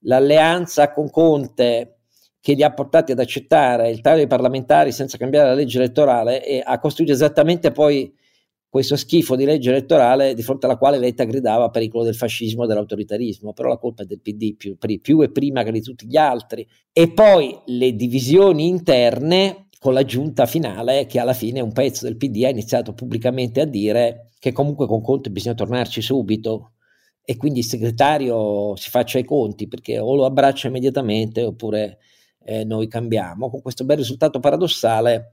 l'alleanza 0.02 0.92
con 0.92 1.10
Conte 1.10 2.00
che 2.42 2.54
li 2.54 2.64
ha 2.64 2.74
portati 2.74 3.12
ad 3.12 3.20
accettare 3.20 3.90
il 3.90 4.02
taglio 4.02 4.18
dei 4.18 4.28
parlamentari 4.28 4.92
senza 4.92 5.18
cambiare 5.18 5.50
la 5.50 5.56
legge 5.56 5.78
elettorale 5.78 6.46
e 6.46 6.62
ha 6.64 6.80
costruito 6.80 7.12
esattamente 7.12 7.72
poi 7.72 8.14
questo 8.70 8.96
schifo 8.96 9.36
di 9.36 9.46
legge 9.46 9.72
elettorale 9.72 10.36
di 10.36 10.44
fronte 10.44 10.68
alla 10.68 10.78
quale 10.78 11.00
Letta 11.00 11.24
gridava 11.24 11.70
pericolo 11.70 12.04
del 12.04 12.16
fascismo 12.16 12.64
e 12.64 12.68
dell'autoritarismo, 12.68 13.52
però 13.52 13.68
la 13.68 13.78
colpa 13.78 14.04
è 14.04 14.06
del 14.06 14.22
PD 14.22 14.56
più, 14.56 14.78
più 14.78 15.22
e 15.22 15.32
prima 15.32 15.64
che 15.64 15.72
di 15.72 15.82
tutti 15.82 16.06
gli 16.06 16.18
altri. 16.18 16.66
E 16.94 17.12
poi 17.12 17.60
le 17.66 17.96
divisioni 17.96 18.68
interne 18.68 19.69
con 19.80 19.94
l'aggiunta 19.94 20.46
finale 20.46 21.06
che 21.06 21.20
alla 21.20 21.34
fine 21.34 21.62
un 21.62 21.72
pezzo 21.72 22.06
del 22.06 22.18
PD 22.18 22.44
ha 22.44 22.50
iniziato 22.50 22.94
pubblicamente 22.94 23.62
a 23.62 23.66
dire 23.66 24.32
che 24.38 24.52
comunque 24.52 24.86
con 24.86 25.02
Conte 25.02 25.32
bisogna 25.32 25.56
tornarci 25.56 26.02
subito 26.02 26.74
e 27.24 27.38
quindi 27.38 27.60
il 27.60 27.66
segretario 27.66 28.76
si 28.76 28.90
faccia 28.90 29.20
i 29.20 29.24
conti 29.24 29.68
perché 29.68 29.98
o 29.98 30.16
lo 30.16 30.26
abbraccia 30.26 30.68
immediatamente 30.68 31.44
oppure 31.44 32.00
eh, 32.44 32.66
noi 32.66 32.88
cambiamo, 32.88 33.50
con 33.50 33.62
questo 33.62 33.86
bel 33.86 33.98
risultato 33.98 34.40
paradossale 34.40 35.32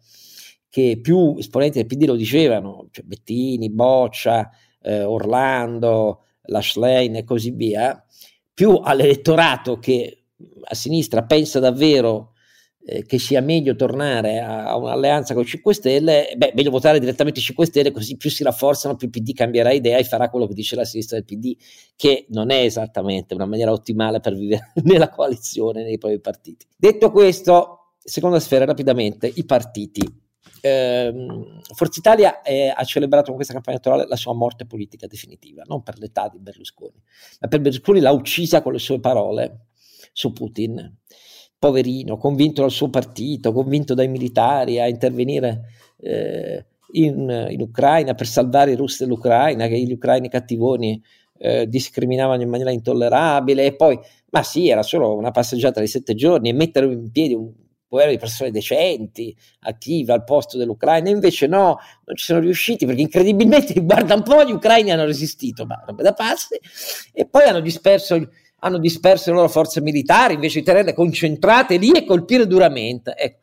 che 0.69 0.99
più 1.01 1.35
esponenti 1.39 1.79
del 1.79 1.87
PD 1.87 2.05
lo 2.05 2.17
dicevano, 2.17 2.89
cioè 2.91 3.05
Bettini, 3.05 3.71
Boccia, 3.71 4.51
eh, 4.83 5.03
Orlando, 5.03 6.25
Lashlane 6.43 7.19
e 7.19 7.25
così 7.25 7.51
via, 7.51 8.05
più 8.53 8.81
all'elettorato 8.83 9.79
che 9.79 10.25
a 10.65 10.75
sinistra 10.75 11.25
pensa 11.25 11.59
davvero 11.59 12.33
eh, 12.89 13.05
che 13.05 13.19
sia 13.19 13.41
meglio 13.41 13.75
tornare 13.75 14.39
a, 14.39 14.67
a, 14.67 14.77
un'alleanza 14.77 15.35
con 15.35 15.43
i 15.43 15.47
5 15.47 15.75
Stelle, 15.75 16.33
beh, 16.37 16.53
meglio 16.55 16.71
votare 16.71 17.01
direttamente 17.01 17.41
i 17.41 17.43
5 17.43 17.67
Stelle, 17.67 17.91
così 17.91 18.17
più 18.17 18.31
si 18.31 18.45
rafforzano, 18.45 18.95
più 18.95 19.09
il 19.09 19.13
PD 19.13 19.33
cambierà 19.33 19.73
idea 19.73 19.99
e 19.99 20.05
farà 20.05 20.31
quello 20.31 20.47
che 20.47 20.55
dice 20.55 20.77
la 20.77 20.85
sinistra 20.85 21.17
del 21.17 21.25
PD, 21.25 21.57
che 21.97 22.27
non 22.29 22.51
è 22.51 22.61
esattamente 22.63 23.35
una 23.35 23.47
maniera 23.47 23.73
ottimale 23.73 24.21
per 24.21 24.37
vivere 24.37 24.71
nella 24.85 25.09
coalizione, 25.09 25.83
nei 25.83 25.99
propri 25.99 26.21
partiti. 26.21 26.65
Detto 26.77 27.11
questo, 27.11 27.95
seconda 27.99 28.39
sfera 28.39 28.65
rapidamente, 28.65 29.31
i 29.35 29.45
partiti. 29.45 30.25
Eh, 30.61 31.13
Forza 31.75 31.99
Italia 31.99 32.41
è, 32.41 32.73
ha 32.75 32.85
celebrato 32.85 33.27
con 33.27 33.35
questa 33.35 33.53
campagna 33.53 33.79
elettorale 33.79 34.09
la 34.09 34.17
sua 34.17 34.33
morte 34.33 34.65
politica 34.65 35.09
definitiva, 35.09 35.65
non 35.67 35.83
per 35.83 35.99
l'età 35.99 36.29
di 36.33 36.39
Berlusconi, 36.39 37.03
ma 37.41 37.49
per 37.49 37.61
Berlusconi 37.61 37.99
l'ha 37.99 38.13
uccisa 38.13 38.63
con 38.63 38.73
le 38.73 38.79
sue 38.79 39.01
parole 39.01 39.67
su 40.13 40.33
Putin 40.33 40.99
poverino, 41.59 42.17
convinto 42.17 42.63
dal 42.63 42.71
suo 42.71 42.91
partito, 42.91 43.53
convinto 43.53 43.95
dai 43.95 44.09
militari 44.09 44.81
a 44.81 44.87
intervenire 44.87 45.63
eh, 45.99 46.65
in, 46.93 47.47
in, 47.51 47.61
Ucraina 47.61 48.15
per 48.15 48.27
salvare 48.27 48.73
i 48.73 48.77
russi 48.77 49.05
dell'Ucraina, 49.05 49.67
che 49.67 49.79
gli 49.81 49.93
ucraini 49.93 50.29
cattivoni 50.29 51.03
eh, 51.39 51.67
discriminavano 51.69 52.43
in 52.43 52.49
maniera 52.49 52.71
intollerabile. 52.71 53.65
E 53.65 53.75
poi, 53.75 53.99
ma 54.31 54.43
sì, 54.43 54.69
era 54.69 54.83
solo 54.83 55.15
una 55.17 55.31
passeggiata 55.31 55.81
di 55.81 55.87
sette 55.87 56.15
giorni 56.15 56.49
e 56.51 56.53
mettere 56.53 56.87
in 56.87 57.11
piedi 57.11 57.35
un 57.35 57.53
governo 57.89 58.13
di 58.13 58.19
persone 58.19 58.51
decenti, 58.51 59.35
attive 59.61 60.13
al 60.13 60.25
posto 60.25 60.59
dell'Ucraina, 60.59 61.09
invece 61.09 61.47
no, 61.47 61.79
non 62.05 62.17
ci 62.17 62.25
sono 62.25 62.41
riusciti 62.41 62.85
perché 62.85 63.01
incredibilmente, 63.01 63.75
guarda 63.81 64.15
un 64.15 64.23
po', 64.23 64.45
gli 64.45 64.53
ucraini 64.53 64.91
hanno 64.91 65.05
resistito, 65.05 65.65
ma 65.65 65.83
roba 65.87 66.03
da 66.03 66.13
pazzi, 66.13 66.59
e 67.13 67.27
poi 67.27 67.45
hanno 67.45 67.61
disperso 67.61 68.29
hanno 68.67 68.79
disperso 68.79 69.31
le 69.31 69.37
loro 69.37 69.49
forze 69.49 69.81
militari 69.81 70.35
invece 70.35 70.59
di 70.59 70.65
tenerle 70.65 70.93
concentrate 70.93 71.77
lì 71.77 71.93
e 71.93 72.05
colpire 72.05 72.47
duramente. 72.47 73.15
Ecco, 73.17 73.41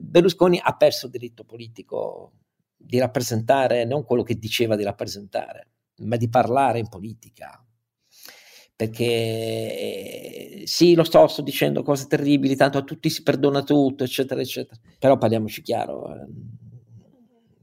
Berlusconi 0.00 0.60
ha 0.62 0.76
perso 0.76 1.06
il 1.06 1.12
diritto 1.12 1.44
politico 1.44 2.32
di 2.76 2.98
rappresentare 2.98 3.84
non 3.84 4.04
quello 4.04 4.22
che 4.22 4.38
diceva 4.38 4.76
di 4.76 4.84
rappresentare, 4.84 5.68
ma 5.98 6.16
di 6.16 6.28
parlare 6.28 6.78
in 6.78 6.88
politica. 6.88 7.64
Perché 8.74 9.04
eh, 9.04 10.62
sì, 10.64 10.94
lo 10.94 11.04
sto, 11.04 11.26
sto 11.26 11.42
dicendo 11.42 11.82
cose 11.82 12.06
terribili, 12.06 12.56
tanto 12.56 12.78
a 12.78 12.82
tutti 12.82 13.10
si 13.10 13.22
perdona 13.22 13.62
tutto, 13.62 14.04
eccetera, 14.04 14.40
eccetera. 14.40 14.80
Però 14.98 15.18
parliamoci 15.18 15.62
chiaro. 15.62 16.14
Eh, 16.14 16.26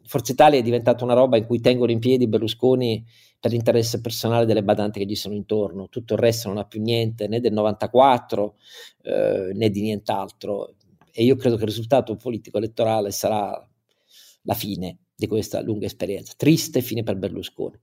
Forza 0.05 0.31
Italia 0.31 0.59
è 0.59 0.63
diventata 0.63 1.03
una 1.03 1.13
roba 1.13 1.37
in 1.37 1.45
cui 1.45 1.61
tengono 1.61 1.91
in 1.91 1.99
piedi 1.99 2.27
Berlusconi 2.27 3.05
per 3.39 3.51
l'interesse 3.51 4.01
personale 4.01 4.45
delle 4.45 4.63
badanti 4.63 4.99
che 4.99 5.05
gli 5.05 5.15
sono 5.15 5.33
intorno, 5.33 5.87
tutto 5.87 6.13
il 6.13 6.19
resto 6.19 6.49
non 6.49 6.57
ha 6.57 6.65
più 6.65 6.81
niente 6.81 7.27
né 7.27 7.39
del 7.39 7.53
94 7.53 8.55
eh, 9.03 9.51
né 9.53 9.69
di 9.69 9.81
nient'altro. 9.81 10.75
E 11.11 11.23
io 11.23 11.35
credo 11.35 11.55
che 11.55 11.63
il 11.63 11.69
risultato 11.69 12.15
politico 12.15 12.57
elettorale 12.57 13.11
sarà 13.11 13.67
la 14.43 14.53
fine 14.53 14.99
di 15.15 15.27
questa 15.27 15.61
lunga 15.61 15.85
esperienza, 15.85 16.33
triste 16.37 16.81
fine 16.81 17.03
per 17.03 17.17
Berlusconi. 17.17 17.77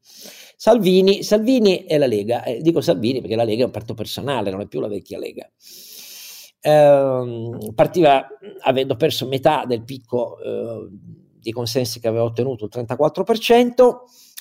Salvini, 0.57 1.23
Salvini 1.23 1.85
e 1.85 1.99
la 1.99 2.07
Lega, 2.07 2.43
eh, 2.45 2.61
dico 2.63 2.81
Salvini 2.81 3.21
perché 3.21 3.37
la 3.37 3.45
Lega 3.45 3.63
è 3.63 3.67
un 3.67 3.71
partito 3.71 3.95
personale, 3.95 4.51
non 4.51 4.63
è 4.63 4.67
più 4.67 4.81
la 4.81 4.89
vecchia 4.89 5.19
Lega. 5.19 5.51
Eh, 6.61 7.73
partiva 7.75 8.27
avendo 8.63 8.97
perso 8.97 9.27
metà 9.27 9.65
del 9.67 9.85
picco 9.85 10.39
eh, 10.41 10.89
di 11.39 11.53
consensi 11.53 12.01
che 12.01 12.09
aveva 12.09 12.25
ottenuto 12.25 12.65
il 12.65 12.71
34%, 12.73 13.97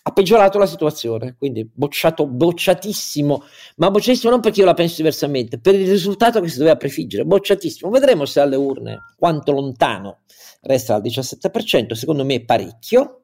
ha 0.08 0.12
peggiorato 0.12 0.60
la 0.60 0.68
situazione, 0.68 1.36
quindi 1.36 1.68
bocciato, 1.74 2.28
bocciatissimo, 2.28 3.44
ma 3.78 3.90
bocciatissimo 3.90 4.32
non 4.32 4.40
perché 4.40 4.60
io 4.60 4.68
la 4.68 4.76
penso 4.76 4.98
diversamente, 4.98 5.60
per 5.60 5.74
il 5.74 5.90
risultato 5.90 6.40
che 6.42 6.48
si 6.48 6.60
doveva 6.60 6.76
prefiggere, 6.76 7.26
bocciatissimo. 7.26 7.90
Vedremo 7.90 8.26
se 8.26 8.40
alle 8.40 8.56
urne 8.56 9.00
quanto 9.18 9.52
lontano 9.52 10.20
resta 10.62 10.94
al 10.94 11.02
17%, 11.02 11.94
secondo 11.94 12.24
me 12.24 12.46
parecchio, 12.46 13.22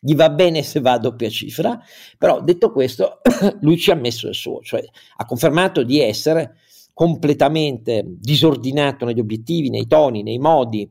gli 0.00 0.16
va 0.16 0.28
bene 0.28 0.64
se 0.64 0.80
va 0.80 0.94
a 0.94 0.98
doppia 0.98 1.28
cifra, 1.28 1.80
però 2.18 2.40
detto 2.42 2.72
questo 2.72 3.20
lui 3.60 3.78
ci 3.78 3.92
ha 3.92 3.94
messo 3.94 4.26
il 4.26 4.34
suo, 4.34 4.60
cioè 4.60 4.82
ha 5.16 5.24
confermato 5.26 5.84
di 5.84 6.00
essere 6.00 6.56
completamente 6.92 8.02
disordinato 8.06 9.04
negli 9.04 9.20
obiettivi, 9.20 9.70
nei 9.70 9.86
toni, 9.86 10.24
nei 10.24 10.38
modi, 10.38 10.90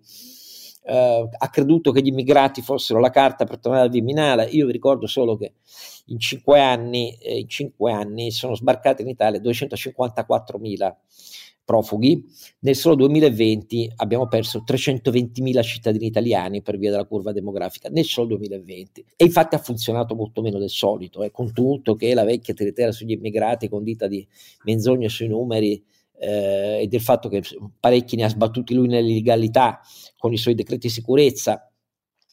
eh, 0.86 1.30
ha 1.38 1.50
creduto 1.50 1.92
che 1.92 2.02
gli 2.02 2.08
immigrati 2.08 2.62
fossero 2.62 3.00
la 3.00 3.10
carta 3.10 3.46
per 3.46 3.60
tornare 3.60 3.86
al 3.86 3.92
Viminale. 3.92 4.46
Io 4.46 4.66
vi 4.66 4.72
ricordo 4.72 5.08
solo 5.08 5.38
che 5.38 5.54
in 6.08 6.20
cinque 6.20 6.60
anni, 6.60 7.16
eh, 7.16 7.40
in 7.40 7.48
cinque 7.48 7.92
anni 7.92 8.32
sono 8.32 8.56
sbarcati 8.56 9.02
in 9.02 9.10
Italia 9.10 9.40
254.000 9.40 10.96
profughi, 11.66 12.26
nel 12.60 12.76
solo 12.76 12.96
2020 12.96 13.94
abbiamo 13.98 14.28
perso 14.28 14.64
320.000 14.68 15.62
cittadini 15.64 16.08
italiani 16.08 16.62
per 16.62 16.78
via 16.78 16.92
della 16.92 17.06
curva 17.06 17.32
demografica, 17.32 17.90
nel 17.90 18.04
solo 18.04 18.28
2020. 18.30 19.06
E 19.16 19.26
infatti 19.26 19.56
ha 19.56 19.60
funzionato 19.60 20.14
molto 20.16 20.42
meno 20.42 20.60
del 20.60 20.70
solito, 20.70 21.24
eh, 21.24 21.32
con 21.32 21.54
tutto 21.54 21.96
che 21.96 22.14
la 22.14 22.26
vecchia 22.26 22.54
tiritera 22.54 22.92
sugli 22.92 23.12
immigrati 23.12 23.70
condita 23.70 24.08
di 24.08 24.28
menzogne 24.66 25.08
sui 25.08 25.28
numeri 25.28 25.82
eh, 26.24 26.82
e 26.82 26.88
del 26.88 27.02
fatto 27.02 27.28
che 27.28 27.44
parecchi 27.80 28.16
ne 28.16 28.24
ha 28.24 28.30
sbattuti 28.30 28.74
lui 28.74 28.88
nell'illegalità 28.88 29.82
con 30.18 30.32
i 30.32 30.38
suoi 30.38 30.56
decreti 30.56 30.88
di 30.88 30.94
sicurezza, 30.94 31.70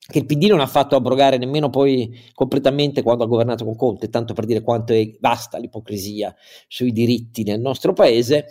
che 0.06 0.18
il 0.18 0.26
PD 0.26 0.44
non 0.44 0.60
ha 0.60 0.66
fatto 0.66 0.96
abrogare 0.96 1.38
nemmeno 1.38 1.70
poi 1.70 2.10
completamente 2.34 3.02
quando 3.02 3.24
ha 3.24 3.26
governato 3.26 3.64
con 3.64 3.76
Conte, 3.76 4.08
tanto 4.08 4.32
per 4.32 4.44
dire 4.44 4.62
quanto 4.62 4.92
è 4.92 5.10
vasta 5.20 5.58
l'ipocrisia 5.58 6.34
sui 6.68 6.92
diritti 6.92 7.42
nel 7.42 7.60
nostro 7.60 7.92
paese, 7.92 8.46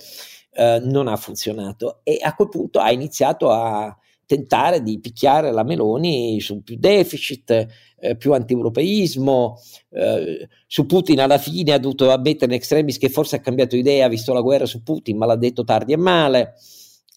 eh, 0.52 0.80
non 0.84 1.08
ha 1.08 1.16
funzionato 1.16 2.02
e 2.04 2.20
a 2.22 2.34
quel 2.36 2.50
punto 2.50 2.80
ha 2.80 2.92
iniziato 2.92 3.50
a 3.50 3.96
tentare 4.30 4.84
di 4.84 5.00
picchiare 5.00 5.52
la 5.52 5.64
Meloni 5.64 6.40
su 6.40 6.62
più 6.62 6.76
deficit, 6.78 7.66
eh, 8.00 8.16
più 8.16 8.32
antieuropeismo, 8.32 9.60
eh, 9.90 10.48
su 10.68 10.86
Putin 10.86 11.20
alla 11.20 11.40
fine 11.40 11.74
ha 11.74 11.80
dovuto 11.80 12.12
ammettere 12.12 12.52
in 12.52 12.60
extremis 12.60 13.00
che 13.00 13.10
forse 13.10 13.38
ha 13.38 13.40
cambiato 13.40 13.76
idea 13.76 14.08
visto 14.08 14.32
la 14.32 14.42
guerra 14.42 14.68
su 14.68 14.84
Putin, 14.84 15.18
ma 15.18 15.26
l'ha 15.26 15.36
detto 15.36 15.64
tardi 15.64 15.94
e 15.94 15.98
male 15.98 16.54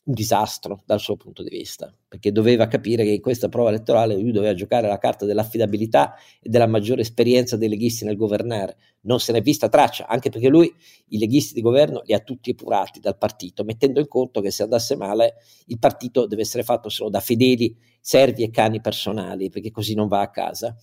un 0.04 0.14
disastro 0.14 0.82
dal 0.84 0.98
suo 0.98 1.16
punto 1.16 1.44
di 1.44 1.48
vista, 1.48 1.94
perché 2.08 2.32
doveva 2.32 2.66
capire 2.66 3.04
che 3.04 3.10
in 3.10 3.20
questa 3.20 3.48
prova 3.48 3.68
elettorale 3.68 4.16
lui 4.16 4.32
doveva 4.32 4.52
giocare 4.52 4.88
la 4.88 4.98
carta 4.98 5.24
dell'affidabilità 5.24 6.14
e 6.40 6.48
della 6.48 6.66
maggiore 6.66 7.02
esperienza 7.02 7.56
dei 7.56 7.68
leghisti 7.68 8.04
nel 8.04 8.16
governare. 8.16 8.76
Non 9.02 9.20
se 9.20 9.32
n'è 9.32 9.40
vista 9.40 9.68
traccia, 9.68 10.08
anche 10.08 10.30
perché 10.30 10.48
lui 10.48 10.72
i 11.08 11.18
leghisti 11.18 11.54
di 11.54 11.60
governo 11.60 12.02
li 12.04 12.14
ha 12.14 12.18
tutti 12.18 12.50
epurati 12.50 12.98
dal 12.98 13.16
partito, 13.16 13.62
mettendo 13.62 14.00
in 14.00 14.08
conto 14.08 14.40
che 14.40 14.50
se 14.50 14.64
andasse 14.64 14.96
male 14.96 15.34
il 15.66 15.78
partito 15.78 16.26
deve 16.26 16.42
essere 16.42 16.64
fatto 16.64 16.88
solo 16.88 17.08
da 17.08 17.20
fedeli 17.20 17.76
servi 18.00 18.42
e 18.42 18.50
cani 18.50 18.80
personali, 18.80 19.50
perché 19.50 19.70
così 19.70 19.94
non 19.94 20.08
va 20.08 20.20
a 20.20 20.30
casa. 20.30 20.76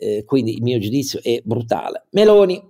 Eh, 0.00 0.24
quindi 0.24 0.54
il 0.54 0.62
mio 0.62 0.78
giudizio 0.78 1.20
è 1.22 1.40
brutale. 1.42 2.06
Meloni 2.10 2.62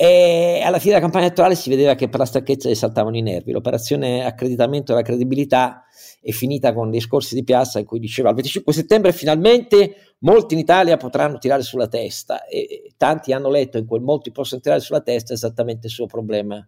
e 0.00 0.60
alla 0.62 0.78
fine 0.78 0.92
della 0.92 1.02
campagna 1.02 1.24
elettorale 1.24 1.56
si 1.56 1.68
vedeva 1.70 1.96
che 1.96 2.08
per 2.08 2.20
la 2.20 2.24
stanchezza 2.24 2.68
gli 2.68 2.76
saltavano 2.76 3.16
i 3.16 3.20
nervi. 3.20 3.50
L'operazione 3.50 4.24
accreditamento 4.24 4.92
della 4.92 5.04
credibilità 5.04 5.86
è 6.20 6.30
finita 6.30 6.72
con 6.72 6.88
discorsi 6.88 7.34
di 7.34 7.42
piazza 7.42 7.80
in 7.80 7.84
cui 7.84 7.98
diceva 7.98 8.28
il 8.28 8.36
25 8.36 8.72
settembre 8.72 9.12
finalmente 9.12 10.14
molti 10.18 10.54
in 10.54 10.60
Italia 10.60 10.96
potranno 10.96 11.38
tirare 11.38 11.62
sulla 11.62 11.88
testa 11.88 12.44
e 12.44 12.92
tanti 12.96 13.32
hanno 13.32 13.50
letto 13.50 13.76
in 13.76 13.86
quel 13.86 14.02
molti 14.02 14.30
possono 14.30 14.60
tirare 14.60 14.80
sulla 14.80 15.00
testa 15.00 15.32
esattamente 15.32 15.88
il 15.88 15.92
suo 15.92 16.06
problema 16.06 16.64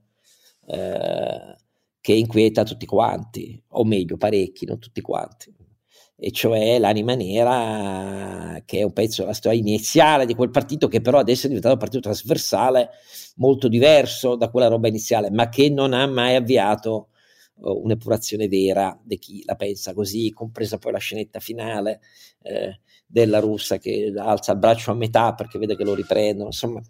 eh, 0.66 1.56
che 2.00 2.12
inquieta 2.12 2.64
tutti 2.64 2.84
quanti, 2.84 3.62
o 3.68 3.84
meglio 3.84 4.16
parecchi, 4.16 4.66
non 4.66 4.80
tutti 4.80 5.00
quanti 5.00 5.54
e 6.22 6.30
cioè 6.32 6.78
l'anima 6.78 7.14
nera, 7.14 8.60
che 8.66 8.80
è 8.80 8.82
un 8.82 8.92
pezzo 8.92 9.22
della 9.22 9.32
storia 9.32 9.58
iniziale 9.58 10.26
di 10.26 10.34
quel 10.34 10.50
partito, 10.50 10.86
che 10.86 11.00
però 11.00 11.18
adesso 11.18 11.44
è 11.44 11.48
diventato 11.48 11.74
un 11.74 11.80
partito 11.80 12.02
trasversale 12.02 12.90
molto 13.36 13.68
diverso 13.68 14.36
da 14.36 14.50
quella 14.50 14.68
roba 14.68 14.88
iniziale, 14.88 15.30
ma 15.30 15.48
che 15.48 15.70
non 15.70 15.94
ha 15.94 16.06
mai 16.06 16.34
avviato 16.34 17.08
uh, 17.54 17.80
un'epurazione 17.84 18.48
vera 18.48 18.98
di 19.02 19.18
chi 19.18 19.42
la 19.46 19.54
pensa 19.54 19.94
così, 19.94 20.30
compresa 20.30 20.76
poi 20.76 20.92
la 20.92 20.98
scenetta 20.98 21.40
finale 21.40 22.00
eh, 22.42 22.80
della 23.10 23.40
russa 23.40 23.78
che 23.78 24.12
alza 24.16 24.52
il 24.52 24.58
braccio 24.58 24.92
a 24.92 24.94
metà 24.94 25.34
perché 25.34 25.58
vede 25.58 25.76
che 25.76 25.84
lo 25.84 25.94
riprendono, 25.94 26.46
insomma. 26.46 26.80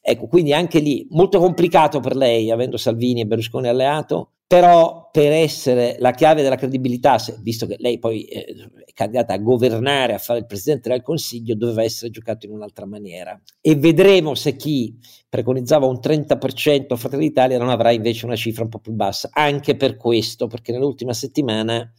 Ecco, 0.00 0.26
quindi 0.28 0.52
anche 0.52 0.78
lì 0.78 1.06
molto 1.10 1.38
complicato 1.38 1.98
per 2.00 2.14
lei, 2.14 2.50
avendo 2.50 2.76
Salvini 2.76 3.22
e 3.22 3.26
Berlusconi 3.26 3.66
alleato, 3.66 4.30
però 4.46 5.08
per 5.10 5.32
essere 5.32 5.96
la 5.98 6.12
chiave 6.12 6.42
della 6.42 6.54
credibilità, 6.54 7.18
visto 7.40 7.66
che 7.66 7.74
lei 7.80 7.98
poi 7.98 8.24
eh, 8.26 8.44
è 8.84 8.92
candidata 8.92 9.34
a 9.34 9.38
governare, 9.38 10.14
a 10.14 10.18
fare 10.18 10.38
il 10.38 10.46
Presidente 10.46 10.88
del 10.88 11.02
Consiglio, 11.02 11.56
doveva 11.56 11.82
essere 11.82 12.12
giocato 12.12 12.46
in 12.46 12.52
un'altra 12.52 12.86
maniera. 12.86 13.40
E 13.60 13.74
vedremo 13.74 14.36
se 14.36 14.54
chi 14.54 14.96
preconizzava 15.28 15.86
un 15.86 15.98
30% 16.00 16.92
a 16.92 16.96
Fratelli 16.96 17.26
d'Italia 17.26 17.58
non 17.58 17.70
avrà 17.70 17.90
invece 17.90 18.24
una 18.24 18.36
cifra 18.36 18.62
un 18.62 18.68
po' 18.68 18.78
più 18.78 18.92
bassa, 18.92 19.30
anche 19.32 19.74
per 19.74 19.96
questo, 19.96 20.46
perché 20.46 20.70
nell'ultima 20.70 21.12
settimana 21.12 21.92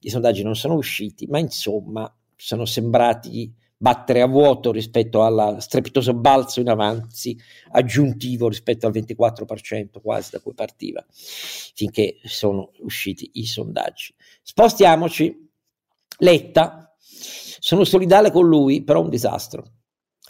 i 0.00 0.10
sondaggi 0.10 0.42
non 0.42 0.56
sono 0.56 0.74
usciti, 0.74 1.26
ma 1.28 1.38
insomma 1.38 2.12
sono 2.36 2.64
sembrati 2.64 3.52
battere 3.78 4.22
a 4.22 4.26
vuoto 4.26 4.72
rispetto 4.72 5.22
al 5.22 5.56
strepitoso 5.60 6.14
balzo 6.14 6.60
in 6.60 6.68
avanti 6.68 7.38
aggiuntivo 7.72 8.48
rispetto 8.48 8.86
al 8.86 8.92
24% 8.92 10.00
quasi 10.00 10.30
da 10.30 10.40
cui 10.40 10.54
partiva, 10.54 11.04
finché 11.10 12.16
sono 12.24 12.70
usciti 12.80 13.30
i 13.34 13.44
sondaggi. 13.44 14.14
Spostiamoci. 14.42 15.44
Letta, 16.18 16.94
sono 16.98 17.84
solidale 17.84 18.30
con 18.30 18.46
lui, 18.46 18.82
però 18.82 19.02
un 19.02 19.10
disastro. 19.10 19.62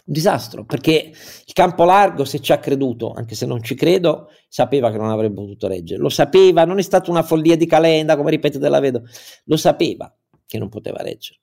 Un 0.07 0.13
disastro, 0.13 0.65
perché 0.65 1.11
il 1.45 1.53
campo 1.53 1.83
largo, 1.83 2.25
se 2.25 2.39
ci 2.39 2.51
ha 2.51 2.59
creduto, 2.59 3.13
anche 3.13 3.35
se 3.35 3.45
non 3.45 3.61
ci 3.61 3.75
credo, 3.75 4.29
sapeva 4.47 4.91
che 4.91 4.97
non 4.97 5.09
avrebbe 5.09 5.35
potuto 5.35 5.67
reggere. 5.67 6.01
Lo 6.01 6.09
sapeva, 6.09 6.65
non 6.65 6.79
è 6.79 6.81
stata 6.81 7.11
una 7.11 7.23
follia 7.23 7.55
di 7.55 7.65
calenda, 7.65 8.17
come 8.17 8.31
ripete 8.31 8.57
Della 8.57 8.79
Vedo, 8.79 9.03
lo 9.45 9.57
sapeva 9.57 10.13
che 10.45 10.57
non 10.57 10.69
poteva 10.69 11.01
reggere. 11.01 11.39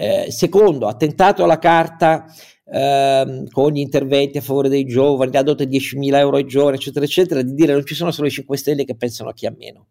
Eh, 0.00 0.30
secondo, 0.30 0.94
tentato 0.96 1.44
la 1.44 1.58
carta 1.58 2.24
eh, 2.64 3.44
con 3.50 3.72
gli 3.72 3.80
interventi 3.80 4.38
a 4.38 4.40
favore 4.40 4.68
dei 4.68 4.84
giovani, 4.84 5.36
ha 5.36 5.42
dato 5.42 5.64
10.000 5.64 6.14
euro 6.14 6.36
ai 6.36 6.46
giovani, 6.46 6.76
eccetera, 6.76 7.04
eccetera, 7.04 7.42
di 7.42 7.52
dire 7.52 7.72
non 7.72 7.84
ci 7.84 7.96
sono 7.96 8.12
solo 8.12 8.28
i 8.28 8.30
5 8.30 8.56
Stelle 8.56 8.84
che 8.84 8.94
pensano 8.94 9.30
a 9.30 9.32
chi 9.32 9.46
ha 9.46 9.54
meno. 9.58 9.88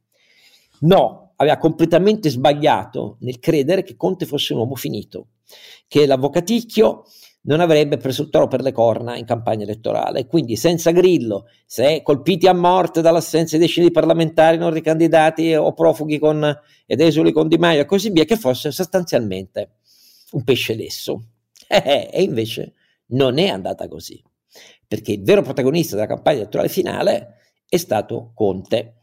No, 0.79 1.33
aveva 1.35 1.57
completamente 1.57 2.29
sbagliato 2.29 3.17
nel 3.19 3.39
credere 3.39 3.83
che 3.83 3.97
Conte 3.97 4.25
fosse 4.25 4.53
un 4.53 4.59
uomo 4.59 4.75
finito, 4.75 5.27
che 5.89 6.05
l'avvocaticchio 6.05 7.03
non 7.41 7.59
avrebbe 7.59 7.97
preso 7.97 8.21
il 8.21 8.29
toro 8.29 8.47
per 8.47 8.61
le 8.61 8.71
corna 8.71 9.17
in 9.17 9.25
campagna 9.25 9.63
elettorale. 9.63 10.25
Quindi 10.25 10.55
senza 10.55 10.91
Grillo, 10.91 11.47
se 11.65 12.01
colpiti 12.01 12.47
a 12.47 12.53
morte 12.53 13.01
dall'assenza 13.01 13.57
di 13.57 13.63
decine 13.63 13.87
di 13.87 13.91
parlamentari 13.91 14.55
non 14.55 14.71
ricandidati 14.71 15.53
o 15.53 15.73
profughi 15.73 16.17
con, 16.17 16.49
ed 16.85 17.01
esuli 17.01 17.33
con 17.33 17.49
Di 17.49 17.57
Maio 17.57 17.81
e 17.81 17.85
così 17.85 18.09
via, 18.09 18.23
che 18.23 18.37
fosse 18.37 18.71
sostanzialmente 18.71 19.76
un 20.31 20.43
pesce 20.43 20.75
lesso. 20.75 21.29
Eh, 21.67 22.09
e 22.11 22.21
invece 22.21 22.73
non 23.07 23.37
è 23.37 23.47
andata 23.47 23.87
così, 23.87 24.21
perché 24.87 25.13
il 25.13 25.23
vero 25.23 25.41
protagonista 25.41 25.95
della 25.95 26.07
campagna 26.07 26.37
elettorale 26.37 26.69
finale 26.69 27.35
è 27.67 27.77
stato 27.77 28.31
Conte. 28.33 28.93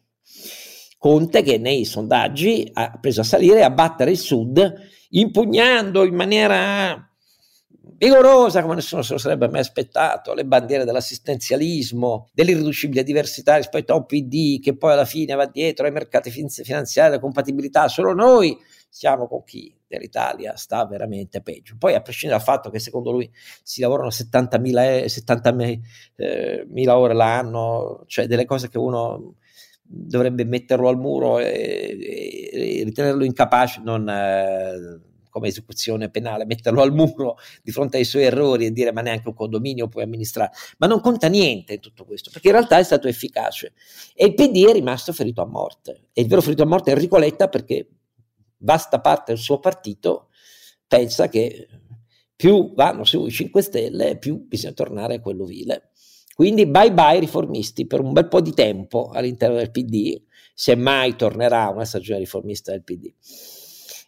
Conte 0.98 1.42
che 1.42 1.58
nei 1.58 1.84
sondaggi 1.84 2.70
ha 2.72 2.98
preso 2.98 3.20
a 3.20 3.24
salire 3.24 3.58
e 3.58 3.62
a 3.62 3.70
battere 3.70 4.12
il 4.12 4.18
Sud, 4.18 4.74
impugnando 5.10 6.04
in 6.04 6.14
maniera 6.14 7.14
vigorosa 7.96 8.62
come 8.62 8.76
nessuno 8.76 9.02
se 9.02 9.12
lo 9.12 9.18
sarebbe 9.18 9.48
mai 9.48 9.60
aspettato, 9.60 10.32
le 10.32 10.46
bandiere 10.46 10.84
dell'assistenzialismo, 10.84 12.30
dell'irriducibile 12.32 13.02
diversità 13.02 13.56
rispetto 13.56 13.92
a 13.92 13.96
un 13.96 14.06
PD 14.06 14.60
che 14.60 14.76
poi 14.76 14.92
alla 14.92 15.04
fine 15.04 15.34
va 15.34 15.46
dietro 15.46 15.86
ai 15.86 15.92
mercati 15.92 16.30
finanziari, 16.30 17.08
alla 17.08 17.20
compatibilità, 17.20 17.88
solo 17.88 18.14
noi 18.14 18.56
siamo 18.88 19.28
con 19.28 19.44
chi 19.44 19.74
dell'Italia 19.96 20.56
sta 20.56 20.84
veramente 20.86 21.40
peggio. 21.40 21.76
Poi 21.78 21.94
a 21.94 22.00
prescindere 22.00 22.38
dal 22.38 22.48
fatto 22.48 22.70
che 22.70 22.78
secondo 22.78 23.10
lui 23.10 23.30
si 23.62 23.80
lavorano 23.80 24.08
70.000, 24.08 25.06
70 25.06 25.56
eh, 26.16 26.66
ore 26.88 27.14
l'anno, 27.14 28.04
cioè 28.06 28.26
delle 28.26 28.44
cose 28.44 28.68
che 28.68 28.78
uno 28.78 29.36
dovrebbe 29.82 30.44
metterlo 30.44 30.88
al 30.88 30.98
muro 30.98 31.38
e, 31.38 31.98
e 32.52 32.82
ritenerlo 32.84 33.24
incapace, 33.24 33.80
non... 33.84 34.08
Eh, 34.08 35.12
come 35.34 35.48
esecuzione 35.48 36.10
penale, 36.10 36.46
metterlo 36.46 36.80
al 36.80 36.94
muro 36.94 37.38
di 37.60 37.72
fronte 37.72 37.96
ai 37.96 38.04
suoi 38.04 38.22
errori 38.22 38.66
e 38.66 38.70
dire 38.70 38.92
ma 38.92 39.00
neanche 39.00 39.26
un 39.26 39.34
condominio 39.34 39.88
puoi 39.88 40.04
amministrare, 40.04 40.52
ma 40.78 40.86
non 40.86 41.00
conta 41.00 41.26
niente 41.26 41.72
in 41.72 41.80
tutto 41.80 42.04
questo, 42.04 42.30
perché 42.30 42.46
in 42.46 42.54
realtà 42.54 42.78
è 42.78 42.84
stato 42.84 43.08
efficace. 43.08 43.72
E 44.14 44.26
il 44.26 44.34
PD 44.34 44.64
è 44.68 44.72
rimasto 44.72 45.12
ferito 45.12 45.42
a 45.42 45.46
morte. 45.46 46.10
E 46.12 46.22
il 46.22 46.28
vero 46.28 46.40
ferito 46.40 46.62
a 46.62 46.66
morte 46.66 46.92
è 46.92 46.94
Enrico 46.94 47.18
Letta 47.18 47.48
perché 47.48 47.88
vasta 48.64 49.00
parte 49.00 49.32
del 49.32 49.40
suo 49.40 49.60
partito 49.60 50.28
pensa 50.86 51.28
che 51.28 51.68
più 52.34 52.74
vanno 52.74 53.04
sui 53.04 53.30
5 53.30 53.62
Stelle, 53.62 54.18
più 54.18 54.46
bisogna 54.46 54.72
tornare 54.72 55.16
a 55.16 55.20
quello 55.20 55.44
vile. 55.44 55.90
Quindi 56.34 56.66
bye 56.66 56.92
bye 56.92 57.20
riformisti 57.20 57.86
per 57.86 58.00
un 58.00 58.12
bel 58.12 58.26
po' 58.26 58.40
di 58.40 58.52
tempo 58.52 59.10
all'interno 59.10 59.56
del 59.56 59.70
PD, 59.70 60.20
se 60.52 60.74
mai 60.74 61.14
tornerà 61.14 61.68
una 61.68 61.84
stagione 61.84 62.18
riformista 62.18 62.72
del 62.72 62.82
PD. 62.82 63.12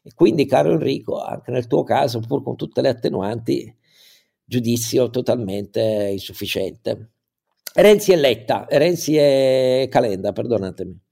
E 0.02 0.12
quindi, 0.14 0.46
caro 0.46 0.72
Enrico, 0.72 1.20
anche 1.20 1.50
nel 1.50 1.66
tuo 1.66 1.82
caso, 1.82 2.20
pur 2.20 2.42
con 2.42 2.56
tutte 2.56 2.80
le 2.80 2.88
attenuanti, 2.88 3.72
giudizio 4.44 5.10
totalmente 5.10 6.08
insufficiente. 6.12 7.10
Renzi 7.74 8.12
e 8.12 8.16
Letta, 8.16 8.66
Renzi 8.68 9.16
e 9.16 9.88
Calenda, 9.90 10.32
perdonatemi. 10.32 11.05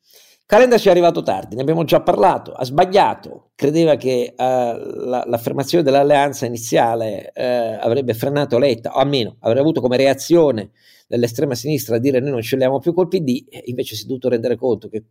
Calenda 0.47 0.77
ci 0.77 0.89
è 0.89 0.91
arrivato 0.91 1.23
tardi, 1.23 1.57
ne 1.57 1.63
abbiamo 1.63 1.85
già 1.85 2.03
parlato, 2.03 2.53
ha 2.53 2.65
sbagliato, 2.65 3.53
credeva 3.55 3.97
che 3.97 4.35
uh, 4.37 4.43
la, 4.43 5.25
l'affermazione 5.27 5.83
dell'alleanza 5.83 6.45
iniziale 6.45 7.33
uh, 7.35 7.83
avrebbe 7.83 8.13
frenato 8.13 8.59
Letta, 8.59 8.95
o 8.95 8.99
almeno 8.99 9.37
avrebbe 9.41 9.61
avuto 9.61 9.81
come 9.81 9.97
reazione 9.97 10.73
dell'estrema 11.07 11.55
sinistra 11.55 11.97
a 11.97 11.99
dire 11.99 12.21
noi 12.21 12.31
non 12.31 12.43
scegliamo 12.43 12.79
più 12.79 12.93
col 12.93 13.09
PD, 13.09 13.43
invece 13.65 13.97
si 13.97 14.05
è 14.05 14.07
dovuto 14.07 14.29
rendere 14.29 14.57
conto 14.57 14.91
che 14.91 15.05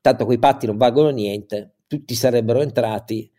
tanto 0.00 0.24
quei 0.24 0.40
patti 0.40 0.66
non 0.66 0.76
valgono 0.76 1.10
niente, 1.10 1.74
tutti 1.86 2.14
sarebbero 2.16 2.60
entrati 2.60 3.30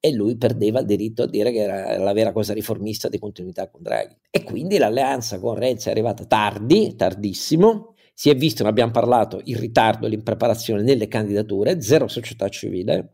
e 0.00 0.12
lui 0.12 0.38
perdeva 0.38 0.80
il 0.80 0.86
diritto 0.86 1.24
a 1.24 1.26
dire 1.26 1.50
che 1.52 1.58
era 1.58 1.98
la 1.98 2.12
vera 2.14 2.32
cosa 2.32 2.54
riformista 2.54 3.08
di 3.08 3.18
continuità 3.18 3.68
con 3.68 3.82
Draghi. 3.82 4.16
E 4.30 4.42
quindi 4.42 4.78
l'alleanza 4.78 5.38
con 5.38 5.54
Renzi 5.54 5.88
è 5.88 5.90
arrivata 5.90 6.24
tardi, 6.24 6.94
tardissimo, 6.96 7.94
si 8.18 8.30
è 8.30 8.34
visto, 8.34 8.64
ne 8.64 8.70
abbiamo 8.70 8.90
parlato, 8.90 9.40
il 9.44 9.56
ritardo 9.56 10.04
e 10.04 10.08
l'impreparazione 10.08 10.82
nelle 10.82 11.06
candidature, 11.06 11.80
zero 11.80 12.08
società 12.08 12.48
civile, 12.48 13.12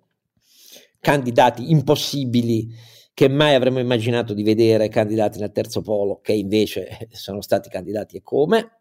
candidati 0.99 1.71
impossibili 1.71 2.75
che 3.13 3.29
mai 3.29 3.55
avremmo 3.55 3.81
immaginato 3.81 4.33
di 4.33 4.43
vedere 4.43 4.89
candidati 4.89 5.39
nel 5.41 5.53
terzo 5.53 5.83
polo, 5.83 6.21
che 6.23 6.33
invece 6.33 7.09
sono 7.13 7.43
stati 7.43 7.69
candidati 7.69 8.17
e 8.17 8.23
come. 8.23 8.79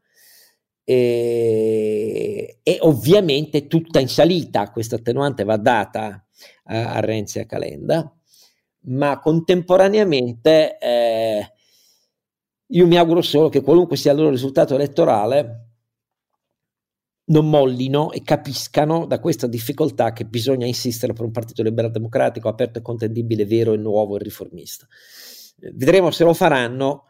E, 0.86 2.60
e 2.64 2.78
ovviamente 2.80 3.68
tutta 3.68 4.00
in 4.00 4.08
salita, 4.08 4.72
questa 4.72 4.96
attenuante 4.96 5.44
va 5.44 5.58
data 5.58 6.26
a, 6.64 6.94
a 6.94 7.00
Renzi 7.02 7.40
e 7.40 7.42
a 7.42 7.46
Calenda, 7.46 8.16
ma 8.84 9.20
contemporaneamente 9.20 10.78
eh, 10.78 11.52
io 12.68 12.88
mi 12.88 12.96
auguro 12.96 13.22
solo 13.22 13.50
che 13.50 13.60
qualunque 13.60 13.98
sia 13.98 14.14
il 14.14 14.20
loro 14.20 14.30
risultato 14.30 14.74
elettorale, 14.76 15.68
non 17.26 17.50
mollino 17.50 18.12
e 18.12 18.22
capiscano 18.22 19.06
da 19.06 19.20
questa 19.20 19.48
difficoltà 19.48 20.12
che 20.12 20.26
bisogna 20.26 20.66
insistere 20.66 21.14
per 21.14 21.24
un 21.24 21.32
partito 21.32 21.64
liberal 21.64 21.92
democratico 21.92 22.50
aperto 22.50 22.80
e 22.80 22.82
contendibile, 22.82 23.46
vero 23.46 23.74
e 23.74 23.78
nuovo 23.78 24.18
e 24.18 24.24
riformista. 24.24 24.88
Eh, 25.62 25.72
vedremo 25.74 26.12
se 26.12 26.24
lo 26.24 26.34
faranno. 26.34 27.06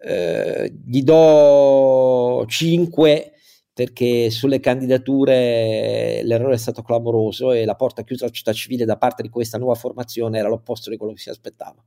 Eh, 0.00 0.72
gli 0.86 1.02
do 1.02 2.44
5 2.46 3.32
perché 3.72 4.30
sulle 4.30 4.58
candidature 4.60 6.22
l'errore 6.24 6.54
è 6.54 6.58
stato 6.58 6.82
clamoroso 6.82 7.52
e 7.52 7.64
la 7.64 7.76
porta 7.76 8.02
chiusa 8.02 8.24
alla 8.24 8.32
città 8.32 8.52
civile 8.52 8.84
da 8.84 8.96
parte 8.96 9.22
di 9.22 9.28
questa 9.28 9.58
nuova 9.58 9.74
formazione 9.74 10.38
era 10.38 10.48
l'opposto 10.48 10.90
di 10.90 10.96
quello 10.96 11.12
che 11.12 11.20
si 11.20 11.30
aspettava. 11.30 11.84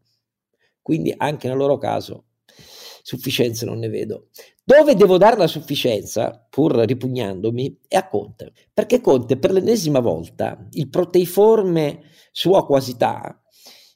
Quindi 0.81 1.13
anche 1.15 1.47
nel 1.47 1.57
loro 1.57 1.77
caso 1.77 2.25
sufficienza 3.01 3.65
non 3.65 3.79
ne 3.79 3.89
vedo. 3.89 4.27
Dove 4.63 4.95
devo 4.95 5.17
dare 5.17 5.37
la 5.37 5.47
sufficienza, 5.47 6.45
pur 6.49 6.75
ripugnandomi, 6.75 7.79
è 7.87 7.95
a 7.95 8.07
Conte, 8.07 8.53
perché 8.73 9.01
Conte 9.01 9.37
per 9.37 9.51
l'ennesima 9.51 9.99
volta 9.99 10.67
il 10.71 10.89
proteiforme 10.89 12.03
sua 12.31 12.65
quasità, 12.65 13.41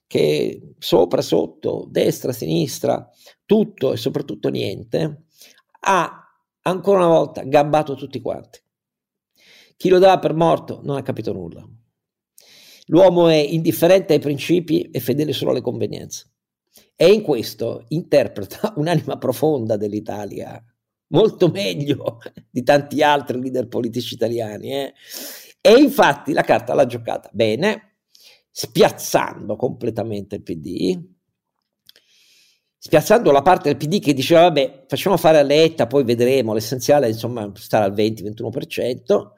che 0.08 0.74
sopra, 0.78 1.22
sotto, 1.22 1.88
destra, 1.90 2.32
sinistra, 2.32 3.10
tutto 3.46 3.94
e 3.94 3.98
soprattutto 3.98 4.50
niente, 4.50 5.26
ha 5.82 6.26
ancora 6.62 7.00
una 7.00 7.16
volta 7.16 7.44
gabbato 7.44 7.96
tutti 7.96 8.22
quanti. 8.22 8.60
Chi 9.78 9.90
lo 9.90 10.00
dava 10.00 10.20
per 10.20 10.34
morto 10.34 10.82
non 10.84 10.98
ha 10.98 11.02
capito 11.02 11.34
nulla. 11.34 11.68
L'uomo 12.88 13.28
è 13.28 13.36
indifferente 13.36 14.14
ai 14.14 14.20
principi 14.20 14.90
e 14.92 15.00
fedele 15.00 15.34
solo 15.34 15.52
alle 15.52 15.62
convenienze. 15.62 16.35
E 16.96 17.12
in 17.12 17.22
questo 17.22 17.86
interpreta 17.90 18.74
un'anima 18.78 19.18
profonda 19.18 19.76
dell'Italia, 19.78 20.64
molto 21.08 21.50
meglio 21.50 22.20
di 22.50 22.64
tanti 22.64 23.02
altri 23.04 23.40
leader 23.42 23.68
politici 23.68 24.14
italiani. 24.14 24.72
Eh? 24.72 24.94
E 25.62 25.72
infatti 25.74 26.32
la 26.32 26.44
carta 26.44 26.74
l'ha 26.74 26.86
giocata 26.86 27.30
bene, 27.34 27.98
spiazzando 28.52 29.56
completamente 29.56 30.36
il 30.36 30.44
PD, 30.44 31.14
spiazzando 32.78 33.32
la 33.32 33.42
parte 33.42 33.70
del 33.70 33.78
PD 33.78 34.00
che 34.00 34.14
diceva 34.14 34.42
vabbè 34.42 34.86
facciamo 34.88 35.18
fare 35.18 35.40
a 35.40 35.42
Letta, 35.42 35.88
poi 35.88 36.04
vedremo, 36.04 36.54
l'essenziale 36.54 37.08
insomma 37.08 37.52
stare 37.56 37.86
al 37.86 37.94
20-21%, 37.94 39.32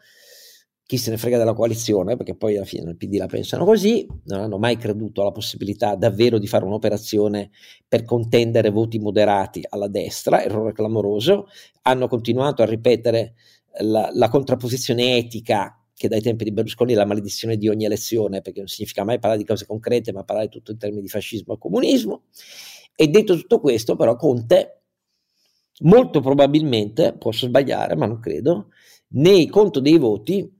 chi 0.88 0.96
se 0.98 1.10
ne 1.12 1.18
frega 1.18 1.38
della 1.38 1.54
coalizione, 1.54 2.16
perché 2.16 2.34
poi 2.34 2.56
alla 2.56 2.66
fine 2.66 2.86
nel 2.86 2.96
PD 2.96 3.18
la 3.18 3.26
pensano 3.26 3.66
così, 3.66 4.08
non 4.28 4.40
hanno 4.40 4.58
mai 4.58 4.78
creduto 4.78 5.20
alla 5.20 5.34
possibilità 5.34 5.96
davvero 5.96 6.40
di 6.40 6.48
fare 6.48 6.64
un'operazione 6.64 7.52
per 7.86 8.06
contendere 8.06 8.70
voti 8.70 8.98
moderati 8.98 9.66
alla 9.68 9.90
destra, 9.90 10.42
errore 10.42 10.72
clamoroso, 10.72 11.48
hanno 11.82 12.08
continuato 12.08 12.62
a 12.62 12.66
ripetere 12.66 13.34
la, 13.82 14.10
la 14.14 14.30
contrapposizione 14.30 15.18
etica 15.18 15.78
che 15.94 16.08
dai 16.08 16.22
tempi 16.22 16.46
di 16.46 16.54
Berlusconi 16.54 16.94
è 16.94 16.96
la 16.96 17.06
maledizione 17.06 17.58
di 17.58 17.68
ogni 17.68 17.84
elezione, 17.84 18.42
perché 18.42 18.60
non 18.60 18.70
significa 18.70 19.04
mai 19.04 19.20
parlare 19.20 19.42
di 19.42 19.48
cose 19.48 19.66
concrete, 19.66 20.14
ma 20.14 20.24
parlare 20.24 20.48
tutto 20.48 20.72
in 20.72 20.78
termini 20.78 21.02
di 21.02 21.10
fascismo 21.10 21.56
e 21.56 21.58
comunismo. 21.58 22.24
E 22.96 23.08
detto 23.10 23.36
tutto 23.36 23.60
questo, 23.60 23.98
però, 23.98 24.16
Conte, 24.16 24.84
molto 25.80 26.22
probabilmente, 26.22 27.14
posso 27.18 27.48
sbagliare, 27.48 27.98
ma 27.98 28.06
non 28.06 28.20
credo, 28.22 28.70
nei 29.10 29.48
conto 29.48 29.82
dei 29.82 29.98
voti 29.98 30.56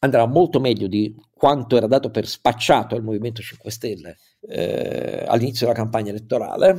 andrà 0.00 0.26
molto 0.26 0.60
meglio 0.60 0.86
di 0.86 1.14
quanto 1.34 1.76
era 1.76 1.86
dato 1.86 2.10
per 2.10 2.26
spacciato 2.26 2.94
al 2.94 3.02
Movimento 3.02 3.42
5 3.42 3.70
Stelle 3.70 4.16
eh, 4.48 5.24
all'inizio 5.26 5.66
della 5.66 5.78
campagna 5.78 6.10
elettorale 6.10 6.76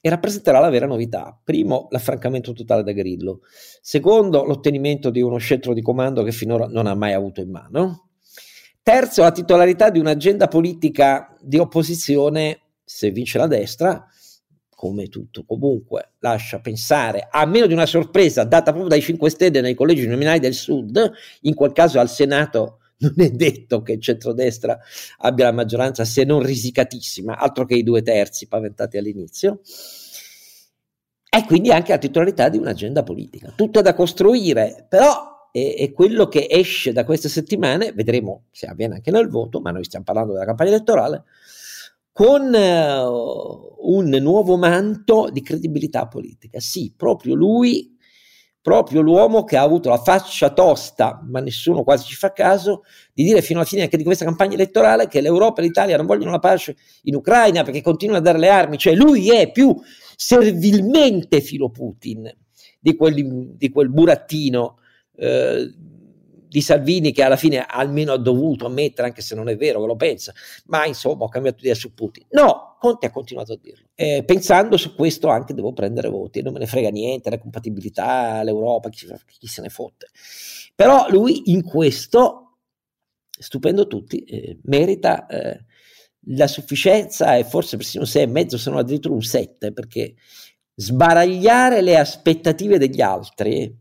e 0.00 0.08
rappresenterà 0.10 0.58
la 0.58 0.68
vera 0.68 0.86
novità. 0.86 1.38
Primo, 1.42 1.86
l'affrancamento 1.90 2.52
totale 2.52 2.82
da 2.82 2.90
Grillo. 2.90 3.40
Secondo, 3.80 4.44
l'ottenimento 4.44 5.10
di 5.10 5.20
uno 5.20 5.36
scettro 5.36 5.72
di 5.72 5.80
comando 5.80 6.24
che 6.24 6.32
finora 6.32 6.66
non 6.66 6.86
ha 6.86 6.94
mai 6.94 7.12
avuto 7.12 7.40
in 7.40 7.50
mano. 7.50 8.08
Terzo, 8.82 9.22
la 9.22 9.30
titolarità 9.30 9.90
di 9.90 10.00
un'agenda 10.00 10.48
politica 10.48 11.36
di 11.40 11.58
opposizione, 11.58 12.62
se 12.84 13.12
vince 13.12 13.38
la 13.38 13.46
destra, 13.46 14.04
come 14.82 15.06
tutto 15.06 15.44
comunque 15.44 16.14
lascia 16.18 16.58
pensare, 16.58 17.28
a 17.30 17.46
meno 17.46 17.66
di 17.66 17.72
una 17.72 17.86
sorpresa 17.86 18.42
data 18.42 18.72
proprio 18.72 18.88
dai 18.88 19.00
5 19.00 19.30
Stelle 19.30 19.60
nei 19.60 19.74
collegi 19.74 20.08
nominali 20.08 20.40
del 20.40 20.54
Sud, 20.54 21.08
in 21.42 21.54
quel 21.54 21.70
caso 21.70 22.00
al 22.00 22.10
Senato 22.10 22.80
non 22.98 23.14
è 23.18 23.30
detto 23.30 23.82
che 23.82 23.92
il 23.92 24.00
centrodestra 24.00 24.76
abbia 25.18 25.44
la 25.44 25.52
maggioranza 25.52 26.04
se 26.04 26.24
non 26.24 26.42
risicatissima, 26.42 27.38
altro 27.38 27.64
che 27.64 27.76
i 27.76 27.84
due 27.84 28.02
terzi 28.02 28.48
paventati 28.48 28.96
all'inizio, 28.96 29.60
e 31.30 31.44
quindi 31.46 31.70
anche 31.70 31.92
la 31.92 31.98
titolarità 31.98 32.48
di 32.48 32.58
un'agenda 32.58 33.04
politica. 33.04 33.52
Tutto 33.54 33.82
da 33.82 33.94
costruire, 33.94 34.84
però 34.88 35.48
è, 35.52 35.92
quello 35.92 36.26
che 36.26 36.48
esce 36.50 36.92
da 36.92 37.04
queste 37.04 37.28
settimane, 37.28 37.92
vedremo 37.92 38.46
se 38.50 38.66
avviene 38.66 38.94
anche 38.94 39.12
nel 39.12 39.28
voto, 39.28 39.60
ma 39.60 39.70
noi 39.70 39.84
stiamo 39.84 40.04
parlando 40.04 40.32
della 40.32 40.44
campagna 40.44 40.70
elettorale, 40.70 41.22
con 42.12 42.52
uh, 42.52 43.90
un 43.90 44.08
nuovo 44.20 44.56
manto 44.56 45.28
di 45.30 45.42
credibilità 45.42 46.06
politica. 46.06 46.60
Sì, 46.60 46.92
proprio 46.96 47.34
lui, 47.34 47.96
proprio 48.60 49.00
l'uomo 49.00 49.44
che 49.44 49.56
ha 49.56 49.62
avuto 49.62 49.88
la 49.88 49.98
faccia 49.98 50.50
tosta, 50.52 51.20
ma 51.28 51.40
nessuno 51.40 51.82
quasi 51.82 52.04
ci 52.04 52.14
fa 52.14 52.32
caso, 52.32 52.82
di 53.12 53.24
dire 53.24 53.42
fino 53.42 53.58
alla 53.58 53.68
fine 53.68 53.82
anche 53.82 53.96
di 53.96 54.04
questa 54.04 54.24
campagna 54.24 54.54
elettorale 54.54 55.08
che 55.08 55.20
l'Europa 55.20 55.60
e 55.60 55.64
l'Italia 55.64 55.96
non 55.96 56.06
vogliono 56.06 56.30
la 56.30 56.38
pace 56.38 56.76
in 57.02 57.14
Ucraina 57.14 57.64
perché 57.64 57.80
continuano 57.80 58.20
a 58.20 58.24
dare 58.24 58.38
le 58.38 58.48
armi, 58.48 58.78
cioè 58.78 58.94
lui 58.94 59.30
è 59.30 59.50
più 59.50 59.74
servilmente 60.14 61.40
filo 61.40 61.70
Putin 61.70 62.30
di 62.78 62.94
quel, 62.94 63.54
di 63.56 63.70
quel 63.70 63.90
burattino. 63.90 64.78
Eh, 65.16 65.74
di 66.52 66.60
Salvini 66.60 67.12
che 67.12 67.22
alla 67.22 67.36
fine 67.36 67.64
almeno 67.66 68.12
ha 68.12 68.18
dovuto 68.18 68.66
ammettere, 68.66 69.08
anche 69.08 69.22
se 69.22 69.34
non 69.34 69.48
è 69.48 69.56
vero 69.56 69.80
che 69.80 69.86
lo 69.86 69.96
pensa, 69.96 70.34
ma 70.66 70.84
insomma 70.84 71.24
ho 71.24 71.28
cambiato 71.28 71.60
idea 71.60 71.74
su 71.74 71.94
Putin. 71.94 72.26
No, 72.32 72.76
Conte 72.78 73.06
ha 73.06 73.10
continuato 73.10 73.54
a 73.54 73.58
dirlo. 73.58 73.86
Eh, 73.94 74.22
pensando 74.26 74.76
su 74.76 74.94
questo 74.94 75.28
anche 75.28 75.54
devo 75.54 75.72
prendere 75.72 76.10
voti, 76.10 76.42
non 76.42 76.52
me 76.52 76.58
ne 76.58 76.66
frega 76.66 76.90
niente, 76.90 77.30
la 77.30 77.38
compatibilità, 77.38 78.42
l'Europa, 78.42 78.90
chi, 78.90 79.06
chi 79.38 79.46
se 79.46 79.62
ne 79.62 79.70
fotte. 79.70 80.08
Però 80.74 81.06
lui 81.08 81.50
in 81.52 81.62
questo, 81.62 82.58
stupendo 83.30 83.86
tutti, 83.86 84.22
eh, 84.24 84.58
merita 84.64 85.26
eh, 85.28 85.64
la 86.26 86.46
sufficienza 86.46 87.34
e 87.34 87.44
forse 87.44 87.78
persino 87.78 88.04
6 88.04 88.22
e 88.22 88.26
mezzo, 88.26 88.58
se 88.58 88.68
non 88.68 88.78
addirittura 88.78 89.14
un 89.14 89.22
7, 89.22 89.72
perché 89.72 90.16
sbaragliare 90.74 91.80
le 91.80 91.96
aspettative 91.96 92.76
degli 92.76 93.00
altri 93.00 93.80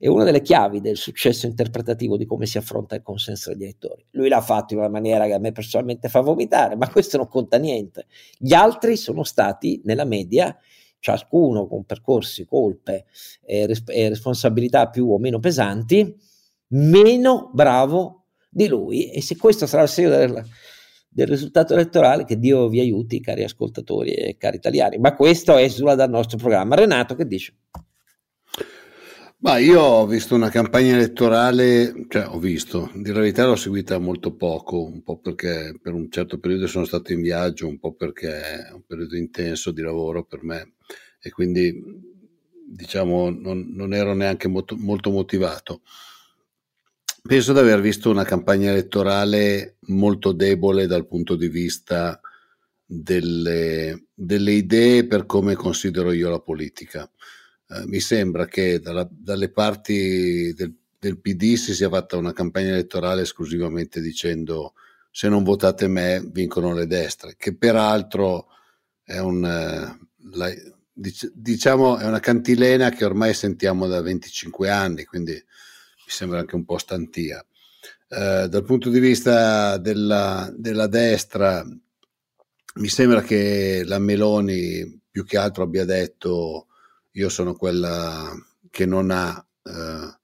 è 0.00 0.06
una 0.06 0.22
delle 0.22 0.42
chiavi 0.42 0.80
del 0.80 0.96
successo 0.96 1.46
interpretativo 1.46 2.16
di 2.16 2.24
come 2.24 2.46
si 2.46 2.56
affronta 2.56 2.94
il 2.94 3.02
consenso 3.02 3.50
degli 3.50 3.64
elettori. 3.64 4.06
Lui 4.12 4.28
l'ha 4.28 4.40
fatto 4.40 4.72
in 4.74 4.78
una 4.78 4.88
maniera 4.88 5.26
che 5.26 5.32
a 5.32 5.38
me 5.38 5.50
personalmente 5.50 6.08
fa 6.08 6.20
vomitare, 6.20 6.76
ma 6.76 6.88
questo 6.92 7.16
non 7.16 7.26
conta 7.26 7.58
niente. 7.58 8.06
Gli 8.38 8.54
altri 8.54 8.96
sono 8.96 9.24
stati 9.24 9.80
nella 9.84 10.04
media, 10.04 10.56
ciascuno 11.00 11.66
con 11.66 11.84
percorsi, 11.84 12.46
colpe 12.46 13.06
e, 13.44 13.66
res- 13.66 13.82
e 13.86 14.08
responsabilità 14.08 14.88
più 14.88 15.10
o 15.10 15.18
meno 15.18 15.40
pesanti, 15.40 16.16
meno 16.68 17.50
bravo 17.52 18.26
di 18.48 18.68
lui. 18.68 19.10
E 19.10 19.20
se 19.20 19.36
questo 19.36 19.66
sarà 19.66 19.82
il 19.82 19.88
segno 19.88 20.10
del, 20.10 20.44
del 21.08 21.26
risultato 21.26 21.72
elettorale, 21.72 22.24
che 22.24 22.38
Dio 22.38 22.68
vi 22.68 22.78
aiuti, 22.78 23.20
cari 23.20 23.42
ascoltatori 23.42 24.12
e 24.12 24.36
cari 24.36 24.58
italiani. 24.58 24.98
Ma 24.98 25.16
questo 25.16 25.56
esula 25.56 25.96
dal 25.96 26.08
nostro 26.08 26.38
programma. 26.38 26.76
Renato, 26.76 27.16
che 27.16 27.26
dice? 27.26 27.54
Ma 29.40 29.58
io 29.58 29.80
ho 29.80 30.06
visto 30.06 30.34
una 30.34 30.50
campagna 30.50 30.94
elettorale, 30.94 32.06
cioè 32.08 32.26
ho 32.26 32.40
visto, 32.40 32.90
di 32.96 33.12
verità 33.12 33.46
l'ho 33.46 33.54
seguita 33.54 33.96
molto 33.98 34.34
poco, 34.34 34.82
un 34.84 35.04
po' 35.04 35.18
perché 35.20 35.78
per 35.80 35.92
un 35.92 36.10
certo 36.10 36.40
periodo 36.40 36.66
sono 36.66 36.84
stato 36.84 37.12
in 37.12 37.22
viaggio, 37.22 37.68
un 37.68 37.78
po' 37.78 37.92
perché 37.92 38.66
è 38.66 38.72
un 38.72 38.82
periodo 38.84 39.16
intenso 39.16 39.70
di 39.70 39.80
lavoro 39.80 40.24
per 40.24 40.42
me 40.42 40.72
e 41.20 41.30
quindi 41.30 41.72
diciamo 42.66 43.30
non, 43.30 43.68
non 43.74 43.94
ero 43.94 44.12
neanche 44.12 44.48
molto, 44.48 44.76
molto 44.76 45.10
motivato. 45.10 45.82
Penso 47.22 47.52
di 47.52 47.60
aver 47.60 47.80
visto 47.80 48.10
una 48.10 48.24
campagna 48.24 48.70
elettorale 48.70 49.76
molto 49.82 50.32
debole 50.32 50.86
dal 50.86 51.06
punto 51.06 51.36
di 51.36 51.48
vista 51.48 52.20
delle, 52.84 54.06
delle 54.12 54.52
idee 54.52 55.06
per 55.06 55.26
come 55.26 55.54
considero 55.54 56.10
io 56.10 56.28
la 56.28 56.40
politica. 56.40 57.08
Eh, 57.70 57.86
mi 57.86 58.00
sembra 58.00 58.46
che 58.46 58.80
dalla, 58.80 59.06
dalle 59.10 59.50
parti 59.50 60.54
del, 60.54 60.74
del, 60.98 61.18
PD 61.20 61.54
si 61.54 61.74
sia 61.74 61.90
fatta 61.90 62.16
una 62.16 62.32
campagna 62.32 62.68
elettorale 62.68 63.22
esclusivamente 63.22 64.00
dicendo 64.00 64.72
se 65.10 65.28
non 65.28 65.42
votate 65.42 65.86
me 65.86 66.26
vincono 66.30 66.72
le 66.72 66.86
destre, 66.86 67.34
che 67.36 67.54
peraltro 67.54 68.48
è 69.02 69.18
un, 69.18 69.44
eh, 69.44 70.08
la, 70.32 70.50
diciamo, 70.94 71.98
è 71.98 72.06
una 72.06 72.20
cantilena 72.20 72.90
che 72.90 73.04
ormai 73.04 73.34
sentiamo 73.34 73.86
da 73.86 74.00
25 74.00 74.70
anni, 74.70 75.04
quindi 75.04 75.32
mi 75.32 75.42
sembra 76.06 76.38
anche 76.38 76.54
un 76.54 76.64
po' 76.64 76.78
stantia. 76.78 77.44
Eh, 78.08 78.46
dal 78.48 78.64
punto 78.64 78.88
di 78.88 79.00
vista 79.00 79.76
della, 79.76 80.50
della 80.56 80.86
destra, 80.86 81.64
mi 82.76 82.88
sembra 82.88 83.22
che 83.22 83.82
la 83.84 83.98
Meloni 83.98 85.00
più 85.10 85.24
che 85.24 85.36
altro 85.36 85.64
abbia 85.64 85.84
detto 85.84 86.68
io 87.18 87.28
sono 87.28 87.54
quella 87.54 88.32
che 88.70 88.86
non 88.86 89.10
ha, 89.10 89.46
eh, 89.62 90.18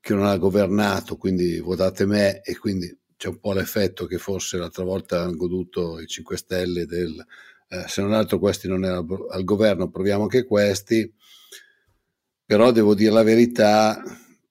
che 0.00 0.14
non 0.14 0.26
ha 0.26 0.36
governato, 0.36 1.16
quindi 1.16 1.58
votate 1.60 2.06
me 2.06 2.42
e 2.42 2.58
quindi 2.58 2.96
c'è 3.16 3.28
un 3.28 3.38
po' 3.38 3.52
l'effetto 3.52 4.06
che 4.06 4.18
forse 4.18 4.58
l'altra 4.58 4.84
volta 4.84 5.22
hanno 5.22 5.36
goduto 5.36 6.00
i 6.00 6.06
5 6.06 6.36
Stelle 6.36 6.86
del 6.86 7.24
eh, 7.68 7.84
se 7.88 8.00
non 8.00 8.12
altro 8.12 8.38
questi 8.38 8.68
non 8.68 8.84
erano 8.84 9.26
al 9.28 9.44
governo, 9.44 9.90
proviamo 9.90 10.22
anche 10.24 10.44
questi, 10.44 11.12
però 12.44 12.70
devo 12.70 12.94
dire 12.94 13.10
la 13.12 13.22
verità, 13.24 14.02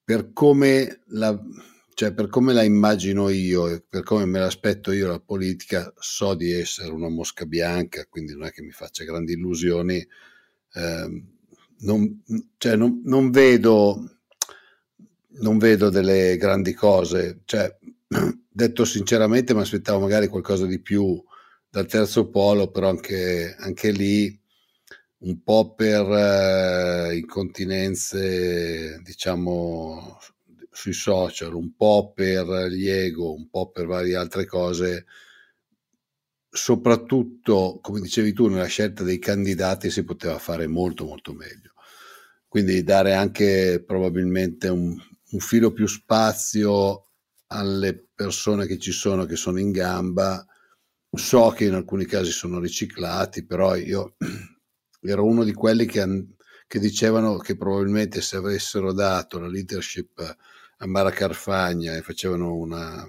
per 0.04 0.34
come 0.34 1.02
la, 1.08 1.40
cioè 1.94 2.14
per 2.14 2.28
come 2.28 2.54
la 2.54 2.64
immagino 2.64 3.30
io 3.30 3.68
e 3.70 3.82
per 3.88 4.04
come 4.04 4.26
me 4.26 4.40
l'aspetto 4.40 4.92
io 4.92 5.08
la 5.08 5.20
politica, 5.20 5.94
so 5.98 6.36
di 6.36 6.52
essere 6.52 6.92
una 6.92 7.10
mosca 7.10 7.46
bianca, 7.46 8.06
quindi 8.10 8.34
non 8.34 8.44
è 8.46 8.52
che 8.52 8.62
mi 8.62 8.72
faccia 8.72 9.06
grandi 9.06 9.34
illusioni. 9.34 10.06
Eh, 10.74 11.24
non, 11.86 12.24
cioè 12.58 12.76
non, 12.76 13.02
non, 13.06 13.32
vedo, 13.32 14.20
non 15.40 15.58
vedo 15.58 15.90
delle 15.90 16.38
grandi 16.38 16.74
cose. 16.74 17.42
Cioè, 17.46 17.78
detto 18.50 18.86
sinceramente, 18.86 19.54
mi 19.54 19.62
aspettavo 19.62 20.00
magari 20.00 20.28
qualcosa 20.28 20.66
di 20.66 20.82
più 20.82 21.24
dal 21.70 21.86
terzo 21.88 22.30
polo, 22.30 22.70
però 22.70 22.90
anche, 22.90 23.56
anche 23.60 23.92
lì 23.92 24.40
un 25.20 25.42
po' 25.44 25.74
per 25.74 26.06
eh, 26.12 27.18
incontinenze, 27.18 29.00
diciamo, 29.04 30.18
sui 30.72 30.94
social, 30.94 31.54
un 31.54 31.76
po' 31.76 32.12
per 32.14 32.68
gli 32.68 32.88
ego, 32.88 33.34
un 33.34 33.50
po' 33.50 33.72
per 33.72 33.86
varie 33.88 34.16
altre 34.16 34.46
cose, 34.46 35.06
soprattutto, 36.50 37.80
come 37.82 38.00
dicevi 38.02 38.34
tu, 38.34 38.48
nella 38.48 38.66
scelta 38.66 39.04
dei 39.04 39.20
candidati 39.20 39.90
si 39.90 40.04
poteva 40.04 40.38
fare 40.40 40.68
molto 40.68 41.06
molto 41.06 41.34
meglio. 41.34 41.74
Quindi 42.56 42.86
dare 42.86 43.14
anche 43.14 43.84
probabilmente 43.86 44.70
un, 44.70 44.96
un 45.32 45.40
filo 45.42 45.74
più 45.74 45.88
spazio 45.88 47.10
alle 47.48 48.08
persone 48.16 48.66
che 48.66 48.80
ci 48.80 48.94
sono, 48.94 49.26
che 49.26 49.36
sono 49.36 49.60
in 49.60 49.72
gamba. 49.72 50.46
So 51.12 51.50
che 51.50 51.66
in 51.66 51.74
alcuni 51.74 52.06
casi 52.06 52.32
sono 52.32 52.60
riciclati, 52.60 53.46
però 53.46 53.76
io 53.76 54.16
ero 55.04 55.26
uno 55.26 55.44
di 55.44 55.52
quelli 55.52 55.86
che, 55.86 56.28
che 56.66 56.80
dicevano 56.80 57.40
che 57.40 57.58
probabilmente 57.58 58.22
se 58.22 58.38
avessero 58.38 58.94
dato 58.94 59.38
la 59.38 59.50
leadership 59.50 60.38
a 60.78 60.88
Mara 60.88 61.12
Carfagna 61.12 61.98
e 61.98 62.04
facevano 62.04 62.56
una 62.56 63.06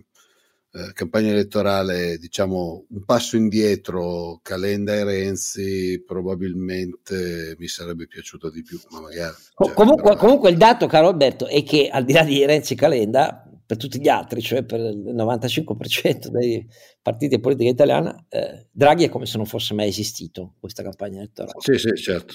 eh, 0.77 0.93
campagna 0.93 1.31
elettorale, 1.31 2.19
diciamo, 2.19 2.85
un 2.91 3.05
passo 3.07 3.39
indietro 3.39 4.41
Calenda 4.43 4.95
e 4.95 5.05
Renzi, 5.05 6.03
probabilmente 6.07 7.57
mi 7.59 7.67
sarebbe 7.67 8.07
piaciuto 8.07 8.51
di 8.51 8.63
più. 8.63 8.79
Ma 8.91 9.01
magari, 9.01 9.35
cioè, 9.57 9.73
comunque, 9.73 10.11
però... 10.11 10.17
comunque, 10.17 10.51
il 10.51 10.59
dato, 10.59 10.87
caro 10.87 11.09
Alberto, 11.09 11.47
è 11.47 11.63
che 11.63 11.89
al 11.89 12.05
di 12.05 12.13
là 12.13 12.23
di 12.25 12.45
Renzi 12.45 12.75
e 12.75 12.77
Calenda, 12.77 13.51
per 13.65 13.79
tutti 13.79 13.99
gli 13.99 14.09
altri, 14.09 14.43
cioè 14.43 14.65
per 14.65 14.81
il 14.81 15.15
95% 15.15 16.27
dei 16.29 16.69
partiti 17.01 17.41
politici 17.41 17.71
italiani, 17.71 18.13
eh, 18.29 18.67
Draghi 18.71 19.05
è 19.05 19.09
come 19.09 19.25
se 19.25 19.39
non 19.39 19.47
fosse 19.47 19.73
mai 19.73 19.89
esistito 19.89 20.57
questa 20.61 20.83
campagna 20.83 21.19
elettorale. 21.19 21.59
Sì, 21.59 21.79
sì, 21.79 21.95
certo. 21.97 22.35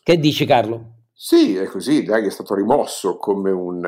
Che 0.00 0.18
dici 0.18 0.46
Carlo? 0.46 1.06
Sì, 1.12 1.56
è 1.56 1.64
così, 1.64 2.04
Draghi 2.04 2.28
è 2.28 2.30
stato 2.30 2.54
rimosso 2.54 3.16
come 3.16 3.50
un... 3.50 3.84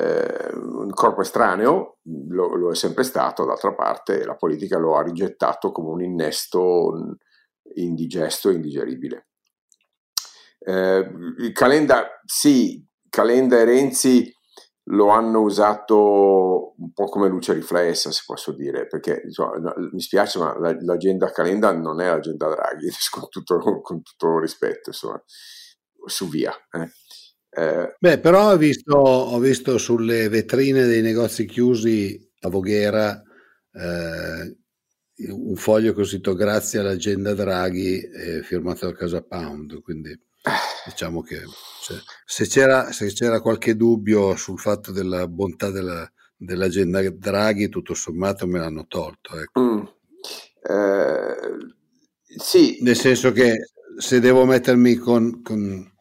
Eh, 0.00 0.54
un 0.54 0.90
corpo 0.90 1.20
estraneo, 1.20 1.98
lo, 2.28 2.54
lo, 2.54 2.70
è 2.70 2.74
sempre 2.74 3.04
stato, 3.04 3.44
d'altra 3.44 3.74
parte 3.74 4.24
la 4.24 4.34
politica 4.34 4.78
lo 4.78 4.96
ha 4.96 5.02
rigettato 5.02 5.72
come 5.72 5.90
un 5.90 6.02
innesto 6.02 7.16
indigesto 7.74 8.48
e 8.48 8.54
indigeribile. 8.54 9.26
Eh, 10.58 11.52
Calenda, 11.52 12.20
sì, 12.24 12.82
Calenda 13.10 13.58
e 13.58 13.64
Renzi 13.64 14.34
lo 14.84 15.08
hanno 15.08 15.40
usato 15.40 16.74
un 16.78 16.92
po' 16.92 17.04
come 17.04 17.28
luce 17.28 17.52
riflessa, 17.52 18.10
se 18.10 18.22
posso 18.26 18.52
dire, 18.52 18.86
perché 18.86 19.20
insomma, 19.24 19.74
mi 19.92 20.00
spiace, 20.00 20.38
ma 20.38 20.56
l'agenda 20.80 21.30
Calenda 21.30 21.72
non 21.72 22.00
è 22.00 22.06
l'agenda 22.06 22.48
Draghi, 22.48 22.88
con 23.10 23.28
tutto, 23.28 23.58
con 23.82 24.02
tutto 24.02 24.38
rispetto, 24.38 24.90
insomma, 24.90 25.22
su 26.06 26.28
via. 26.28 26.52
Eh. 26.70 26.90
Eh, 27.50 27.96
Beh, 27.98 28.20
però 28.20 28.52
ho 28.52 28.56
visto, 28.56 28.96
ho 28.96 29.38
visto, 29.38 29.76
sulle 29.76 30.28
vetrine 30.28 30.86
dei 30.86 31.02
negozi 31.02 31.46
chiusi 31.46 32.30
a 32.40 32.48
Voghera 32.48 33.22
eh, 33.72 34.56
un 35.28 35.56
foglio 35.56 35.92
cosito 35.92 36.34
grazie 36.34 36.78
all'agenda 36.78 37.34
Draghi 37.34 38.00
eh, 38.00 38.42
firmato 38.42 38.86
da 38.86 38.94
Casa 38.94 39.22
Pound, 39.22 39.82
quindi 39.82 40.18
diciamo 40.86 41.22
che 41.22 41.42
se, 41.82 42.00
se, 42.24 42.46
c'era, 42.46 42.92
se, 42.92 43.12
c'era, 43.12 43.40
qualche 43.40 43.76
dubbio 43.76 44.34
sul 44.36 44.58
fatto 44.58 44.92
della 44.92 45.28
bontà 45.28 45.70
della, 45.70 46.10
dell'agenda 46.36 47.08
Draghi, 47.10 47.68
tutto 47.68 47.94
sommato 47.94 48.46
me 48.46 48.60
l'hanno 48.60 48.86
tolto. 48.86 49.38
Ecco. 49.38 49.60
Mm. 49.60 49.82
Eh, 50.62 52.38
sì. 52.38 52.78
Nel 52.80 52.96
senso 52.96 53.32
che 53.32 53.70
se 53.98 54.20
devo 54.20 54.46
mettermi 54.46 54.94
con, 54.96 55.42
con 55.42 55.92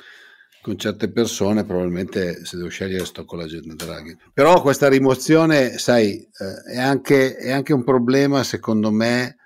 con 0.69 0.77
certe 0.77 1.09
persone 1.09 1.65
probabilmente 1.65 2.45
se 2.45 2.55
devo 2.55 2.69
scegliere 2.69 3.03
sto 3.03 3.25
con 3.25 3.39
l'agenda 3.39 3.73
Draghi. 3.73 4.15
Però 4.31 4.61
questa 4.61 4.87
rimozione, 4.87 5.79
sai, 5.79 6.19
eh, 6.19 6.73
è, 6.73 6.77
anche, 6.77 7.35
è, 7.37 7.49
anche, 7.49 7.73
un 7.73 7.83
problema 7.83 8.43
secondo 8.43 8.91
me 8.91 9.37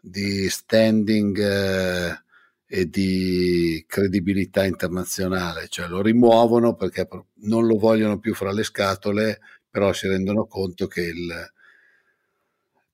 di 0.00 0.48
standing 0.48 1.38
eh, 1.38 2.22
e 2.66 2.90
di 2.90 3.84
credibilità 3.86 4.64
internazionale, 4.64 5.68
cioè 5.68 5.86
lo 5.86 6.02
rimuovono 6.02 6.74
perché 6.74 7.06
non 7.42 7.66
lo 7.66 7.78
vogliono 7.78 8.18
più 8.18 8.34
fra 8.34 8.50
le 8.50 8.64
scatole, 8.64 9.38
però 9.70 9.92
si 9.92 10.08
rendono 10.08 10.46
conto 10.46 10.88
che 10.88 11.02
il 11.02 11.52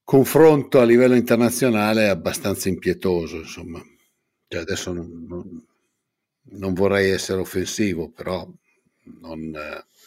confronto 0.05 0.81
a 0.81 0.85
livello 0.85 1.15
internazionale 1.15 2.05
è 2.05 2.09
abbastanza 2.09 2.69
impietoso, 2.69 3.37
insomma. 3.37 3.83
Cioè 4.49 4.61
adesso 4.61 4.93
non, 4.93 5.25
non 5.27 5.69
non 6.51 6.75
vorrei 6.75 7.11
essere 7.11 7.41
offensivo, 7.41 8.11
però 8.11 8.47
non... 9.21 9.51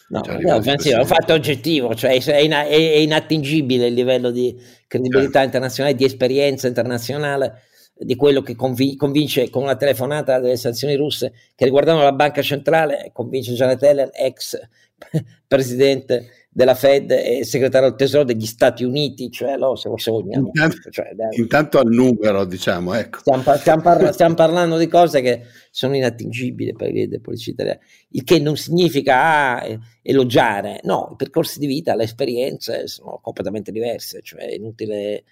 No, 0.09 0.21
cioè, 0.21 0.35
è 0.35 0.53
offensivo, 0.53 0.97
è 0.97 0.99
un 0.99 1.07
fatto 1.07 1.33
oggettivo, 1.33 1.95
cioè 1.95 2.19
è, 2.21 2.37
in, 2.37 2.51
è, 2.51 2.75
inattingibile 2.75 3.87
il 3.87 3.93
livello 3.93 4.29
di 4.29 4.55
credibilità 4.85 5.39
certo. 5.39 5.45
internazionale, 5.45 5.95
di 5.95 6.03
esperienza 6.03 6.67
internazionale 6.67 7.63
di 7.95 8.15
quello 8.15 8.41
che 8.41 8.55
convin- 8.55 8.97
convince 8.97 9.49
con 9.49 9.63
una 9.63 9.75
telefonata 9.75 10.39
delle 10.39 10.57
sanzioni 10.57 10.95
russe 10.95 11.33
che 11.55 11.65
riguardano 11.65 12.03
la 12.03 12.11
banca 12.11 12.41
centrale, 12.41 13.09
convince 13.13 13.53
Janet 13.53 13.81
Heller, 13.81 14.09
ex 14.13 14.59
presidente 15.47 16.42
della 16.53 16.75
Fed 16.75 17.09
e 17.09 17.43
segretario 17.43 17.89
del 17.89 17.97
tesoro 17.97 18.23
degli 18.23 18.45
Stati 18.45 18.83
Uniti, 18.83 19.31
cioè 19.31 19.57
no, 19.57 19.75
se, 19.75 19.89
se 19.95 20.11
vogliamo. 20.11 20.51
Intanto, 20.53 20.89
cioè, 20.91 21.09
intanto, 21.31 21.79
al 21.79 21.87
numero, 21.87 22.45
diciamo, 22.45 22.93
ecco. 22.93 23.19
Stiamo, 23.19 23.43
stiamo, 23.57 23.81
parla- 23.81 24.11
stiamo, 24.11 24.35
parlando 24.35 24.77
di 24.77 24.87
cose 24.87 25.21
che 25.21 25.41
sono 25.71 25.95
inattingibili 25.95 26.73
per 26.73 26.95
i 26.95 27.19
politici 27.19 27.49
italiani, 27.49 27.79
il 28.09 28.23
che 28.23 28.39
non 28.39 28.55
significa 28.55 29.61
ah, 29.61 29.79
elogiare, 30.03 30.79
no, 30.83 31.09
i 31.13 31.15
percorsi 31.15 31.57
di 31.57 31.65
vita, 31.65 31.95
le 31.95 32.03
esperienze 32.03 32.87
sono 32.87 33.19
completamente 33.19 33.71
diverse, 33.71 34.21
cioè 34.21 34.41
è 34.41 34.53
inutile 34.53 35.23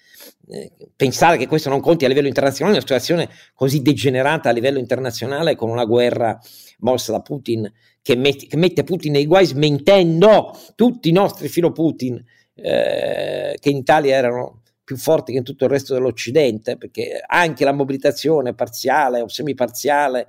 eh, 0.49 0.71
pensare 0.95 1.37
che 1.37 1.45
questo 1.45 1.69
non 1.69 1.81
conti 1.81 2.05
a 2.05 2.07
livello 2.07 2.27
internazionale, 2.27 2.77
una 2.77 2.81
situazione 2.81 3.29
così 3.53 3.83
degenerata 3.83 4.49
a 4.49 4.53
livello 4.53 4.79
internazionale 4.79 5.55
con 5.55 5.69
una 5.69 5.85
guerra 5.85 6.39
mossa 6.79 7.11
da 7.11 7.21
Putin 7.21 7.71
che, 8.01 8.15
met- 8.15 8.47
che 8.47 8.57
mette 8.57 8.83
Putin 8.83 9.13
nei 9.13 9.25
guai 9.25 9.45
smentendo 9.45 10.57
tutti 10.75 11.09
i 11.09 11.13
nostri 11.13 11.47
filo 11.47 11.71
Putin 11.71 12.23
eh, 12.53 13.57
che 13.59 13.69
in 13.69 13.77
Italia 13.77 14.15
erano 14.15 14.61
più 14.83 14.97
forti 14.97 15.31
che 15.31 15.37
in 15.37 15.43
tutto 15.43 15.65
il 15.65 15.69
resto 15.69 15.93
dell'Occidente, 15.93 16.77
perché 16.77 17.23
anche 17.25 17.63
la 17.63 17.71
mobilitazione 17.71 18.53
parziale 18.53 19.21
o 19.21 19.27
semiparziale, 19.29 20.27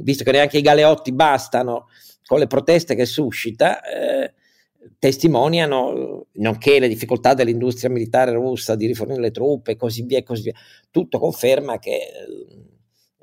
visto 0.00 0.24
che 0.24 0.32
neanche 0.32 0.58
i 0.58 0.62
galeotti 0.62 1.12
bastano 1.12 1.88
con 2.24 2.38
le 2.38 2.46
proteste 2.46 2.94
che 2.94 3.04
suscita, 3.04 3.82
eh, 3.82 4.32
testimoniano, 4.98 6.26
nonché 6.32 6.78
le 6.78 6.88
difficoltà 6.88 7.34
dell'industria 7.34 7.90
militare 7.90 8.32
russa 8.32 8.74
di 8.74 8.86
rifornire 8.86 9.20
le 9.20 9.30
truppe 9.30 9.72
e 9.72 9.76
così 9.76 10.02
via 10.02 10.18
e 10.18 10.22
così 10.22 10.42
via. 10.42 10.54
Tutto 10.90 11.18
conferma 11.18 11.78
che 11.78 12.00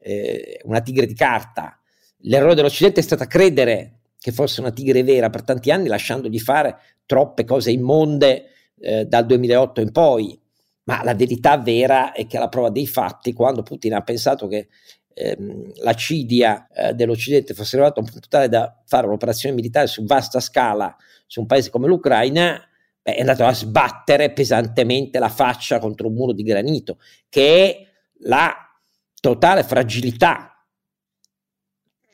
eh, 0.02 0.62
una 0.66 0.82
tigre 0.82 1.06
di 1.06 1.16
carta. 1.16 1.79
L'errore 2.24 2.56
dell'Occidente 2.56 3.00
è 3.00 3.04
stato 3.04 3.26
credere 3.26 4.00
che 4.20 4.32
fosse 4.32 4.60
una 4.60 4.72
tigre 4.72 5.04
vera 5.04 5.30
per 5.30 5.44
tanti 5.44 5.72
anni, 5.72 5.88
lasciandogli 5.88 6.40
fare 6.40 6.78
troppe 7.06 7.46
cose 7.46 7.72
immonde 7.72 8.46
eh, 8.80 9.06
dal 9.06 9.26
2008 9.26 9.82
in 9.82 9.92
poi. 9.92 10.40
Ma 10.84 11.04
la 11.04 11.14
verità 11.14 11.58
vera 11.58 12.12
è 12.12 12.26
che 12.28 12.38
alla 12.38 12.50
prova 12.50 12.70
dei 12.70 12.88
fatti, 12.88 13.32
quando 13.32 13.64
Putin 13.64 13.94
ha 13.94 14.02
pensato 14.02 14.48
che 14.48 14.68
ehm, 15.14 15.72
la 15.82 15.94
cidia 15.94 16.68
eh, 16.74 16.94
dell'Occidente 16.94 17.54
fosse 17.54 17.76
arrivata 17.76 18.00
a 18.00 18.04
un 18.04 18.10
punto 18.10 18.28
tale 18.28 18.50
da 18.50 18.82
fare 18.86 19.08
un'operazione 19.08 19.56
militare 19.56 19.88
su 19.88 20.04
vasta 20.04 20.40
scala 20.40 20.96
su 21.26 21.42
un 21.42 21.46
paese 21.46 21.70
come 21.70 21.88
l'Ucraina, 21.88 22.60
beh, 23.02 23.16
è 23.16 23.20
andato 23.20 23.46
a 23.46 23.54
sbattere 23.54 24.32
pesantemente 24.32 25.20
la 25.20 25.30
faccia 25.30 25.80
contro 25.80 26.08
un 26.08 26.16
muro 26.16 26.34
di 26.34 26.44
granito, 26.44 26.98
che 27.30 27.66
è 27.66 27.88
la 28.22 28.54
totale 29.22 29.64
fragilità 29.64 30.49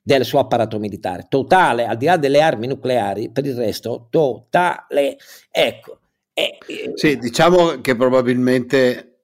del 0.08 0.24
suo 0.24 0.38
apparato 0.38 0.78
militare, 0.78 1.26
totale, 1.28 1.88
al 1.88 1.98
di 1.98 2.06
là 2.06 2.16
delle 2.18 2.40
armi 2.40 2.68
nucleari, 2.68 3.32
per 3.32 3.44
il 3.44 3.56
resto 3.56 4.06
totale. 4.12 5.18
Ecco. 5.50 6.00
Eh, 6.32 6.60
sì, 6.94 7.18
diciamo 7.18 7.82
che 7.82 7.96
probabilmente 7.96 9.22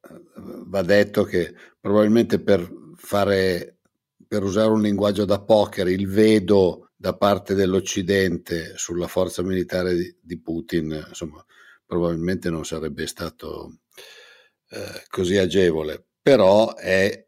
va 0.65 0.81
detto 0.81 1.23
che 1.23 1.53
probabilmente 1.79 2.39
per 2.39 2.67
fare 2.95 3.75
per 4.27 4.43
usare 4.43 4.69
un 4.69 4.81
linguaggio 4.81 5.25
da 5.25 5.41
poker, 5.41 5.89
il 5.89 6.07
vedo 6.07 6.91
da 6.95 7.17
parte 7.17 7.53
dell'Occidente 7.53 8.77
sulla 8.77 9.07
forza 9.07 9.43
militare 9.43 9.93
di, 9.93 10.15
di 10.21 10.39
Putin, 10.39 11.05
insomma, 11.09 11.45
probabilmente 11.85 12.49
non 12.49 12.63
sarebbe 12.63 13.07
stato 13.07 13.79
eh, 14.69 15.03
così 15.09 15.35
agevole, 15.35 16.05
però 16.21 16.73
è 16.75 17.27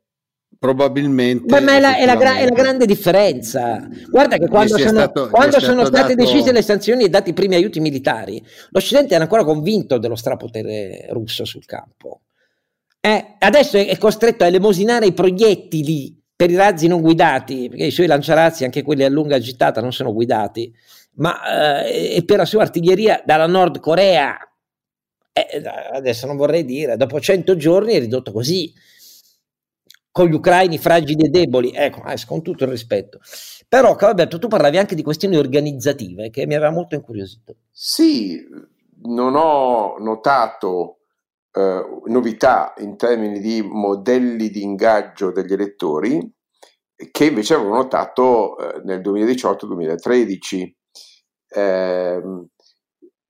probabilmente 0.57 1.59
ma 1.59 1.75
è 1.75 1.79
la, 1.79 1.97
è, 1.97 2.05
la 2.05 2.15
gra- 2.15 2.37
è 2.37 2.43
la, 2.45 2.55
grande 2.55 2.85
differenza. 2.85 3.87
Guarda 4.09 4.37
che 4.37 4.47
quando 4.47 4.77
sono, 4.77 4.89
stato, 4.89 5.29
quando 5.29 5.59
sono 5.59 5.85
state 5.85 6.15
dato... 6.15 6.29
decise 6.29 6.51
le 6.51 6.61
sanzioni 6.61 7.03
e 7.03 7.09
dati 7.09 7.31
i 7.31 7.33
primi 7.33 7.55
aiuti 7.55 7.79
militari 7.79 8.43
l'Occidente 8.69 9.13
era 9.13 9.23
ancora 9.23 9.43
convinto 9.43 9.97
dello 9.97 10.15
strapotere 10.15 11.07
russo 11.09 11.45
sul 11.45 11.65
campo. 11.65 12.21
Eh, 12.99 13.35
adesso 13.39 13.77
è, 13.77 13.87
è 13.87 13.97
costretto 13.97 14.43
a 14.43 14.47
elemosinare 14.47 15.05
i 15.05 15.13
proiettili 15.13 16.21
per 16.35 16.49
i 16.49 16.55
razzi 16.55 16.87
non 16.87 17.01
guidati, 17.01 17.69
perché 17.69 17.85
i 17.85 17.91
suoi 17.91 18.07
lanciarazzi, 18.07 18.63
anche 18.63 18.81
quelli 18.81 19.03
a 19.03 19.09
lunga 19.09 19.39
gittata, 19.39 19.81
non 19.81 19.93
sono 19.93 20.13
guidati, 20.13 20.73
ma 21.15 21.85
eh, 21.85 22.15
e 22.15 22.25
per 22.25 22.37
la 22.37 22.45
sua 22.45 22.63
artiglieria 22.63 23.21
dalla 23.25 23.47
Nord 23.47 23.79
Corea. 23.79 24.37
Eh, 25.31 25.63
adesso 25.93 26.27
non 26.27 26.35
vorrei 26.35 26.65
dire, 26.65 26.97
dopo 26.97 27.19
100 27.19 27.55
giorni 27.55 27.93
è 27.93 27.99
ridotto 27.99 28.31
così, 28.31 28.73
con 30.13 30.27
gli 30.27 30.33
ucraini 30.33 30.77
fragili 30.77 31.25
e 31.25 31.29
deboli, 31.29 31.71
ecco, 31.73 32.05
eh, 32.05 32.15
con 32.27 32.43
tutto 32.43 32.65
il 32.65 32.69
rispetto. 32.69 33.19
Però, 33.67 33.95
Alberto, 33.95 34.37
tu 34.37 34.47
parlavi 34.47 34.77
anche 34.77 34.93
di 34.93 35.01
questioni 35.01 35.37
organizzative 35.37 36.29
che 36.29 36.45
mi 36.45 36.53
aveva 36.53 36.69
molto 36.69 36.93
incuriosito. 36.93 37.55
Sì, 37.71 38.39
non 39.05 39.33
ho 39.35 39.95
notato 39.97 40.99
eh, 41.51 41.83
novità 42.05 42.75
in 42.77 42.95
termini 42.95 43.39
di 43.39 43.63
modelli 43.63 44.51
di 44.51 44.61
ingaggio 44.61 45.31
degli 45.31 45.53
elettori 45.53 46.31
che 47.11 47.25
invece 47.25 47.55
avevo 47.55 47.75
notato 47.75 48.57
eh, 48.57 48.81
nel 48.83 49.01
2018-2013. 49.01 50.71
Ehm, 51.55 52.47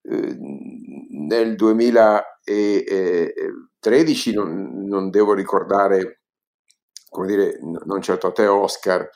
eh, 0.02 0.38
nel 1.28 1.56
2013 1.56 4.34
non, 4.34 4.86
non, 4.86 5.10
devo 5.10 5.34
ricordare, 5.34 6.23
come 7.14 7.28
dire, 7.28 7.60
non 7.62 8.02
certo 8.02 8.28
a 8.28 8.32
te 8.32 8.48
Oscar, 8.48 9.08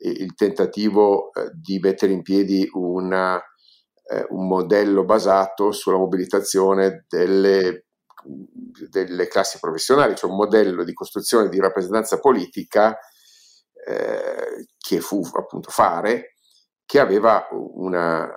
il 0.00 0.34
tentativo 0.34 1.32
eh, 1.32 1.50
di 1.54 1.78
mettere 1.78 2.12
in 2.12 2.22
piedi 2.22 2.68
una, 2.72 3.36
eh, 3.36 4.26
un 4.30 4.46
modello 4.46 5.04
basato 5.04 5.72
sulla 5.72 5.96
mobilitazione 5.96 7.06
delle 7.08 7.84
delle 8.90 9.28
classi 9.28 9.58
professionali, 9.58 10.16
cioè 10.16 10.30
un 10.30 10.36
modello 10.36 10.84
di 10.84 10.92
costruzione 10.92 11.48
di 11.48 11.60
rappresentanza 11.60 12.18
politica 12.18 12.98
eh, 13.86 14.66
che 14.76 15.00
fu 15.00 15.22
appunto 15.34 15.70
fare, 15.70 16.34
che 16.84 16.98
aveva 16.98 17.46
una, 17.50 18.28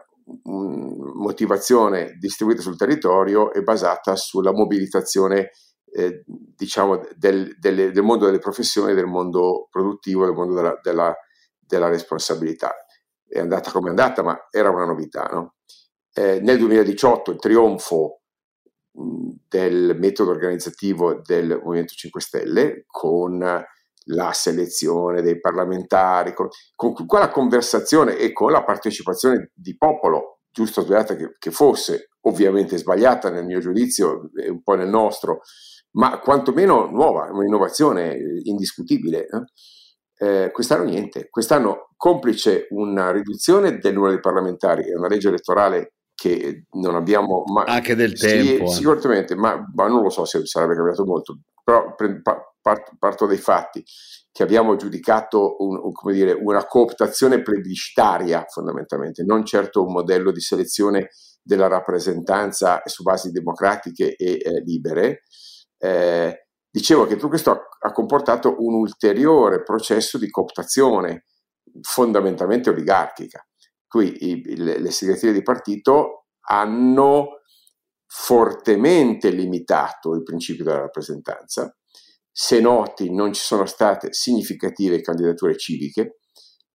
una 0.43 1.11
motivazione 1.15 2.15
distribuita 2.19 2.61
sul 2.61 2.77
territorio 2.77 3.51
e 3.53 3.61
basata 3.61 4.15
sulla 4.15 4.53
mobilitazione 4.53 5.51
eh, 5.93 6.23
diciamo 6.25 7.01
del, 7.15 7.55
del, 7.59 7.91
del, 7.91 8.03
mondo 8.03 8.25
delle 8.25 8.39
professioni, 8.39 8.93
del 8.93 9.05
mondo 9.05 9.67
produttivo, 9.69 10.25
del 10.25 10.33
mondo 10.33 10.53
della, 10.53 10.79
della, 10.81 11.15
della 11.59 11.89
responsabilità. 11.89 12.73
È 13.27 13.39
andata 13.39 13.71
come 13.71 13.87
è 13.87 13.89
andata, 13.89 14.23
ma 14.23 14.47
era 14.49 14.69
una 14.69 14.85
novità. 14.85 15.23
No? 15.31 15.55
Eh, 16.13 16.39
nel 16.41 16.57
2018 16.57 17.31
il 17.31 17.39
trionfo 17.39 18.21
del 18.93 19.95
metodo 19.97 20.31
organizzativo 20.31 21.21
del 21.23 21.59
Movimento 21.63 21.93
5 21.93 22.21
Stelle 22.21 22.83
con 22.87 23.39
la 24.05 24.33
selezione 24.33 25.21
dei 25.21 25.39
parlamentari, 25.39 26.33
con, 26.33 26.47
con 26.75 26.93
quella 27.05 27.29
conversazione 27.29 28.17
e 28.17 28.33
con 28.33 28.51
la 28.51 28.63
partecipazione 28.63 29.51
di 29.53 29.77
popolo, 29.77 30.39
giusto 30.51 30.81
o 30.81 30.83
sbagliata 30.83 31.15
che, 31.15 31.35
che, 31.37 31.51
fosse, 31.51 32.09
ovviamente 32.21 32.77
sbagliata 32.77 33.29
nel 33.29 33.45
mio 33.45 33.59
giudizio 33.59 34.29
e 34.35 34.49
un 34.49 34.61
po' 34.63 34.75
nel 34.75 34.89
nostro, 34.89 35.41
ma 35.91 36.19
quantomeno 36.19 36.89
nuova, 36.89 37.29
un'innovazione 37.31 38.17
indiscutibile. 38.43 39.27
Eh? 39.27 39.43
Eh, 40.21 40.51
quest'anno 40.51 40.83
niente, 40.83 41.29
quest'anno 41.29 41.89
complice 41.97 42.67
una 42.69 43.11
riduzione 43.11 43.79
del 43.79 43.93
numero 43.93 44.11
dei 44.11 44.21
parlamentari 44.21 44.83
e 44.87 44.95
una 44.95 45.07
legge 45.07 45.29
elettorale 45.29 45.93
che 46.13 46.65
non 46.73 46.93
abbiamo 46.93 47.43
mai... 47.51 47.65
Anche 47.67 47.95
del 47.95 48.15
sì, 48.15 48.27
tempo. 48.27 48.65
Eh. 48.65 48.67
Sicuramente, 48.67 49.35
ma, 49.35 49.59
ma, 49.73 49.87
non 49.87 50.03
lo 50.03 50.09
so 50.11 50.23
se 50.25 50.45
sarebbe 50.45 50.75
cambiato 50.75 51.03
molto, 51.03 51.39
però 51.63 51.95
parto, 52.61 52.91
parto 52.99 53.25
dai 53.25 53.37
fatti 53.37 53.83
che 54.31 54.43
abbiamo 54.43 54.75
giudicato 54.75 55.55
un, 55.59 55.77
un, 55.77 56.11
dire, 56.11 56.31
una 56.33 56.65
cooptazione 56.65 57.41
plebiscitaria 57.41 58.45
fondamentalmente, 58.47 59.23
non 59.23 59.43
certo 59.43 59.83
un 59.83 59.91
modello 59.91 60.31
di 60.31 60.39
selezione 60.39 61.09
della 61.41 61.67
rappresentanza 61.67 62.81
su 62.85 63.01
basi 63.01 63.31
democratiche 63.31 64.15
e 64.15 64.33
eh, 64.33 64.61
libere. 64.63 65.23
Eh, 65.83 66.47
dicevo 66.69 67.05
che 67.05 67.15
tutto 67.15 67.29
questo 67.29 67.51
ha, 67.51 67.59
ha, 67.79 67.91
comportato 67.91 68.55
un 68.59 68.75
ulteriore 68.75 69.63
processo 69.63 70.19
di 70.19 70.29
cooptazione 70.29 71.25
fondamentalmente 71.81 72.69
oligarchica 72.69 73.43
cui 73.91 74.15
i, 74.29 74.55
le, 74.55 74.79
le 74.79 74.89
segreterie 74.89 75.33
di 75.33 75.43
partito 75.43 76.27
hanno 76.47 77.41
fortemente 78.05 79.29
limitato 79.29 80.13
il 80.13 80.23
principio 80.23 80.63
della 80.63 80.79
rappresentanza. 80.79 81.75
Se 82.31 82.61
noti, 82.61 83.13
non 83.13 83.33
ci 83.33 83.41
sono 83.41 83.65
state 83.65 84.13
significative 84.13 85.01
candidature 85.01 85.57
civiche, 85.57 86.19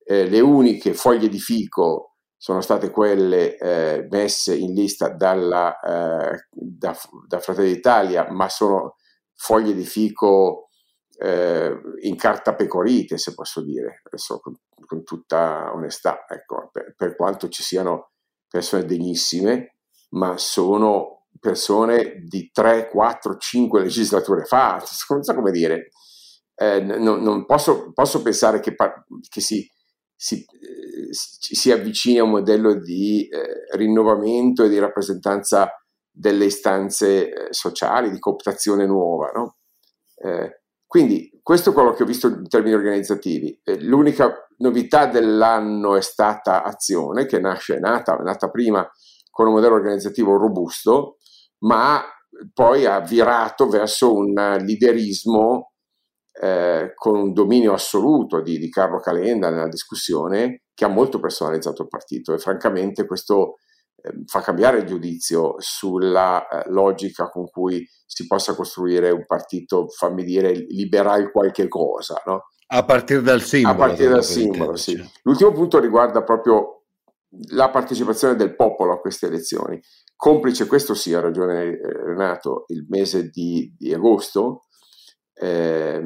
eh, 0.05 0.29
le 0.29 0.41
uniche 0.41 0.93
foglie 0.93 1.31
di 1.31 1.39
fico 1.39 2.16
sono 2.37 2.61
state 2.61 2.91
quelle 2.91 3.57
eh, 3.57 4.07
messe 4.11 4.55
in 4.55 4.75
lista 4.75 5.09
dalla, 5.09 5.81
eh, 5.81 6.47
da, 6.51 6.97
da 7.27 7.39
Fratelli 7.41 7.73
d'Italia, 7.73 8.31
ma 8.31 8.49
sono 8.49 8.97
foglie 9.35 9.75
di 9.75 9.85
fico 9.85 10.69
eh, 11.19 11.75
in 12.01 12.17
carta 12.17 12.55
pecorite, 12.55 13.19
se 13.19 13.35
posso 13.35 13.63
dire, 13.63 14.03
adesso 14.05 14.39
con, 14.41 14.55
con 14.85 15.03
tutta 15.03 15.73
onestà, 15.75 16.25
ecco, 16.29 16.69
per, 16.73 16.95
per, 16.97 17.17
quanto 17.17 17.49
ci 17.49 17.63
siano 17.63 18.13
persone 18.49 18.85
degnissime, 18.85 19.77
ma 20.11 20.37
sono 20.37 21.27
persone 21.41 22.23
di 22.27 22.51
3, 22.53 22.89
4, 22.91 23.37
5 23.37 23.83
legislature 23.83 24.45
fa, 24.45 24.83
non 25.09 25.23
so 25.23 25.35
come 25.35 25.51
dire. 25.51 25.89
Eh, 26.59 26.81
non, 26.81 27.23
non 27.23 27.45
posso, 27.45 27.93
posso, 27.93 28.23
pensare 28.23 28.61
che, 28.61 28.75
che 29.29 29.41
si, 29.43 29.71
si, 30.15 30.43
si, 31.11 31.71
avvicini 31.71 32.19
a 32.19 32.25
un 32.25 32.31
modello 32.31 32.75
di 32.75 33.29
eh, 33.29 33.77
rinnovamento 33.77 34.65
e 34.65 34.69
di 34.69 34.79
rappresentanza 34.79 35.71
delle 36.11 36.47
istanze 36.47 37.29
eh, 37.29 37.47
sociali, 37.51 38.11
di 38.11 38.19
cooptazione 38.19 38.87
nuova. 38.87 39.31
No? 39.35 39.57
Eh, 40.17 40.63
quindi 40.87 41.31
questo 41.43 41.71
è 41.71 41.73
quello 41.73 41.93
che 41.93 42.05
ho 42.05 42.07
visto 42.07 42.29
in 42.29 42.49
termini 42.49 42.75
organizzativi. 42.75 43.61
Eh, 43.63 43.81
l'unica 43.83 44.33
novità 44.59 45.07
dell'anno 45.07 45.97
è 45.97 46.01
stata 46.01 46.63
Azione, 46.63 47.27
che 47.27 47.39
nasce, 47.39 47.77
è 47.77 47.79
nata, 47.81 48.19
è 48.19 48.23
nata 48.23 48.51
prima 48.51 48.89
con 49.31 49.49
un 49.49 49.55
modello 49.55 49.75
organizzativo 49.75 50.37
robusto, 50.37 51.19
ma 51.61 52.03
poi 52.53 52.87
ha 52.87 53.01
virato 53.01 53.69
verso 53.69 54.15
un 54.15 54.57
liderismo 54.61 55.73
eh, 56.41 56.93
con 56.95 57.17
un 57.17 57.33
dominio 57.33 57.73
assoluto 57.73 58.41
di, 58.41 58.59
di, 58.59 58.69
Carlo 58.69 58.99
Calenda 59.01 59.51
nella 59.51 59.69
discussione 59.69 60.65
che 60.77 60.85
ha 60.85 60.89
molto 60.89 61.19
personalizzato 61.19 61.83
il 61.83 61.89
partito 61.89 62.35
e 62.35 62.39
francamente 62.39 63.07
questo 63.07 63.55
eh, 64.03 64.13
fa 64.27 64.43
cambiare 64.43 64.79
il 64.79 64.85
giudizio 64.85 65.55
sulla 65.57 66.47
eh, 66.47 66.71
logica 66.71 67.31
con 67.31 67.49
cui 67.49 67.89
si 68.05 68.27
possa 68.27 68.55
costruire 68.55 69.11
un 69.11 69.25
partito, 69.25 69.89
fammi 69.89 70.23
dire, 70.23 70.53
liberal 70.53 71.33
qualche 71.33 71.67
cosa. 71.67 72.23
No? 72.27 72.51
A 72.69 72.85
partire 72.85 73.23
dal 73.23 73.41
simbolo. 73.41 73.75
A 73.75 73.77
partire 73.87 74.11
dal 74.11 74.25
simbolo, 74.25 74.77
sì. 74.77 75.03
L'ultimo 75.23 75.53
punto 75.53 75.79
riguarda 75.79 76.23
proprio 76.23 76.83
la 77.53 77.71
partecipazione 77.71 78.37
del 78.37 78.55
popolo 78.55 78.93
a 78.93 79.01
queste 79.01 79.27
elezioni. 79.27 79.81
Complice, 80.15 80.67
questo 80.67 80.93
sì, 80.93 81.15
ha 81.15 81.21
ragione 81.21 81.63
eh, 81.63 81.79
Renato, 81.81 82.65
il 82.69 82.85
mese 82.89 83.31
di, 83.31 83.75
di 83.79 83.95
agosto, 83.95 84.65
eh, 85.33 86.03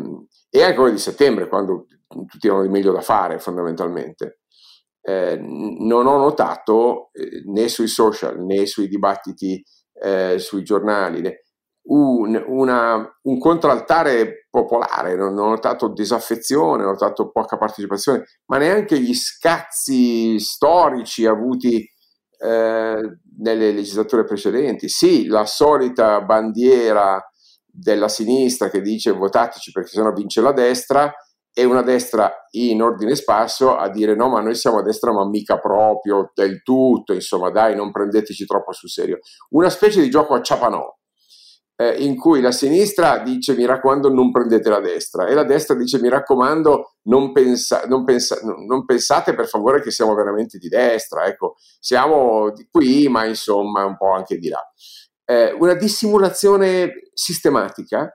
e 0.49 0.63
anche 0.63 0.77
quello 0.77 0.93
di 0.93 0.99
settembre, 0.99 1.49
quando 1.49 1.87
tutti 2.27 2.49
hanno 2.49 2.63
di 2.63 2.69
meglio 2.69 2.93
da 2.93 3.01
fare 3.01 3.39
fondamentalmente. 3.39 4.41
Eh, 5.03 5.39
non 5.39 6.07
ho 6.07 6.19
notato 6.19 7.09
eh, 7.13 7.43
né 7.47 7.69
sui 7.69 7.89
social 7.89 8.39
né 8.45 8.67
sui 8.67 8.87
dibattiti 8.87 9.65
eh, 9.95 10.39
sui 10.39 10.63
giornali 10.63 11.23
un, 11.91 12.43
una, 12.47 13.19
un, 13.23 13.39
contraltare 13.39 14.47
popolare, 14.51 15.17
non, 15.17 15.35
non, 15.35 15.47
ho 15.47 15.51
notato 15.51 15.93
disaffezione, 15.93 16.85
ho 16.85 16.91
notato 16.91 17.31
poca 17.31 17.57
partecipazione, 17.57 18.25
ma 18.47 18.59
neanche 18.59 19.01
gli 19.01 19.15
scazzi 19.15 20.39
storici 20.39 21.27
avuti 21.27 21.79
eh, 22.39 23.19
nelle 23.39 23.73
legislature 23.73 24.25
precedenti. 24.25 24.89
Sì, 24.89 25.27
la 25.27 25.47
solita 25.47 26.21
bandiera 26.21 27.21
della 27.67 28.09
sinistra 28.09 28.69
che 28.69 28.81
dice 28.81 29.13
votateci 29.13 29.71
perché 29.71 29.91
sennò 29.91 30.13
vince 30.13 30.41
la 30.41 30.53
destra 30.53 31.13
e 31.53 31.65
una 31.65 31.83
destra 31.83 32.33
in 32.53 32.81
ordine 32.81 33.15
sparso 33.15 33.77
a 33.77 33.89
dire 33.89 34.15
no 34.15 34.29
ma 34.29 34.41
noi 34.41 34.55
siamo 34.55 34.79
a 34.79 34.83
destra 34.83 35.13
ma 35.13 35.27
mica 35.27 35.59
proprio 35.59 36.31
del 36.35 36.63
tutto 36.63 37.13
insomma 37.13 37.51
dai 37.51 37.75
non 37.75 37.91
prendeteci 37.91 38.47
troppo 38.47 38.73
sul 38.73 38.89
serio. 38.89 39.19
Una 39.51 39.71
specie 39.71 40.01
di 40.01 40.11
gioco 40.11 40.35
a 40.35 40.43
ciapanò 40.43 40.87
eh, 41.81 42.05
in 42.05 42.17
cui 42.17 42.41
la 42.43 42.53
sinistra 42.53 43.19
dice 43.19 43.55
mi 43.55 43.65
raccomando 43.65 44.11
non 44.11 44.31
prendete 44.31 44.69
la 44.69 44.81
destra. 44.81 45.27
E 45.27 45.35
la 45.35 45.45
destra 45.45 45.75
dice 45.75 45.99
mi 45.99 46.09
raccomando 46.09 46.97
non, 47.05 47.33
pensa, 47.33 47.85
non, 47.87 48.05
pensa, 48.05 48.39
non 48.43 48.85
pensate 48.85 49.35
per 49.35 49.49
favore 49.49 49.81
che 49.81 49.91
siamo 49.91 50.15
veramente 50.15 50.59
di 50.59 50.69
destra 50.69 51.25
ecco 51.25 51.55
siamo 51.79 52.53
di 52.53 52.69
qui 52.71 53.09
ma 53.09 53.25
insomma 53.25 53.85
un 53.85 53.97
po' 53.97 54.13
anche 54.13 54.37
di 54.37 54.49
là. 54.49 54.63
Eh, 55.25 55.53
una 55.59 55.75
dissimulazione 55.75 57.11
sistematica 57.15 58.13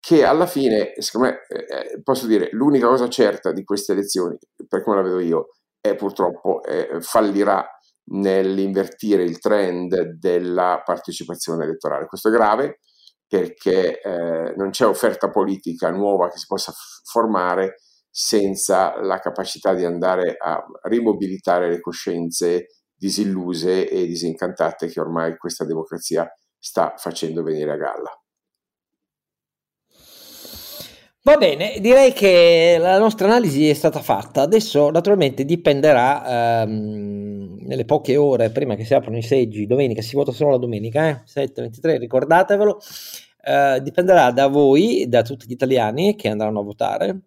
che 0.00 0.24
alla 0.24 0.46
fine, 0.46 0.94
secondo 0.96 1.28
me, 1.28 1.40
eh, 1.46 2.02
posso 2.02 2.26
dire, 2.26 2.48
l'unica 2.52 2.86
cosa 2.86 3.08
certa 3.08 3.52
di 3.52 3.62
queste 3.64 3.92
elezioni, 3.92 4.36
per 4.66 4.82
come 4.82 4.96
la 4.96 5.02
vedo 5.02 5.20
io, 5.20 5.48
è 5.78 5.94
purtroppo 5.94 6.62
eh, 6.64 7.00
fallirà 7.00 7.64
nell'invertire 8.12 9.22
il 9.22 9.38
trend 9.38 10.16
della 10.18 10.82
partecipazione 10.84 11.64
elettorale. 11.64 12.06
Questo 12.06 12.28
è 12.28 12.32
grave 12.32 12.80
perché 13.26 14.00
eh, 14.00 14.54
non 14.56 14.70
c'è 14.70 14.86
offerta 14.86 15.30
politica 15.30 15.90
nuova 15.90 16.28
che 16.28 16.38
si 16.38 16.46
possa 16.46 16.72
f- 16.72 17.02
formare 17.04 17.76
senza 18.10 19.00
la 19.00 19.20
capacità 19.20 19.72
di 19.72 19.84
andare 19.84 20.34
a 20.36 20.60
rimobilitare 20.82 21.68
le 21.68 21.80
coscienze 21.80 22.66
disilluse 22.92 23.88
e 23.88 24.06
disincantate 24.06 24.88
che 24.88 25.00
ormai 25.00 25.36
questa 25.36 25.64
democrazia 25.64 26.28
sta 26.58 26.94
facendo 26.96 27.42
venire 27.42 27.70
a 27.70 27.76
galla. 27.76 28.20
Va 31.22 31.36
bene, 31.36 31.76
direi 31.80 32.12
che 32.14 32.76
la 32.78 32.98
nostra 32.98 33.26
analisi 33.26 33.68
è 33.68 33.74
stata 33.74 34.00
fatta. 34.00 34.40
Adesso 34.40 34.88
naturalmente 34.90 35.44
dipenderà 35.44 36.62
ehm, 36.62 37.58
nelle 37.60 37.84
poche 37.84 38.16
ore 38.16 38.48
prima 38.50 38.74
che 38.74 38.86
si 38.86 38.94
aprono 38.94 39.18
i 39.18 39.22
seggi, 39.22 39.66
domenica 39.66 40.00
si 40.00 40.16
vota 40.16 40.32
solo 40.32 40.52
la 40.52 40.56
domenica, 40.56 41.08
eh? 41.08 41.22
7-23, 41.26 41.98
ricordatevelo. 41.98 42.80
Eh, 43.42 43.80
dipenderà 43.82 44.30
da 44.30 44.46
voi, 44.46 45.06
da 45.08 45.20
tutti 45.20 45.46
gli 45.46 45.52
italiani 45.52 46.16
che 46.16 46.28
andranno 46.28 46.60
a 46.60 46.62
votare, 46.62 47.20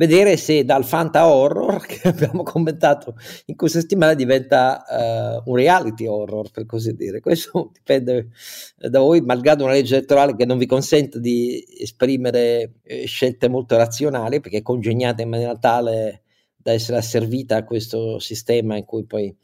vedere 0.00 0.38
se 0.38 0.64
dal 0.64 0.86
fanta 0.86 1.28
horror 1.28 1.84
che 1.84 2.08
abbiamo 2.08 2.42
commentato 2.42 3.16
in 3.46 3.54
questa 3.54 3.80
settimana 3.80 4.14
diventa 4.14 5.42
uh, 5.44 5.50
un 5.50 5.56
reality 5.56 6.06
horror, 6.06 6.50
per 6.50 6.64
così 6.64 6.94
dire. 6.94 7.20
Questo 7.20 7.70
dipende 7.76 8.30
da 8.78 8.98
voi, 8.98 9.20
malgrado 9.20 9.64
una 9.64 9.74
legge 9.74 9.96
elettorale 9.96 10.34
che 10.34 10.46
non 10.46 10.56
vi 10.56 10.64
consente 10.64 11.20
di 11.20 11.62
esprimere 11.78 12.76
eh, 12.82 13.04
scelte 13.04 13.48
molto 13.48 13.76
razionali, 13.76 14.40
perché 14.40 14.58
è 14.58 14.62
congegnata 14.62 15.20
in 15.20 15.28
maniera 15.28 15.56
tale 15.56 16.22
da 16.56 16.72
essere 16.72 16.96
asservita 16.96 17.56
a 17.56 17.64
questo 17.64 18.18
sistema 18.18 18.76
in 18.76 18.86
cui 18.86 19.04
poi 19.04 19.34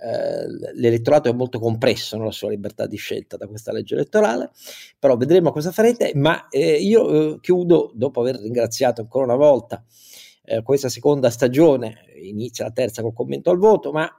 eh, 0.00 0.72
l'elettorato 0.74 1.28
è 1.28 1.32
molto 1.32 1.58
compresso 1.58 2.16
nella 2.16 2.30
sua 2.30 2.48
libertà 2.48 2.86
di 2.86 2.96
scelta 2.96 3.36
da 3.36 3.46
questa 3.46 3.72
legge 3.72 3.94
elettorale, 3.94 4.50
però 4.98 5.16
vedremo 5.16 5.52
cosa 5.52 5.70
farete, 5.70 6.12
ma 6.14 6.48
eh, 6.48 6.76
io 6.76 7.34
eh, 7.34 7.40
chiudo 7.40 7.92
dopo 7.94 8.20
aver 8.20 8.36
ringraziato 8.36 9.02
ancora 9.02 9.26
una 9.26 9.36
volta 9.36 9.84
eh, 10.44 10.62
questa 10.62 10.88
seconda 10.88 11.30
stagione, 11.30 12.06
inizia 12.22 12.64
la 12.64 12.72
terza 12.72 13.02
col 13.02 13.12
commento 13.12 13.50
al 13.50 13.58
voto, 13.58 13.92
ma 13.92 14.10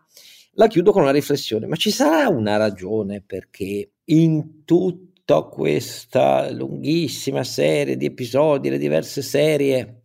la 0.53 0.67
chiudo 0.67 0.91
con 0.91 1.01
una 1.01 1.11
riflessione, 1.11 1.65
ma 1.65 1.75
ci 1.75 1.91
sarà 1.91 2.27
una 2.29 2.57
ragione 2.57 3.21
perché 3.21 3.93
in 4.05 4.63
tutta 4.63 5.41
questa 5.41 6.51
lunghissima 6.51 7.43
serie 7.43 7.97
di 7.97 8.05
episodi, 8.05 8.69
le 8.69 8.77
diverse 8.77 9.21
serie 9.21 10.01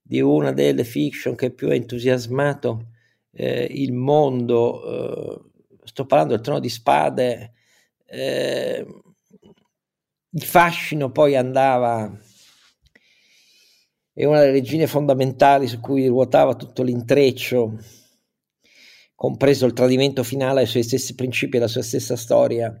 di 0.00 0.20
una 0.20 0.52
delle 0.52 0.84
fiction 0.84 1.34
che 1.34 1.50
più 1.50 1.68
ha 1.68 1.74
entusiasmato 1.74 2.91
eh, 3.32 3.66
il 3.70 3.92
mondo, 3.92 4.84
eh, 4.84 5.84
sto 5.84 6.06
parlando 6.06 6.34
del 6.34 6.42
trono 6.42 6.60
di 6.60 6.68
spade, 6.68 7.52
eh, 8.06 8.86
il 10.30 10.42
fascino 10.42 11.10
poi 11.10 11.36
andava, 11.36 12.10
è 14.14 14.24
una 14.24 14.40
delle 14.40 14.52
regine 14.52 14.86
fondamentali 14.86 15.66
su 15.66 15.80
cui 15.80 16.06
ruotava 16.06 16.54
tutto 16.54 16.82
l'intreccio, 16.82 17.78
compreso 19.14 19.66
il 19.66 19.72
tradimento 19.72 20.22
finale 20.22 20.60
ai 20.60 20.66
suoi 20.66 20.82
stessi 20.82 21.14
principi 21.14 21.56
e 21.56 21.60
la 21.60 21.68
sua 21.68 21.82
stessa 21.82 22.16
storia. 22.16 22.74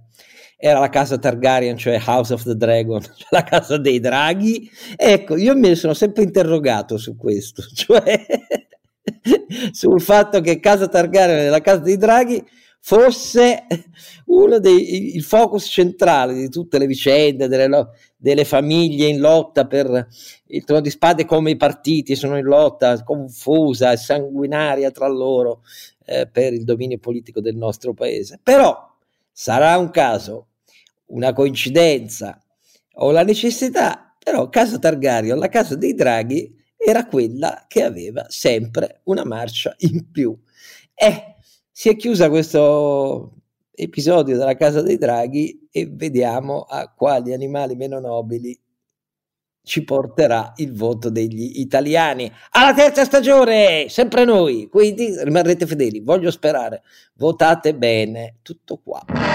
Era 0.56 0.78
la 0.78 0.90
casa 0.90 1.18
Targaryen, 1.18 1.76
cioè 1.76 2.00
House 2.04 2.32
of 2.32 2.44
the 2.44 2.54
Dragon, 2.54 3.02
la 3.30 3.42
casa 3.42 3.78
dei 3.78 3.98
draghi. 3.98 4.70
Ecco, 4.96 5.36
io 5.36 5.56
mi 5.56 5.74
sono 5.74 5.94
sempre 5.94 6.22
interrogato 6.22 6.98
su 6.98 7.16
questo, 7.16 7.62
cioè 7.74 8.24
sul 9.72 10.00
fatto 10.00 10.40
che 10.40 10.60
Casa 10.60 10.88
Targaryen 10.88 11.50
la 11.50 11.60
casa 11.60 11.80
dei 11.80 11.96
draghi 11.96 12.44
fosse 12.84 13.66
uno 14.26 14.58
dei 14.58 15.14
il 15.14 15.22
focus 15.22 15.66
centrale 15.66 16.34
di 16.34 16.48
tutte 16.48 16.78
le 16.78 16.86
vicende 16.86 17.46
delle, 17.46 17.88
delle 18.16 18.44
famiglie 18.44 19.06
in 19.06 19.20
lotta 19.20 19.66
per 19.66 20.08
il 20.46 20.64
trono 20.64 20.80
di 20.80 20.90
spade 20.90 21.24
come 21.24 21.52
i 21.52 21.56
partiti 21.56 22.16
sono 22.16 22.36
in 22.36 22.44
lotta 22.44 23.02
confusa 23.04 23.92
e 23.92 23.96
sanguinaria 23.96 24.90
tra 24.90 25.06
loro 25.06 25.62
eh, 26.06 26.26
per 26.26 26.52
il 26.52 26.64
dominio 26.64 26.98
politico 26.98 27.40
del 27.40 27.54
nostro 27.54 27.94
paese. 27.94 28.40
Però 28.42 28.76
sarà 29.30 29.78
un 29.78 29.90
caso 29.90 30.48
una 31.06 31.32
coincidenza 31.32 32.42
o 32.94 33.12
la 33.12 33.22
necessità 33.22 34.12
però 34.22 34.48
casa 34.48 34.78
Targaryen 34.78 35.38
la 35.38 35.48
casa 35.48 35.76
dei 35.76 35.94
draghi 35.94 36.60
era 36.84 37.06
quella 37.06 37.64
che 37.68 37.84
aveva 37.84 38.26
sempre 38.28 39.00
una 39.04 39.24
marcia 39.24 39.74
in 39.78 40.10
più. 40.10 40.36
E 40.94 41.36
si 41.70 41.88
è 41.88 41.96
chiusa 41.96 42.28
questo 42.28 43.34
episodio 43.70 44.36
della 44.36 44.56
Casa 44.56 44.82
dei 44.82 44.98
Draghi 44.98 45.68
e 45.70 45.88
vediamo 45.90 46.62
a 46.62 46.92
quali 46.92 47.32
animali 47.32 47.76
meno 47.76 48.00
nobili 48.00 48.58
ci 49.64 49.84
porterà 49.84 50.52
il 50.56 50.74
voto 50.74 51.08
degli 51.08 51.60
italiani 51.60 52.30
alla 52.50 52.74
terza 52.74 53.04
stagione, 53.04 53.86
sempre 53.88 54.24
noi, 54.24 54.68
quindi 54.68 55.14
rimarrete 55.22 55.66
fedeli, 55.66 56.00
voglio 56.00 56.32
sperare, 56.32 56.82
votate 57.14 57.74
bene, 57.74 58.38
tutto 58.42 58.80
qua. 58.82 59.31